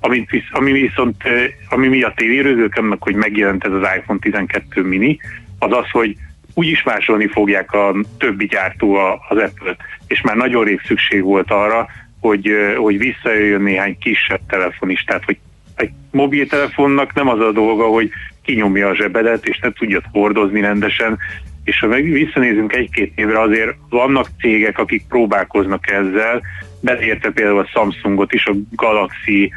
amit 0.01 0.29
visz, 0.29 0.49
ami 0.51 0.71
viszont, 0.71 1.23
ami 1.69 1.87
miatt 1.87 2.21
én 2.21 2.31
érőzőkömnek, 2.31 3.01
hogy 3.01 3.15
megjelent 3.15 3.63
ez 3.63 3.71
az 3.71 3.87
iPhone 3.97 4.19
12 4.19 4.81
mini, 4.81 5.19
az 5.59 5.71
az, 5.71 5.89
hogy 5.91 6.15
úgy 6.53 6.67
is 6.67 6.83
másolni 6.83 7.27
fogják 7.27 7.71
a 7.71 7.95
többi 8.17 8.45
gyártó 8.45 8.95
az 9.29 9.37
apple 9.37 9.75
és 10.11 10.21
már 10.21 10.35
nagyon 10.35 10.63
rég 10.63 10.81
szükség 10.85 11.23
volt 11.23 11.51
arra, 11.51 11.87
hogy, 12.19 12.49
hogy 12.77 12.97
visszajöjjön 12.97 13.61
néhány 13.61 13.97
kisebb 13.97 14.39
telefon 14.47 14.89
is, 14.89 15.03
tehát 15.03 15.23
hogy 15.23 15.37
egy 15.75 15.91
mobiltelefonnak 16.11 17.13
nem 17.13 17.27
az 17.27 17.39
a 17.39 17.51
dolga, 17.51 17.85
hogy 17.85 18.09
kinyomja 18.43 18.87
a 18.87 18.95
zsebedet, 18.95 19.47
és 19.47 19.59
ne 19.59 19.71
tudja 19.71 20.01
hordozni 20.11 20.61
rendesen, 20.61 21.17
és 21.63 21.79
ha 21.79 21.87
meg 21.87 22.03
visszanézünk 22.03 22.73
egy-két 22.73 23.11
évre, 23.15 23.39
azért 23.41 23.75
vannak 23.89 24.27
cégek, 24.39 24.77
akik 24.77 25.03
próbálkoznak 25.07 25.91
ezzel, 25.91 26.41
beleértve 26.81 27.31
például 27.31 27.59
a 27.59 27.69
Samsungot 27.73 28.33
is, 28.33 28.45
a 28.45 28.53
Galaxy 28.71 29.51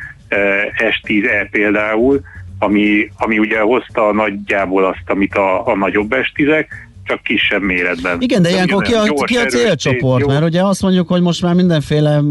S10e 0.77 1.49
például, 1.51 2.21
ami, 2.59 3.11
ami 3.17 3.39
ugye 3.39 3.61
hozta 3.61 4.13
nagyjából 4.13 4.85
azt, 4.85 5.03
amit 5.07 5.35
a, 5.35 5.67
a 5.67 5.77
nagyobb 5.77 6.15
S10-ek, 6.15 6.67
csak 7.07 7.23
kisebb 7.23 7.63
méretben. 7.63 8.21
Igen, 8.21 8.43
de 8.43 8.51
ilyenkor 8.51 8.83
ki 8.83 8.93
a, 8.93 9.03
ki 9.03 9.37
a 9.37 9.45
célcsoport? 9.45 10.21
jó. 10.21 10.27
Mert 10.29 10.45
ugye 10.45 10.63
azt 10.63 10.83
mondjuk, 10.83 11.09
hogy 11.09 11.21
most 11.21 11.43
már 11.43 11.55
mindenféle 11.55 12.23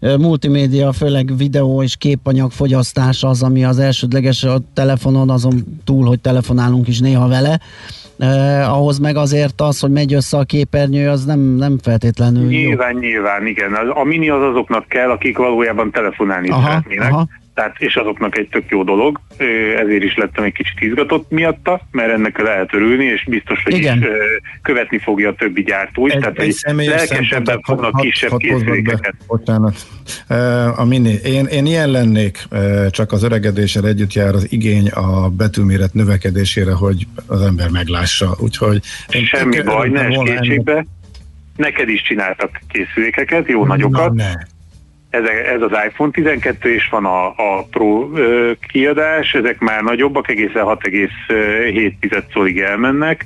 ö, 0.00 0.16
multimédia, 0.16 0.92
főleg 0.92 1.36
videó 1.36 1.82
és 1.82 1.96
képanyag 1.96 2.50
fogyasztás 2.50 3.22
az, 3.22 3.42
ami 3.42 3.64
az 3.64 3.78
elsődleges 3.78 4.44
a 4.44 4.58
telefonon, 4.74 5.30
azon 5.30 5.80
túl, 5.84 6.06
hogy 6.06 6.20
telefonálunk 6.20 6.88
is 6.88 7.00
néha 7.00 7.28
vele. 7.28 7.60
Eh, 8.18 8.74
ahhoz 8.74 8.98
meg 8.98 9.16
azért 9.16 9.60
az, 9.60 9.80
hogy 9.80 9.90
megy 9.90 10.14
össze 10.14 10.38
a 10.38 10.44
képernyő, 10.44 11.08
az 11.08 11.24
nem, 11.24 11.38
nem 11.40 11.78
feltétlenül 11.82 12.42
jó. 12.42 12.48
Nyilván, 12.48 12.94
nyilván, 12.94 13.46
igen. 13.46 13.74
A 13.74 14.04
mini 14.04 14.28
az 14.28 14.42
azoknak 14.42 14.88
kell, 14.88 15.10
akik 15.10 15.38
valójában 15.38 15.90
telefonálni 15.90 16.48
Aha, 16.48 16.62
szeretnének. 16.68 17.12
aha. 17.12 17.28
Tehát, 17.56 17.76
és 17.78 17.94
azoknak 17.96 18.38
egy 18.38 18.48
tök 18.48 18.64
jó 18.68 18.82
dolog, 18.82 19.20
ezért 19.78 20.02
is 20.02 20.16
lettem 20.16 20.44
egy 20.44 20.52
kicsit 20.52 20.80
izgatott 20.80 21.30
miatta, 21.30 21.80
mert 21.90 22.12
ennek 22.12 22.38
lehet 22.42 22.74
örülni, 22.74 23.04
és 23.04 23.24
biztos, 23.28 23.62
hogy 23.62 23.74
Igen. 23.74 23.98
is 23.98 24.06
követni 24.62 24.98
fogja 24.98 25.28
a 25.28 25.34
többi 25.34 25.62
gyártó 25.62 26.06
is, 26.06 26.12
Egy- 26.12 26.20
tehát 26.20 26.38
egy 26.38 26.52
személyes 26.52 26.94
lelkesebben 27.08 27.60
fognak 27.62 27.92
hadd- 27.94 28.04
kisebb 28.04 28.30
hadd 28.30 28.40
hozzak 28.46 28.58
be. 28.58 28.64
készülékeket. 28.72 29.14
Bocsánat. 29.26 29.76
A 30.76 30.84
mini. 30.84 31.14
Én, 31.24 31.44
én 31.46 31.66
ilyen 31.66 31.90
lennék, 31.90 32.38
csak 32.90 33.12
az 33.12 33.22
öregedéssel 33.22 33.86
együtt 33.86 34.12
jár 34.12 34.34
az 34.34 34.46
igény 34.52 34.88
a 34.88 35.28
betűméret 35.28 35.94
növekedésére, 35.94 36.72
hogy 36.72 37.06
az 37.26 37.40
ember 37.42 37.68
meglássa. 37.70 38.36
Úgyhogy 38.40 38.80
Semmi 39.08 39.62
baj, 39.62 39.88
ne 39.88 40.00
örültem 40.00 40.06
esd 40.06 40.16
volna 40.16 40.40
kétségbe. 40.40 40.86
Neked 41.56 41.88
is 41.88 42.02
csináltak 42.02 42.60
készülékeket, 42.68 43.48
jó 43.48 43.64
nagyokat. 43.66 44.12
Na, 44.12 44.22
ne. 44.24 44.32
Ez, 45.10 45.24
ez 45.24 45.62
az 45.62 45.70
iPhone 45.86 46.10
12, 46.10 46.74
és 46.74 46.88
van 46.88 47.04
a, 47.04 47.26
a 47.26 47.64
Pro 47.70 48.10
ö, 48.14 48.52
kiadás, 48.68 49.34
ezek 49.34 49.58
már 49.58 49.82
nagyobbak, 49.82 50.28
egészen 50.28 50.64
6,7 50.64 52.22
colig 52.32 52.60
elmennek. 52.60 53.24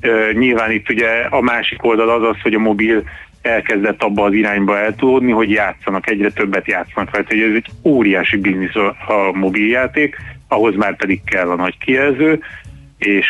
Ö, 0.00 0.32
Nyilván 0.32 0.70
itt 0.70 0.90
ugye 0.90 1.08
a 1.30 1.40
másik 1.40 1.84
oldal 1.84 2.08
az 2.10 2.22
az, 2.22 2.40
hogy 2.42 2.54
a 2.54 2.58
mobil 2.58 3.02
elkezdett 3.42 4.02
abba 4.02 4.24
az 4.24 4.32
irányba 4.32 4.78
eltolódni, 4.78 5.32
hogy 5.32 5.50
játszanak, 5.50 6.10
egyre 6.10 6.30
többet 6.30 6.66
játszanak 6.66 7.14
rajta. 7.14 7.34
Hogy 7.34 7.42
ez 7.42 7.54
egy 7.54 7.70
óriási 7.82 8.36
biznisz 8.36 8.74
a, 8.74 8.86
a 8.88 9.32
mobiljáték, 9.32 10.16
ahhoz 10.48 10.76
már 10.76 10.96
pedig 10.96 11.24
kell 11.24 11.50
a 11.50 11.56
nagy 11.56 11.78
kijelző, 11.78 12.40
és, 12.98 13.26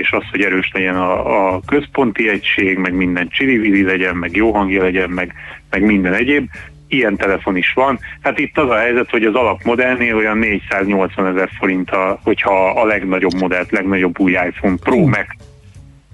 és 0.00 0.10
az, 0.10 0.22
hogy 0.30 0.40
erős 0.40 0.70
legyen 0.72 0.96
a, 0.96 1.54
a 1.54 1.60
központi 1.66 2.28
egység, 2.28 2.78
meg 2.78 2.94
minden 2.94 3.28
csili 3.28 3.82
legyen, 3.82 4.16
meg 4.16 4.36
jó 4.36 4.50
hangja 4.52 4.82
legyen, 4.82 5.10
meg, 5.10 5.32
meg 5.70 5.82
minden 5.82 6.14
egyéb. 6.14 6.48
Ilyen 6.88 7.16
telefon 7.16 7.56
is 7.56 7.72
van. 7.72 7.98
Hát 8.20 8.38
itt 8.38 8.58
az 8.58 8.70
a 8.70 8.76
helyzet, 8.76 9.10
hogy 9.10 9.24
az 9.24 9.34
alapmodellnél 9.34 10.16
olyan 10.16 10.38
480 10.38 11.26
ezer 11.26 11.48
forint, 11.58 11.90
a, 11.90 12.20
hogyha 12.22 12.70
a 12.70 12.84
legnagyobb 12.84 13.34
modellt, 13.34 13.70
legnagyobb 13.70 14.18
új 14.18 14.32
iPhone 14.32 14.76
Pro 14.82 15.06
Max 15.06 15.26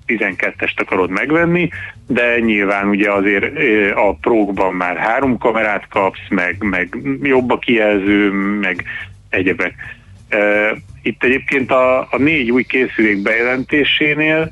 12-est 0.07 0.77
akarod 0.77 1.11
megvenni, 1.11 1.69
de 2.07 2.39
nyilván 2.39 2.89
ugye 2.89 3.13
azért 3.13 3.45
a 3.95 4.15
Pro-ban 4.15 4.75
már 4.75 4.97
három 4.97 5.39
kamerát 5.39 5.89
kapsz, 5.89 6.29
meg, 6.29 6.57
meg 6.61 6.97
jobb 7.23 7.51
a 7.51 7.59
kijelző, 7.59 8.31
meg 8.61 8.85
egyebek. 9.29 9.75
Itt 11.03 11.25
egyébként 11.25 11.71
a, 11.71 12.01
a 12.01 12.17
négy 12.19 12.51
új 12.51 12.63
készülék 12.63 13.23
bejelentésénél 13.23 14.51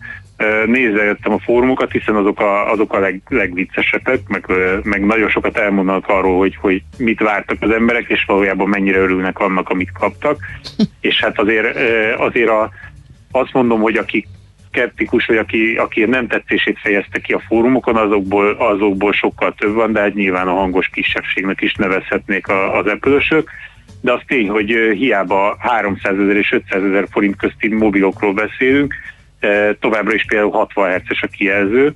nézegettem 0.67 1.33
a 1.33 1.39
fórumokat, 1.39 1.93
hiszen 1.93 2.15
azok 2.15 2.41
a, 2.41 2.71
azok 2.73 2.93
a 2.93 2.99
leg, 2.99 3.23
legviccesebbek, 3.29 4.21
meg, 4.29 4.47
meg 4.83 5.05
nagyon 5.05 5.29
sokat 5.29 5.57
elmondanak 5.57 6.09
arról, 6.09 6.39
hogy, 6.39 6.57
hogy 6.57 6.83
mit 6.99 7.21
vártak 7.21 7.57
az 7.61 7.71
emberek, 7.71 8.09
és 8.09 8.25
valójában 8.25 8.69
mennyire 8.69 8.99
örülnek 8.99 9.39
annak, 9.39 9.69
amit 9.69 9.93
kaptak. 9.93 10.39
és 11.01 11.21
hát 11.21 11.39
azért, 11.39 11.77
azért 12.19 12.49
a, 12.49 12.71
azt 13.31 13.53
mondom, 13.53 13.81
hogy 13.81 13.97
aki 13.97 14.27
skeptikus, 14.73 15.27
vagy 15.27 15.37
aki, 15.37 15.77
aki 15.77 16.05
nem 16.05 16.27
tetszését 16.27 16.79
fejezte 16.79 17.19
ki 17.19 17.33
a 17.33 17.43
fórumokon, 17.47 17.97
azokból, 17.97 18.51
azokból 18.51 19.13
sokkal 19.13 19.55
több 19.55 19.75
van, 19.75 19.93
de 19.93 20.01
hát 20.01 20.15
nyilván 20.15 20.49
a 20.49 20.55
hangos 20.55 20.89
kisebbségnek 20.89 21.61
is 21.61 21.75
nevezhetnék 21.75 22.49
a, 22.49 22.79
az 22.79 22.87
apple 22.87 23.43
de 24.01 24.13
az 24.13 24.21
tény, 24.27 24.49
hogy 24.49 24.71
hiába 24.93 25.57
300 25.59 26.19
ezer 26.19 26.37
és 26.37 26.53
500 26.53 26.83
ezer 26.85 27.07
forint 27.11 27.37
közti 27.37 27.69
mobilokról 27.75 28.33
beszélünk, 28.33 28.95
továbbra 29.81 30.15
is 30.15 30.25
például 30.29 30.51
60 30.51 30.91
Hz-es 30.93 31.23
a 31.23 31.27
kijelző, 31.27 31.95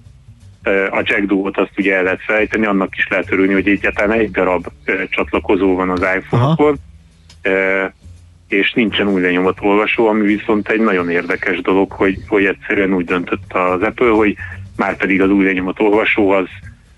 a 0.91 1.03
Jack 1.05 1.27
Duo-t 1.27 1.57
azt 1.59 1.73
ugye 1.77 1.95
el 1.97 2.03
lehet 2.03 2.21
fejteni, 2.27 2.67
annak 2.67 2.97
is 2.97 3.07
lehet 3.09 3.33
örülni, 3.33 3.53
hogy 3.53 3.69
egyáltalán 3.69 4.19
egy 4.19 4.31
darab 4.31 4.67
csatlakozó 5.11 5.75
van 5.75 5.91
az 5.91 6.01
iPhone-okon, 6.17 6.77
Ö, 7.43 7.85
és 8.49 8.73
nincsen 8.73 9.09
új 9.09 9.21
lenyomatolvasó, 9.21 10.09
ami 10.09 10.27
viszont 10.27 10.69
egy 10.69 10.81
nagyon 10.81 11.11
érdekes 11.11 11.61
dolog, 11.61 11.93
hogy, 11.93 12.19
hogy 12.29 12.45
egyszerűen 12.45 12.95
úgy 12.95 13.05
döntött 13.05 13.53
az 13.53 13.83
Apple, 13.83 14.09
hogy 14.09 14.37
már 14.77 14.97
pedig 14.97 15.23
az 15.23 15.31
új 15.31 15.45
lenyomatolvasó 15.45 16.31
az, 16.31 16.47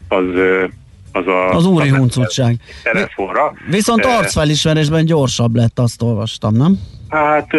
az, 0.09 0.25
az 1.13 1.27
a 1.27 1.51
Az 1.51 1.67
úri 1.67 1.89
huncutság. 1.89 2.57
telefonra. 2.83 3.53
Viszont 3.71 4.05
arcfelismerésben 4.05 5.05
gyorsabb 5.05 5.55
lett, 5.55 5.79
azt 5.79 6.03
olvastam, 6.03 6.55
nem? 6.55 6.79
Hát 7.09 7.51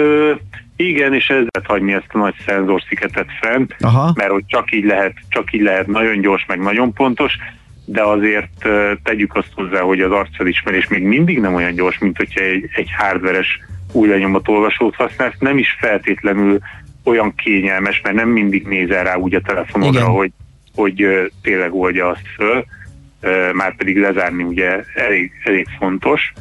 igen, 0.78 1.14
és 1.14 1.30
ez 1.30 1.46
lehet 1.52 1.70
hagyni 1.70 1.94
ezt 1.94 2.08
a 2.12 2.18
nagy 2.18 2.36
szenzorsziketet 2.46 3.28
fent, 3.42 3.76
Aha. 3.80 4.12
mert 4.16 4.32
hogy 4.32 4.44
csak 4.48 4.72
így 4.72 4.86
lehet, 4.86 5.14
csak 5.30 5.54
így 5.54 5.62
lehet 5.62 5.88
nagyon 5.88 6.22
gyors, 6.22 6.46
meg 6.46 6.60
nagyon 6.60 6.94
pontos, 6.94 7.34
de 7.86 8.04
azért 8.04 8.68
tegyük 9.04 9.36
azt 9.36 9.52
hozzá, 9.54 9.82
hogy 9.82 10.02
az 10.02 10.12
arcfelismerés 10.12 10.88
még 10.88 11.04
mindig 11.04 11.40
nem 11.40 11.54
olyan 11.54 11.74
gyors, 11.74 11.98
mint 11.98 12.18
hogyha 12.18 12.42
egy, 12.42 12.70
egy 12.76 12.90
hardveres 12.98 13.60
új 13.92 14.08
lenyomatolvasót 14.08 14.96
használsz, 14.96 15.38
nem 15.40 15.58
is 15.58 15.78
feltétlenül 15.80 16.60
olyan 17.04 17.36
kényelmes, 17.36 18.02
mert 18.04 18.16
nem 18.16 18.30
mindig 18.30 18.68
nézel 18.68 19.04
rá 19.04 19.16
úgy 19.16 19.36
a 19.36 19.42
telefonodra, 19.42 20.00
Igen. 20.00 20.12
hogy, 20.12 20.32
hogy 20.76 21.32
tényleg 21.42 21.74
oldja 21.74 22.08
azt 22.08 22.28
föl, 22.36 22.66
már 23.54 23.76
pedig 23.76 23.98
lezárni 24.00 24.44
ugye 24.44 24.84
elég, 24.96 25.32
elég 25.44 25.68
fontos. 25.80 26.34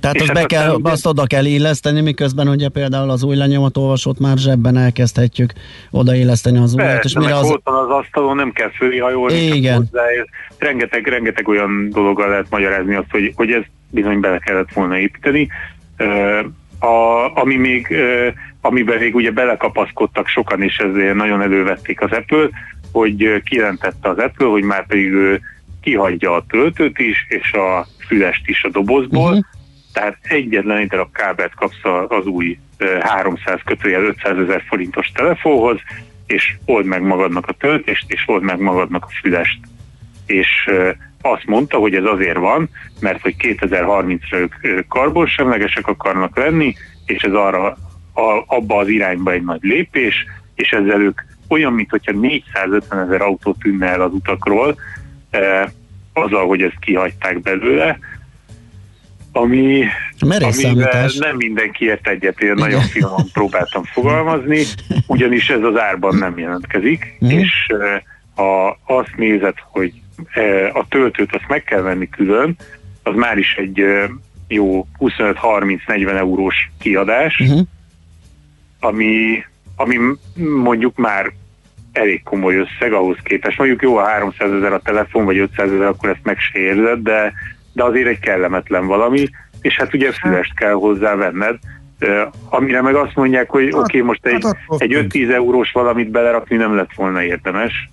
Tehát 0.00 0.16
És 0.16 0.22
azt, 0.22 0.30
hát 0.30 0.40
be 0.40 0.56
kell, 0.56 0.78
azt 0.82 1.06
oda 1.06 1.26
kell 1.26 1.44
illeszteni, 1.44 2.00
miközben 2.00 2.48
ugye 2.48 2.68
például 2.68 3.10
az 3.10 3.22
új 3.22 3.36
lenyomatolvasót 3.36 4.18
már 4.18 4.36
zsebben 4.36 4.76
elkezdhetjük 4.76 5.52
odailleszteni 5.90 6.58
az 6.58 6.74
újat, 6.74 7.04
és 7.04 7.12
Persze, 7.12 7.18
mire 7.18 7.32
meg 7.32 7.42
az... 7.42 7.50
ott 7.50 7.60
van 7.64 7.84
az 7.84 7.90
asztalon, 7.90 8.36
nem 8.36 8.52
kell 8.52 8.70
fölihajolni, 8.70 9.46
csak 9.46 9.56
Igen. 9.56 9.76
hozzáér. 9.76 10.26
Rengeteg, 10.58 11.06
rengeteg 11.06 11.48
olyan 11.48 11.88
dologgal 11.90 12.28
lehet 12.28 12.46
magyarázni 12.50 12.94
azt, 12.94 13.10
hogy, 13.10 13.32
hogy 13.36 13.50
ez 13.50 13.62
bizony 13.90 14.20
bele 14.20 14.38
kellett 14.38 14.72
volna 14.72 14.98
építeni. 14.98 15.48
A, 16.78 17.30
ami 17.40 17.56
még, 17.56 17.94
amiben 18.60 18.98
még 18.98 19.14
ugye 19.14 19.30
belekapaszkodtak 19.30 20.26
sokan, 20.26 20.62
és 20.62 20.76
ezért 20.76 21.14
nagyon 21.14 21.42
elővették 21.42 22.00
az 22.00 22.10
Apple, 22.12 22.48
hogy 22.92 23.42
kijelentette 23.44 24.08
az 24.08 24.18
Apple, 24.18 24.46
hogy 24.46 24.62
már 24.62 24.86
pedig 24.86 25.12
ő 25.12 25.40
kihagyja 25.80 26.34
a 26.34 26.44
töltőt 26.48 26.98
is, 26.98 27.26
és 27.28 27.52
a 27.52 27.86
fülest 28.06 28.48
is 28.48 28.64
a 28.64 28.68
dobozból, 28.68 29.28
uh-huh. 29.28 29.44
Tehát 29.92 30.16
egyetlen 30.22 30.76
egy 30.76 30.88
darab 30.88 31.12
kábelt 31.12 31.54
kapsz 31.54 31.84
az 32.08 32.26
új 32.26 32.58
ö, 32.78 32.98
300 33.00 33.60
kötőjel 33.64 34.02
500 34.02 34.38
ezer 34.38 34.62
forintos 34.68 35.12
telefonhoz, 35.14 35.78
és 36.26 36.56
old 36.64 36.84
meg 36.84 37.02
magadnak 37.02 37.48
a 37.48 37.52
töltést, 37.52 38.12
és 38.12 38.22
old 38.26 38.42
meg 38.42 38.58
magadnak 38.58 39.04
a 39.04 39.12
fülest. 39.20 39.58
És 40.26 40.70
azt 41.22 41.46
mondta, 41.46 41.78
hogy 41.78 41.94
ez 41.94 42.04
azért 42.04 42.36
van, 42.36 42.68
mert 43.00 43.20
hogy 43.20 43.34
2030-ra 43.38 44.48
ők 44.62 44.88
karbonsemlegesek 44.88 45.86
akarnak 45.86 46.36
lenni, 46.36 46.74
és 47.06 47.22
ez 47.22 47.32
arra 47.32 47.66
a, 48.14 48.44
abba 48.46 48.76
az 48.76 48.88
irányba 48.88 49.32
egy 49.32 49.44
nagy 49.44 49.62
lépés, 49.62 50.26
és 50.54 50.68
ezzel 50.70 51.00
ők 51.00 51.20
olyan, 51.48 51.72
mintha 51.72 52.12
450 52.12 52.98
ezer 52.98 53.20
autó 53.22 53.56
tűnne 53.60 53.86
el 53.86 54.00
az 54.00 54.12
utakról, 54.12 54.76
eh, 55.30 55.64
azzal, 56.12 56.46
hogy 56.46 56.62
ezt 56.62 56.78
kihagyták 56.80 57.40
belőle, 57.40 57.98
ami, 59.32 59.84
amivel 60.70 60.92
nem 61.18 61.36
mindenki 61.36 61.84
ért 61.84 62.08
egyet, 62.08 62.40
én 62.40 62.52
nagyon 62.54 62.80
finoman 62.80 63.24
próbáltam 63.32 63.84
fogalmazni, 63.84 64.62
ugyanis 65.06 65.48
ez 65.50 65.62
az 65.62 65.78
árban 65.78 66.16
nem 66.16 66.38
jelentkezik, 66.38 67.16
Mhm. 67.18 67.30
és 67.30 67.50
eh, 67.68 68.00
ha 68.34 68.78
azt 68.86 69.16
nézed, 69.16 69.54
hogy 69.70 69.92
eh, 70.32 70.76
a 70.76 70.86
töltőt 70.88 71.34
azt 71.34 71.48
meg 71.48 71.64
kell 71.64 71.80
venni 71.80 72.08
külön, 72.08 72.56
az 73.02 73.14
már 73.14 73.38
is 73.38 73.54
egy 73.54 73.80
eh, 73.80 74.08
jó 74.48 74.86
25-30-40 74.98 76.16
eurós 76.16 76.70
kiadás, 76.78 77.38
Uh-huh. 77.40 77.60
ami, 78.80 79.44
ami 79.76 79.96
mondjuk 80.62 80.96
már 80.96 81.32
elég 81.92 82.22
komoly 82.22 82.56
összeg 82.56 82.92
ahhoz 82.92 83.16
képest. 83.22 83.58
Mondjuk 83.58 83.82
jó, 83.82 83.96
a 83.96 84.04
300 84.06 84.52
ezer 84.52 84.72
a 84.72 84.80
telefon, 84.80 85.24
vagy 85.24 85.38
500 85.38 85.72
ezer, 85.72 85.86
akkor 85.86 86.08
ezt 86.08 86.20
meg 86.24 86.38
se 86.38 86.58
érzed, 86.58 86.98
de, 87.02 87.32
de 87.72 87.84
azért 87.84 88.08
egy 88.08 88.18
kellemetlen 88.18 88.86
valami, 88.86 89.28
és 89.60 89.76
hát 89.76 89.94
ugye 89.94 90.12
fülest 90.12 90.54
kell 90.54 90.72
hozzá 90.72 91.14
venned, 91.14 91.58
amire 92.48 92.82
meg 92.82 92.94
azt 92.94 93.14
mondják, 93.14 93.50
hogy 93.50 93.68
oké, 93.72 93.78
okay, 93.78 94.00
most 94.00 94.26
egy, 94.26 94.44
egy 94.78 95.06
5-10 95.08 95.32
eurós 95.32 95.70
valamit 95.72 96.10
belerakni 96.10 96.56
nem 96.56 96.76
lett 96.76 96.94
volna 96.96 97.22
érdemes, 97.22 97.90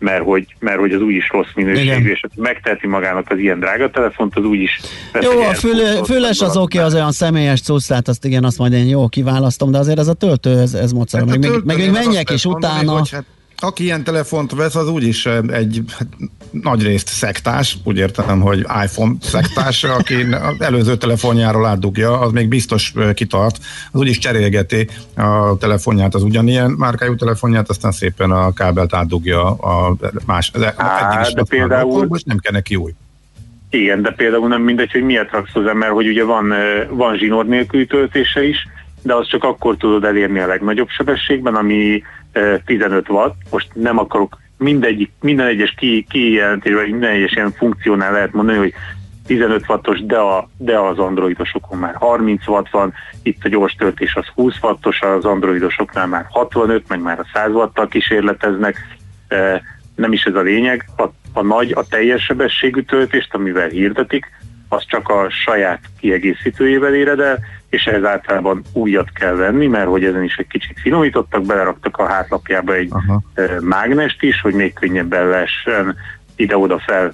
mert 0.00 0.22
hogy, 0.24 0.54
mert 0.58 0.78
hogy 0.78 0.92
az 0.92 1.00
úgyis 1.00 1.28
rossz 1.30 1.48
minőségű, 1.54 1.84
Igen. 1.84 2.06
és 2.06 2.22
aki 2.22 2.40
megteheti 2.40 2.86
magának 2.86 3.30
az 3.30 3.38
ilyen 3.38 3.58
drága 3.58 3.90
telefont, 3.90 4.36
az 4.36 4.44
úgyis 4.44 4.80
Jó, 5.20 5.30
a 5.30 5.54
fül, 5.54 5.80
elfújtott 5.80 6.06
füles 6.06 6.40
az 6.40 6.56
oké, 6.56 6.78
az 6.78 6.94
olyan 6.94 7.12
személyes 7.12 7.60
cucc, 7.60 7.86
tehát 7.86 8.08
azt 8.08 8.24
igen, 8.24 8.44
azt 8.44 8.58
majd 8.58 8.72
én 8.72 8.86
jó 8.86 9.08
kiválasztom, 9.08 9.70
de 9.70 9.78
azért 9.78 9.98
ez 9.98 10.08
a 10.08 10.12
töltő, 10.12 10.58
ez, 10.58 10.74
ez 10.74 10.92
mocera. 10.92 11.28
Hát 11.28 11.38
Meg, 11.38 11.50
még, 11.50 11.50
meg 11.50 11.76
még 11.76 11.76
töltőnél 11.76 12.02
menjek 12.02 12.30
is 12.30 12.44
lehet 12.44 12.60
mondani, 12.60 12.84
utána. 12.84 12.98
Hogy 12.98 13.10
hát, 13.10 13.24
aki 13.60 13.84
ilyen 13.84 14.04
telefont 14.04 14.52
vesz, 14.52 14.74
az 14.74 14.88
úgyis 14.88 15.26
eh, 15.26 15.38
egy 15.52 15.82
hát, 15.98 16.06
nagy 16.50 16.82
részt 16.82 17.08
szektás, 17.08 17.76
úgy 17.84 17.96
értem, 17.96 18.40
hogy 18.40 18.58
iPhone 18.58 19.14
szektás, 19.20 19.84
aki 19.84 20.14
az 20.22 20.60
előző 20.60 20.96
telefonjáról 20.96 21.66
átdugja, 21.66 22.18
az 22.18 22.32
még 22.32 22.48
biztos 22.48 22.92
eh, 22.96 23.12
kitart, 23.12 23.58
az 23.92 24.00
úgyis 24.00 24.18
cserélgeti 24.18 24.88
a 25.16 25.56
telefonját, 25.58 26.14
az 26.14 26.22
ugyanilyen 26.22 26.70
márkájú 26.70 27.14
telefonját, 27.14 27.68
aztán 27.68 27.92
szépen 27.92 28.30
a 28.30 28.52
kábelt 28.52 28.94
átdugja 28.94 29.50
a 29.50 29.96
más, 30.26 30.50
az 30.54 30.60
eddig 30.60 30.74
Á, 30.76 31.20
is 31.26 31.32
de 31.32 31.42
például- 31.48 32.08
most 32.08 32.26
nem 32.26 32.38
kell 32.38 32.52
neki 32.52 32.76
új. 32.76 32.94
Igen, 33.70 34.02
de 34.02 34.10
például 34.10 34.48
nem 34.48 34.62
mindegy, 34.62 34.90
hogy 34.90 35.02
miért 35.02 35.30
raksz 35.30 35.52
hozzá, 35.52 35.72
mert 35.72 35.92
hogy 35.92 36.08
ugye 36.08 36.24
van, 36.24 36.50
ö, 36.50 36.84
van 36.90 37.16
zsinór 37.16 37.46
nélküli 37.46 37.86
töltése 37.86 38.48
is, 38.48 38.68
de 39.02 39.14
azt 39.14 39.28
csak 39.28 39.44
akkor 39.44 39.76
tudod 39.76 40.04
elérni 40.04 40.38
a 40.38 40.46
legnagyobb 40.46 40.88
sebességben, 40.88 41.54
ami 41.54 42.02
15 42.64 43.08
watt. 43.08 43.34
Most 43.50 43.68
nem 43.74 43.98
akarok 43.98 44.38
mindegyik, 44.56 45.10
minden 45.20 45.46
egyes 45.46 45.74
ki, 45.76 46.06
kijelentésben, 46.08 46.84
minden 46.84 47.10
egyes 47.10 47.32
ilyen 47.32 47.52
funkciónál 47.52 48.12
lehet 48.12 48.32
mondani, 48.32 48.58
hogy 48.58 48.74
15 49.26 49.68
wattos, 49.68 50.04
de, 50.04 50.18
a, 50.18 50.48
de 50.56 50.78
az 50.78 50.98
androidosokon 50.98 51.78
már 51.78 51.94
30 51.94 52.46
watt 52.46 52.70
van, 52.70 52.92
itt 53.22 53.44
a 53.44 53.48
gyors 53.48 53.74
töltés 53.74 54.14
az 54.14 54.26
20 54.26 54.54
wattos, 54.62 55.00
az 55.00 55.24
androidosoknál 55.24 56.06
már 56.06 56.26
65, 56.28 56.88
meg 56.88 57.00
már 57.00 57.18
a 57.18 57.26
100 57.32 57.52
wattal 57.52 57.88
kísérleteznek, 57.88 58.76
nem 59.94 60.12
is 60.12 60.24
ez 60.24 60.34
a 60.34 60.40
lényeg, 60.40 60.84
a, 60.96 61.04
a 61.32 61.42
nagy, 61.42 61.72
a 61.72 61.86
teljes 61.86 62.24
sebességű 62.24 62.80
töltést, 62.80 63.34
amivel 63.34 63.68
hirdetik, 63.68 64.26
az 64.68 64.84
csak 64.86 65.08
a 65.08 65.30
saját 65.30 65.80
kiegészítőjével 66.00 66.94
éred 66.94 67.20
el, 67.20 67.38
és 67.70 67.84
ez 67.84 68.04
általában 68.04 68.62
újat 68.72 69.10
kell 69.12 69.34
venni, 69.34 69.66
mert 69.66 69.88
hogy 69.88 70.04
ezen 70.04 70.22
is 70.22 70.36
egy 70.36 70.46
kicsit 70.46 70.80
finomítottak, 70.80 71.44
beleraktak 71.44 71.96
a 71.96 72.06
hátlapjába 72.06 72.74
egy 72.74 72.90
Aha. 72.90 73.22
mágnest 73.60 74.22
is, 74.22 74.40
hogy 74.40 74.54
még 74.54 74.72
könnyebben 74.72 75.28
lehessen 75.28 75.96
ide-oda 76.36 76.78
fel 76.78 77.12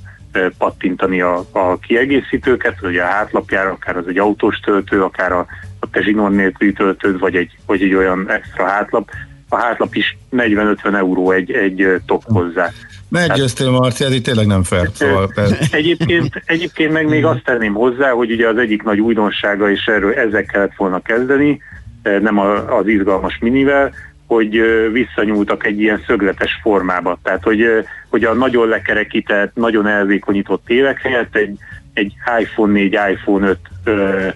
pattintani 0.58 1.20
a, 1.20 1.44
a 1.52 1.78
kiegészítőket, 1.78 2.78
hogy 2.78 2.96
a 2.96 3.04
hátlapjára, 3.04 3.70
akár 3.70 3.96
az 3.96 4.08
egy 4.08 4.18
autós 4.18 4.60
töltő, 4.60 5.02
akár 5.02 5.32
a, 5.32 5.46
a 5.80 5.90
te 5.90 6.02
zsinór 6.02 6.30
nélküli 6.30 6.72
töltőd, 6.72 7.18
vagy 7.18 7.36
egy, 7.36 7.58
vagy 7.66 7.82
egy 7.82 7.94
olyan 7.94 8.30
extra 8.30 8.66
hátlap. 8.66 9.10
A 9.48 9.56
hátlap 9.56 9.94
is 9.94 10.16
40-50 10.32 10.94
euró 10.94 11.30
egy, 11.30 11.52
egy 11.52 11.82
ö, 11.82 11.96
top 12.06 12.22
hozzá. 12.24 12.70
Meggyőztél, 13.08 13.70
Marci, 13.70 14.04
ez 14.04 14.12
itt 14.12 14.24
tényleg 14.24 14.46
nem 14.46 14.62
fair. 14.62 14.88
Szóval, 14.92 15.30
ez- 15.36 15.68
Egyébként, 15.70 16.42
egyébként 16.44 16.92
meg 16.92 17.08
még 17.08 17.24
azt 17.24 17.44
tenném 17.44 17.72
hozzá, 17.74 18.10
hogy 18.10 18.30
ugye 18.32 18.48
az 18.48 18.58
egyik 18.58 18.82
nagy 18.82 19.00
újdonsága, 19.00 19.70
és 19.70 19.86
erről 19.86 20.12
ezzel 20.12 20.44
kellett 20.44 20.74
volna 20.76 21.00
kezdeni, 21.02 21.60
eh, 22.02 22.20
nem 22.20 22.38
az 22.38 22.86
izgalmas 22.86 23.38
minivel, 23.40 23.92
hogy 24.26 24.56
eh, 24.58 24.90
visszanyúltak 24.92 25.66
egy 25.66 25.80
ilyen 25.80 26.02
szögletes 26.06 26.58
formába. 26.62 27.18
Tehát, 27.22 27.42
hogy, 27.42 27.62
eh, 27.62 27.84
hogy 28.10 28.24
a 28.24 28.32
nagyon 28.34 28.68
lekerekített, 28.68 29.54
nagyon 29.54 29.86
elvékonyított 29.86 30.70
évek 30.70 31.00
helyett 31.00 31.36
egy, 31.36 31.58
egy 31.92 32.12
iPhone 32.40 32.72
4, 32.72 32.98
iPhone 33.10 33.48
5 33.48 33.58
ö, 33.84 34.26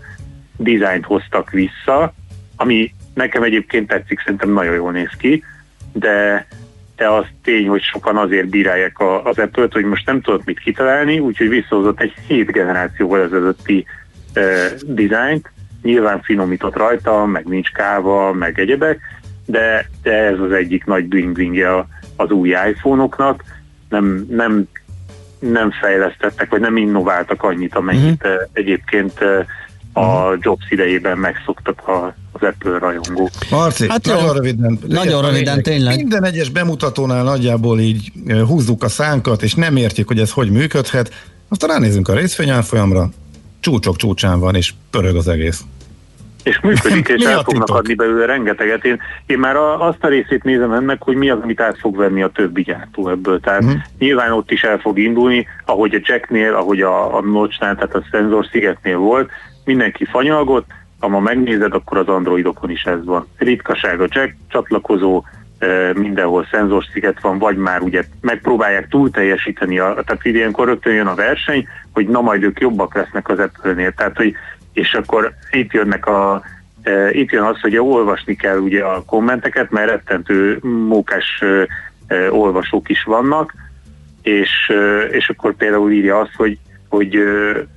dizájnt 0.56 1.04
hoztak 1.04 1.50
vissza, 1.50 2.14
ami 2.56 2.94
nekem 3.14 3.42
egyébként 3.42 3.86
tetszik, 3.88 4.20
szerintem 4.20 4.52
nagyon 4.52 4.74
jól 4.74 4.92
néz 4.92 5.10
ki, 5.18 5.44
de 5.92 6.46
de 7.00 7.08
az 7.08 7.24
tény, 7.42 7.68
hogy 7.68 7.82
sokan 7.82 8.16
azért 8.16 8.48
bírálják 8.48 8.98
a, 8.98 9.24
az 9.24 9.38
Apple-t, 9.38 9.72
hogy 9.72 9.84
most 9.84 10.06
nem 10.06 10.20
tudott 10.20 10.44
mit 10.44 10.58
kitalálni, 10.58 11.18
úgyhogy 11.18 11.48
visszahozott 11.48 12.00
egy 12.00 12.14
7 12.26 12.52
generációval 12.52 13.22
ezelőtti 13.22 13.86
e, 14.32 14.42
dizájnt, 14.86 15.52
nyilván 15.82 16.22
finomított 16.22 16.76
rajta, 16.76 17.26
meg 17.26 17.44
nincs 17.44 17.70
káva, 17.70 18.32
meg 18.32 18.58
egyebek, 18.58 19.00
de, 19.46 19.88
de 20.02 20.12
ez 20.12 20.38
az 20.38 20.52
egyik 20.52 20.84
nagy 20.84 21.04
bling 21.04 21.86
az 22.16 22.30
új 22.30 22.48
iPhone-oknak, 22.48 23.44
nem, 23.88 24.26
nem, 24.30 24.68
nem 25.38 25.70
fejlesztettek, 25.70 26.50
vagy 26.50 26.60
nem 26.60 26.76
innováltak 26.76 27.42
annyit, 27.42 27.74
amennyit 27.74 28.24
uh-huh. 28.24 28.40
egyébként 28.52 29.18
a 29.92 30.36
Jobs 30.40 30.70
idejében 30.70 31.18
megszoktak 31.18 31.88
a, 31.88 32.14
az 32.32 32.40
Apple 32.42 32.78
rajongók. 32.78 33.30
Marci, 33.50 33.82
Hát 33.88 33.92
hát 33.92 34.06
jó. 34.06 34.14
nagyon 34.14 34.34
röviden. 34.34 34.78
Nagyon 34.86 35.22
röviden, 35.22 35.62
tényleg. 35.62 35.96
Minden 35.96 36.24
egyes 36.24 36.48
bemutatónál 36.48 37.22
nagyjából 37.24 37.80
így 37.80 38.12
húzzuk 38.46 38.82
a 38.82 38.88
szánkat, 38.88 39.42
és 39.42 39.54
nem 39.54 39.76
értjük, 39.76 40.06
hogy 40.08 40.18
ez 40.20 40.30
hogy 40.30 40.50
működhet. 40.50 41.10
Aztán 41.48 41.70
ránézünk 41.70 42.08
a 42.08 42.14
részvényárfolyamra, 42.14 43.08
csúcsok 43.60 43.96
csúcsán 43.96 44.40
van, 44.40 44.54
és 44.54 44.72
pörög 44.90 45.16
az 45.16 45.28
egész. 45.28 45.60
És 46.42 46.60
működik, 46.60 47.08
és 47.16 47.24
el 47.24 47.42
fognak 47.42 47.64
titok? 47.66 47.76
adni 47.76 47.94
belőle 47.94 48.26
rengeteget. 48.26 48.84
Én, 48.84 48.98
én 49.26 49.38
már 49.38 49.56
a, 49.56 49.86
azt 49.88 49.98
a 50.04 50.08
részét 50.08 50.42
nézem 50.42 50.72
ennek, 50.72 51.02
hogy 51.02 51.16
mi 51.16 51.30
az, 51.30 51.38
amit 51.42 51.60
át 51.60 51.78
fog 51.78 51.96
venni 51.96 52.22
a 52.22 52.28
többi 52.34 52.62
gyártó 52.62 53.08
ebből. 53.08 53.40
Tehát 53.40 53.60
Mhm. 53.60 53.68
uh-huh. 53.68 53.82
nyilván 53.98 54.32
ott 54.32 54.50
is 54.50 54.62
el 54.62 54.78
fog 54.78 54.98
indulni, 54.98 55.46
ahogy 55.66 55.94
a 55.94 55.98
Jacknél, 56.02 56.54
ahogy 56.54 56.80
a, 56.80 57.16
a 57.16 57.20
Notch-nál, 57.20 57.74
tehát 57.74 57.94
a 57.94 58.04
szenzor 58.10 58.46
szigetnél 58.52 58.96
volt, 58.98 59.30
mindenki 59.70 60.04
fanyalgott, 60.04 60.66
ha 60.98 61.08
ma 61.08 61.20
megnézed, 61.20 61.74
akkor 61.74 61.98
az 61.98 62.08
Androidokon 62.08 62.70
is 62.70 62.82
ez 62.82 63.04
van. 63.04 63.26
Ritkaság 63.36 64.00
a 64.00 64.06
Jack 64.08 64.34
csatlakozó, 64.48 65.24
mindenhol 65.94 66.46
szenzorsziget 66.50 67.20
van, 67.20 67.38
vagy 67.38 67.56
már 67.56 67.80
ugye 67.80 68.02
megpróbálják 68.20 68.88
túl 68.88 69.10
teljesíteni, 69.10 69.78
a, 69.78 69.94
tehát 70.06 70.24
ilyenkor 70.24 70.66
rögtön 70.66 70.92
jön 70.92 71.06
a 71.06 71.14
verseny, 71.14 71.66
hogy 71.92 72.08
na 72.08 72.20
majd 72.20 72.42
ők 72.42 72.60
jobbak 72.60 72.94
lesznek 72.94 73.28
az 73.28 73.38
Apple-nél, 73.38 73.92
tehát 73.92 74.16
hogy 74.16 74.34
és 74.72 74.94
akkor 74.94 75.32
itt 75.50 75.72
jönnek 75.72 76.06
a 76.06 76.42
itt 77.12 77.30
jön 77.30 77.42
az, 77.42 77.60
hogy 77.60 77.76
olvasni 77.76 78.36
kell 78.36 78.58
ugye 78.58 78.84
a 78.84 79.04
kommenteket, 79.04 79.70
mert 79.70 79.90
rettentő 79.90 80.58
mókás 80.62 81.44
olvasók 82.30 82.88
is 82.88 83.02
vannak, 83.02 83.54
és, 84.22 84.72
és 85.10 85.28
akkor 85.28 85.54
például 85.54 85.90
írja 85.90 86.18
azt, 86.18 86.34
hogy, 86.36 86.58
hogy 86.90 87.18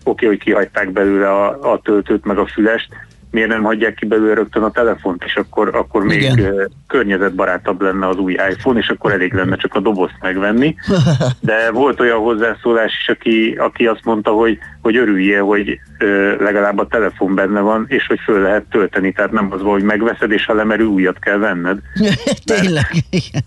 oké, 0.03 0.25
hogy 0.25 0.39
kihagyták 0.39 0.91
belőle 0.91 1.29
a, 1.29 1.71
a 1.71 1.79
töltőt 1.83 2.25
meg 2.25 2.37
a 2.37 2.45
fülest, 2.45 2.87
miért 3.33 3.49
nem 3.49 3.63
hagyják 3.63 3.93
ki 3.93 4.05
belőle 4.05 4.33
rögtön 4.33 4.63
a 4.63 4.71
telefont, 4.71 5.23
és 5.23 5.35
akkor, 5.35 5.75
akkor 5.75 6.03
még 6.03 6.21
Igen. 6.21 6.71
környezetbarátabb 6.87 7.81
lenne 7.81 8.07
az 8.07 8.17
új 8.17 8.33
iPhone, 8.33 8.79
és 8.79 8.87
akkor 8.87 9.11
elég 9.11 9.33
lenne 9.33 9.55
csak 9.55 9.73
a 9.73 9.79
dobozt 9.79 10.15
megvenni. 10.21 10.75
De 11.39 11.71
volt 11.71 11.99
olyan 11.99 12.19
hozzászólás 12.19 12.97
is, 12.99 13.09
aki, 13.09 13.55
aki 13.57 13.85
azt 13.85 14.03
mondta, 14.03 14.31
hogy, 14.31 14.57
hogy 14.81 14.97
örüljél, 14.97 15.43
hogy 15.43 15.79
ö, 15.99 16.35
legalább 16.43 16.77
a 16.79 16.87
telefon 16.87 17.35
benne 17.35 17.59
van, 17.59 17.85
és 17.87 18.07
hogy 18.07 18.19
föl 18.23 18.41
lehet 18.41 18.63
tölteni, 18.69 19.11
tehát 19.11 19.31
nem 19.31 19.51
az 19.51 19.61
van, 19.61 19.71
hogy 19.71 19.83
megveszed, 19.83 20.31
és 20.31 20.45
ha 20.45 20.53
lemerül, 20.53 20.87
újat 20.87 21.19
kell 21.19 21.37
venned. 21.37 21.77
Tényleg, 22.55 22.87
igen. 23.09 23.43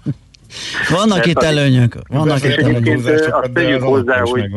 Vannak 0.88 1.26
itt 1.26 1.42
előnyök. 1.42 1.94
Vannak 2.08 2.44
itt 2.44 2.56
előnyök. 2.56 3.06
azt 3.30 3.50
tegyük 3.52 3.82
hozzá, 3.82 4.20
hogy 4.20 4.48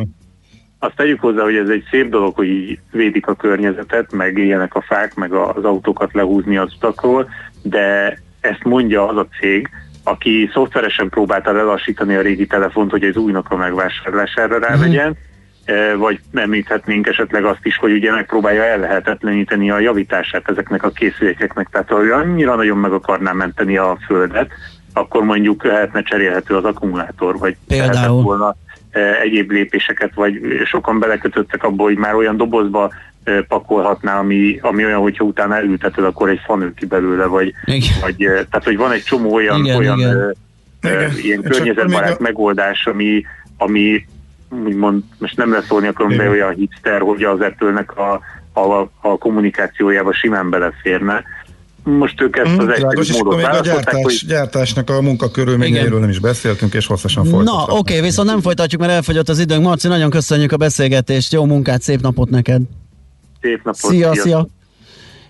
azt 0.80 0.96
tegyük 0.96 1.20
hozzá, 1.20 1.44
hogy 1.44 1.56
ez 1.56 1.70
egy 1.70 1.84
szép 1.90 2.10
dolog, 2.10 2.36
hogy 2.36 2.48
így 2.48 2.80
védik 2.92 3.28
a 3.28 3.36
környezetet, 3.36 4.12
meg 4.12 4.38
éljenek 4.38 4.76
a 4.76 4.82
fák, 4.82 5.16
meg 5.16 5.34
az 5.34 5.64
autókat 5.64 6.14
lehúzni 6.14 6.58
az 6.58 6.74
utakról, 6.76 7.30
de 7.62 8.18
ezt 8.42 8.64
mondja 8.64 9.08
az 9.08 9.18
a 9.18 9.28
cég, 9.40 9.70
aki 10.04 10.50
szoftveresen 10.54 11.10
próbálta 11.10 11.52
lelassítani 11.52 12.16
a 12.16 12.22
régi 12.22 12.48
telefont, 12.48 12.92
hogy 12.92 13.04
az 13.04 13.16
újnak 13.16 13.50
a 13.50 13.56
megvásárlására 13.56 14.60
rávegyen, 14.60 15.18
eh, 15.66 15.96
vagy 15.98 16.20
említhetnénk 16.34 17.08
esetleg 17.08 17.46
azt 17.46 17.66
is, 17.66 17.78
hogy 17.78 17.92
ugye 17.92 18.12
megpróbálja 18.12 18.64
ellehetetleníteni 18.64 19.72
a 19.72 19.80
javítását 19.80 20.50
ezeknek 20.50 20.84
a 20.84 20.90
készülékeknek. 20.90 21.68
Tehát 21.72 21.90
ha 21.90 22.04
ő 22.04 22.14
annyira 22.14 22.56
nagyon 22.56 22.78
meg 22.78 22.92
akarná 22.92 23.32
menteni 23.32 23.78
a 23.78 23.98
földet, 24.06 24.52
akkor 24.94 25.24
mondjuk 25.24 25.64
lehetne 25.64 26.02
cserélhető 26.02 26.56
az 26.56 26.64
akkumulátor, 26.64 27.38
vagy 27.38 27.58
Például. 27.68 27.94
lehetett 27.94 28.24
volna 28.24 28.56
egyéb 29.22 29.52
lépéseket, 29.52 30.14
vagy 30.14 30.40
sokan 30.66 31.00
belekötöttek 31.00 31.64
abba, 31.64 31.84
hogy 31.84 31.98
már 31.98 32.16
olyan 32.16 32.38
dobozba 32.38 32.92
eh, 33.24 33.42
pakolhatná, 33.48 34.20
ami, 34.20 34.60
ami 34.62 34.86
olyan, 34.86 35.02
hogyha 35.02 35.24
utána 35.24 35.56
elülteted, 35.56 36.04
akkor 36.04 36.30
egy 36.30 36.42
fa 36.46 36.56
nő 36.56 36.74
ki 36.74 36.86
belőle, 36.86 37.26
vagy, 37.26 37.54
vagy 38.02 38.24
eh, 38.24 38.32
tehát, 38.34 38.64
hogy 38.64 38.78
van 38.78 38.92
egy 38.92 39.04
csomó 39.04 39.34
olyan, 39.34 39.60
Igen, 39.66 39.78
olyan 39.78 40.00
igen. 40.00 40.36
Igen. 40.82 41.12
ilyen 41.22 41.42
környezetbarát 41.42 42.20
a- 42.20 42.22
megoldás, 42.24 42.86
ami, 42.86 43.24
ami 43.58 44.06
úgymond, 44.50 45.04
most 45.18 45.38
nem 45.38 45.52
leszólni 45.52 45.88
akarom, 45.88 46.18
de 46.18 46.30
olyan 46.30 46.54
hipster, 46.54 47.02
hogy 47.02 47.24
az 47.24 47.40
Apple-nek 47.40 47.98
a, 47.98 48.22
a, 48.54 48.90
a 49.02 49.18
kommunikációjába 49.18 50.14
simán 50.14 50.50
beleférne. 50.50 51.24
Most 51.98 52.22
ők 52.22 52.38
ezt 52.38 52.58
az 52.58 52.66
Mm, 52.66 52.70
egyszerű 52.70 53.02
és 53.02 53.14
módot 53.14 53.36
még 53.36 53.46
a 53.46 53.60
gyártás, 53.60 54.02
hogy 54.04 54.22
gyártásnak 54.28 54.90
a 54.90 55.02
munkakörülményeiről 55.02 56.00
nem 56.00 56.10
is 56.10 56.20
beszéltünk, 56.20 56.74
és 56.74 56.86
hosszasan 56.86 57.24
Na, 57.24 57.30
folytathatnánk. 57.32 57.80
oké, 57.80 58.02
viszont 58.02 58.28
nem 58.28 58.42
folytatjuk, 58.42 58.82
mert 58.82 58.94
elfogyott 58.94 59.30
az 59.30 59.40
időnk. 59.40 59.64
Marci, 59.64 59.88
nagyon 59.88 60.10
köszönjük 60.10 60.52
a 60.52 60.58
beszélgetést, 60.58 61.34
jó 61.34 61.46
munkát, 61.46 61.82
szép 61.82 62.02
napot 62.02 62.30
neked. 62.30 62.62
szép 63.42 63.58
napot. 63.64 63.76
Szia, 63.80 63.90
sziasztok. 64.14 64.24
szia! 64.26 64.48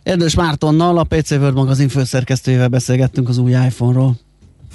Erdős 0.03 0.35
Mártonnal, 0.35 0.97
a 0.97 1.03
PC 1.03 1.31
World 1.31 1.53
magazin 1.55 1.87
főszerkesztőjével 1.89 2.67
beszélgettünk 2.67 3.29
az 3.29 3.37
új 3.37 3.51
iPhone-ról. 3.51 4.13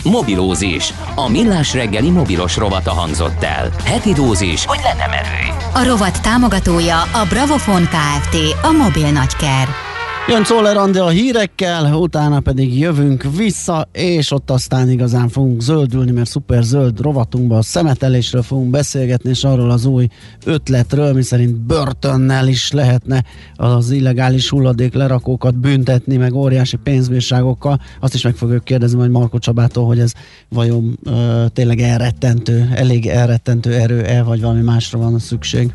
Mobilózis. 0.05 0.93
A 1.15 1.29
millás 1.31 1.75
reggeli 1.75 2.11
mobilos 2.11 2.57
rovata 2.57 2.91
hangzott 2.93 3.43
el. 3.43 3.71
Heti 3.85 4.13
dózis, 4.13 4.65
hogy 4.67 4.79
lenne 4.83 5.07
merő. 5.07 5.59
A 5.75 5.85
rovat 5.89 6.23
támogatója 6.23 7.01
a 7.01 7.27
Bravofon 7.29 7.83
Kft. 7.83 8.37
A 8.63 8.71
mobil 8.71 9.11
nagyker. 9.11 9.69
Jön 10.29 10.45
Czoller 10.45 10.77
a 10.77 11.09
hírekkel, 11.09 11.95
utána 11.95 12.41
pedig 12.41 12.79
jövünk 12.79 13.25
vissza, 13.37 13.89
és 13.93 14.31
ott 14.31 14.51
aztán 14.51 14.91
igazán 14.91 15.29
fogunk 15.29 15.61
zöldülni, 15.61 16.11
mert 16.11 16.31
szuper 16.31 16.63
zöld 16.63 17.01
rovatunkban 17.01 17.59
a 17.59 17.63
szemetelésről 17.63 18.43
fogunk 18.43 18.71
beszélgetni, 18.71 19.31
és 19.31 19.45
arról 19.45 19.71
az 19.71 19.85
új 19.85 20.09
ötletről, 20.45 21.13
mi 21.13 21.23
szerint 21.23 21.55
börtönnel 21.55 22.49
is 22.49 22.71
lehetne 22.71 23.25
az 23.57 23.91
illegális 23.91 24.49
hulladék 24.49 24.95
lerakókat 24.95 25.59
büntetni, 25.59 26.17
meg 26.17 26.35
óriási 26.35 26.77
pénzbírságokkal. 26.77 27.81
Azt 28.01 28.15
is 28.15 28.23
meg 28.23 28.35
fogjuk 28.35 28.65
kérdezni 28.65 28.99
majd 28.99 29.11
Marko 29.11 29.39
Csabától, 29.39 29.87
hogy 29.87 29.99
ez 29.99 30.13
vajon 30.49 30.99
ö, 31.05 31.45
tényleg 31.53 31.81
elrettentő, 31.81 32.71
elég 32.75 33.07
elrettentő 33.07 33.73
erő-e, 33.73 34.23
vagy 34.23 34.41
valami 34.41 34.61
másra 34.63 34.99
van 34.99 35.19
szükség. 35.19 35.75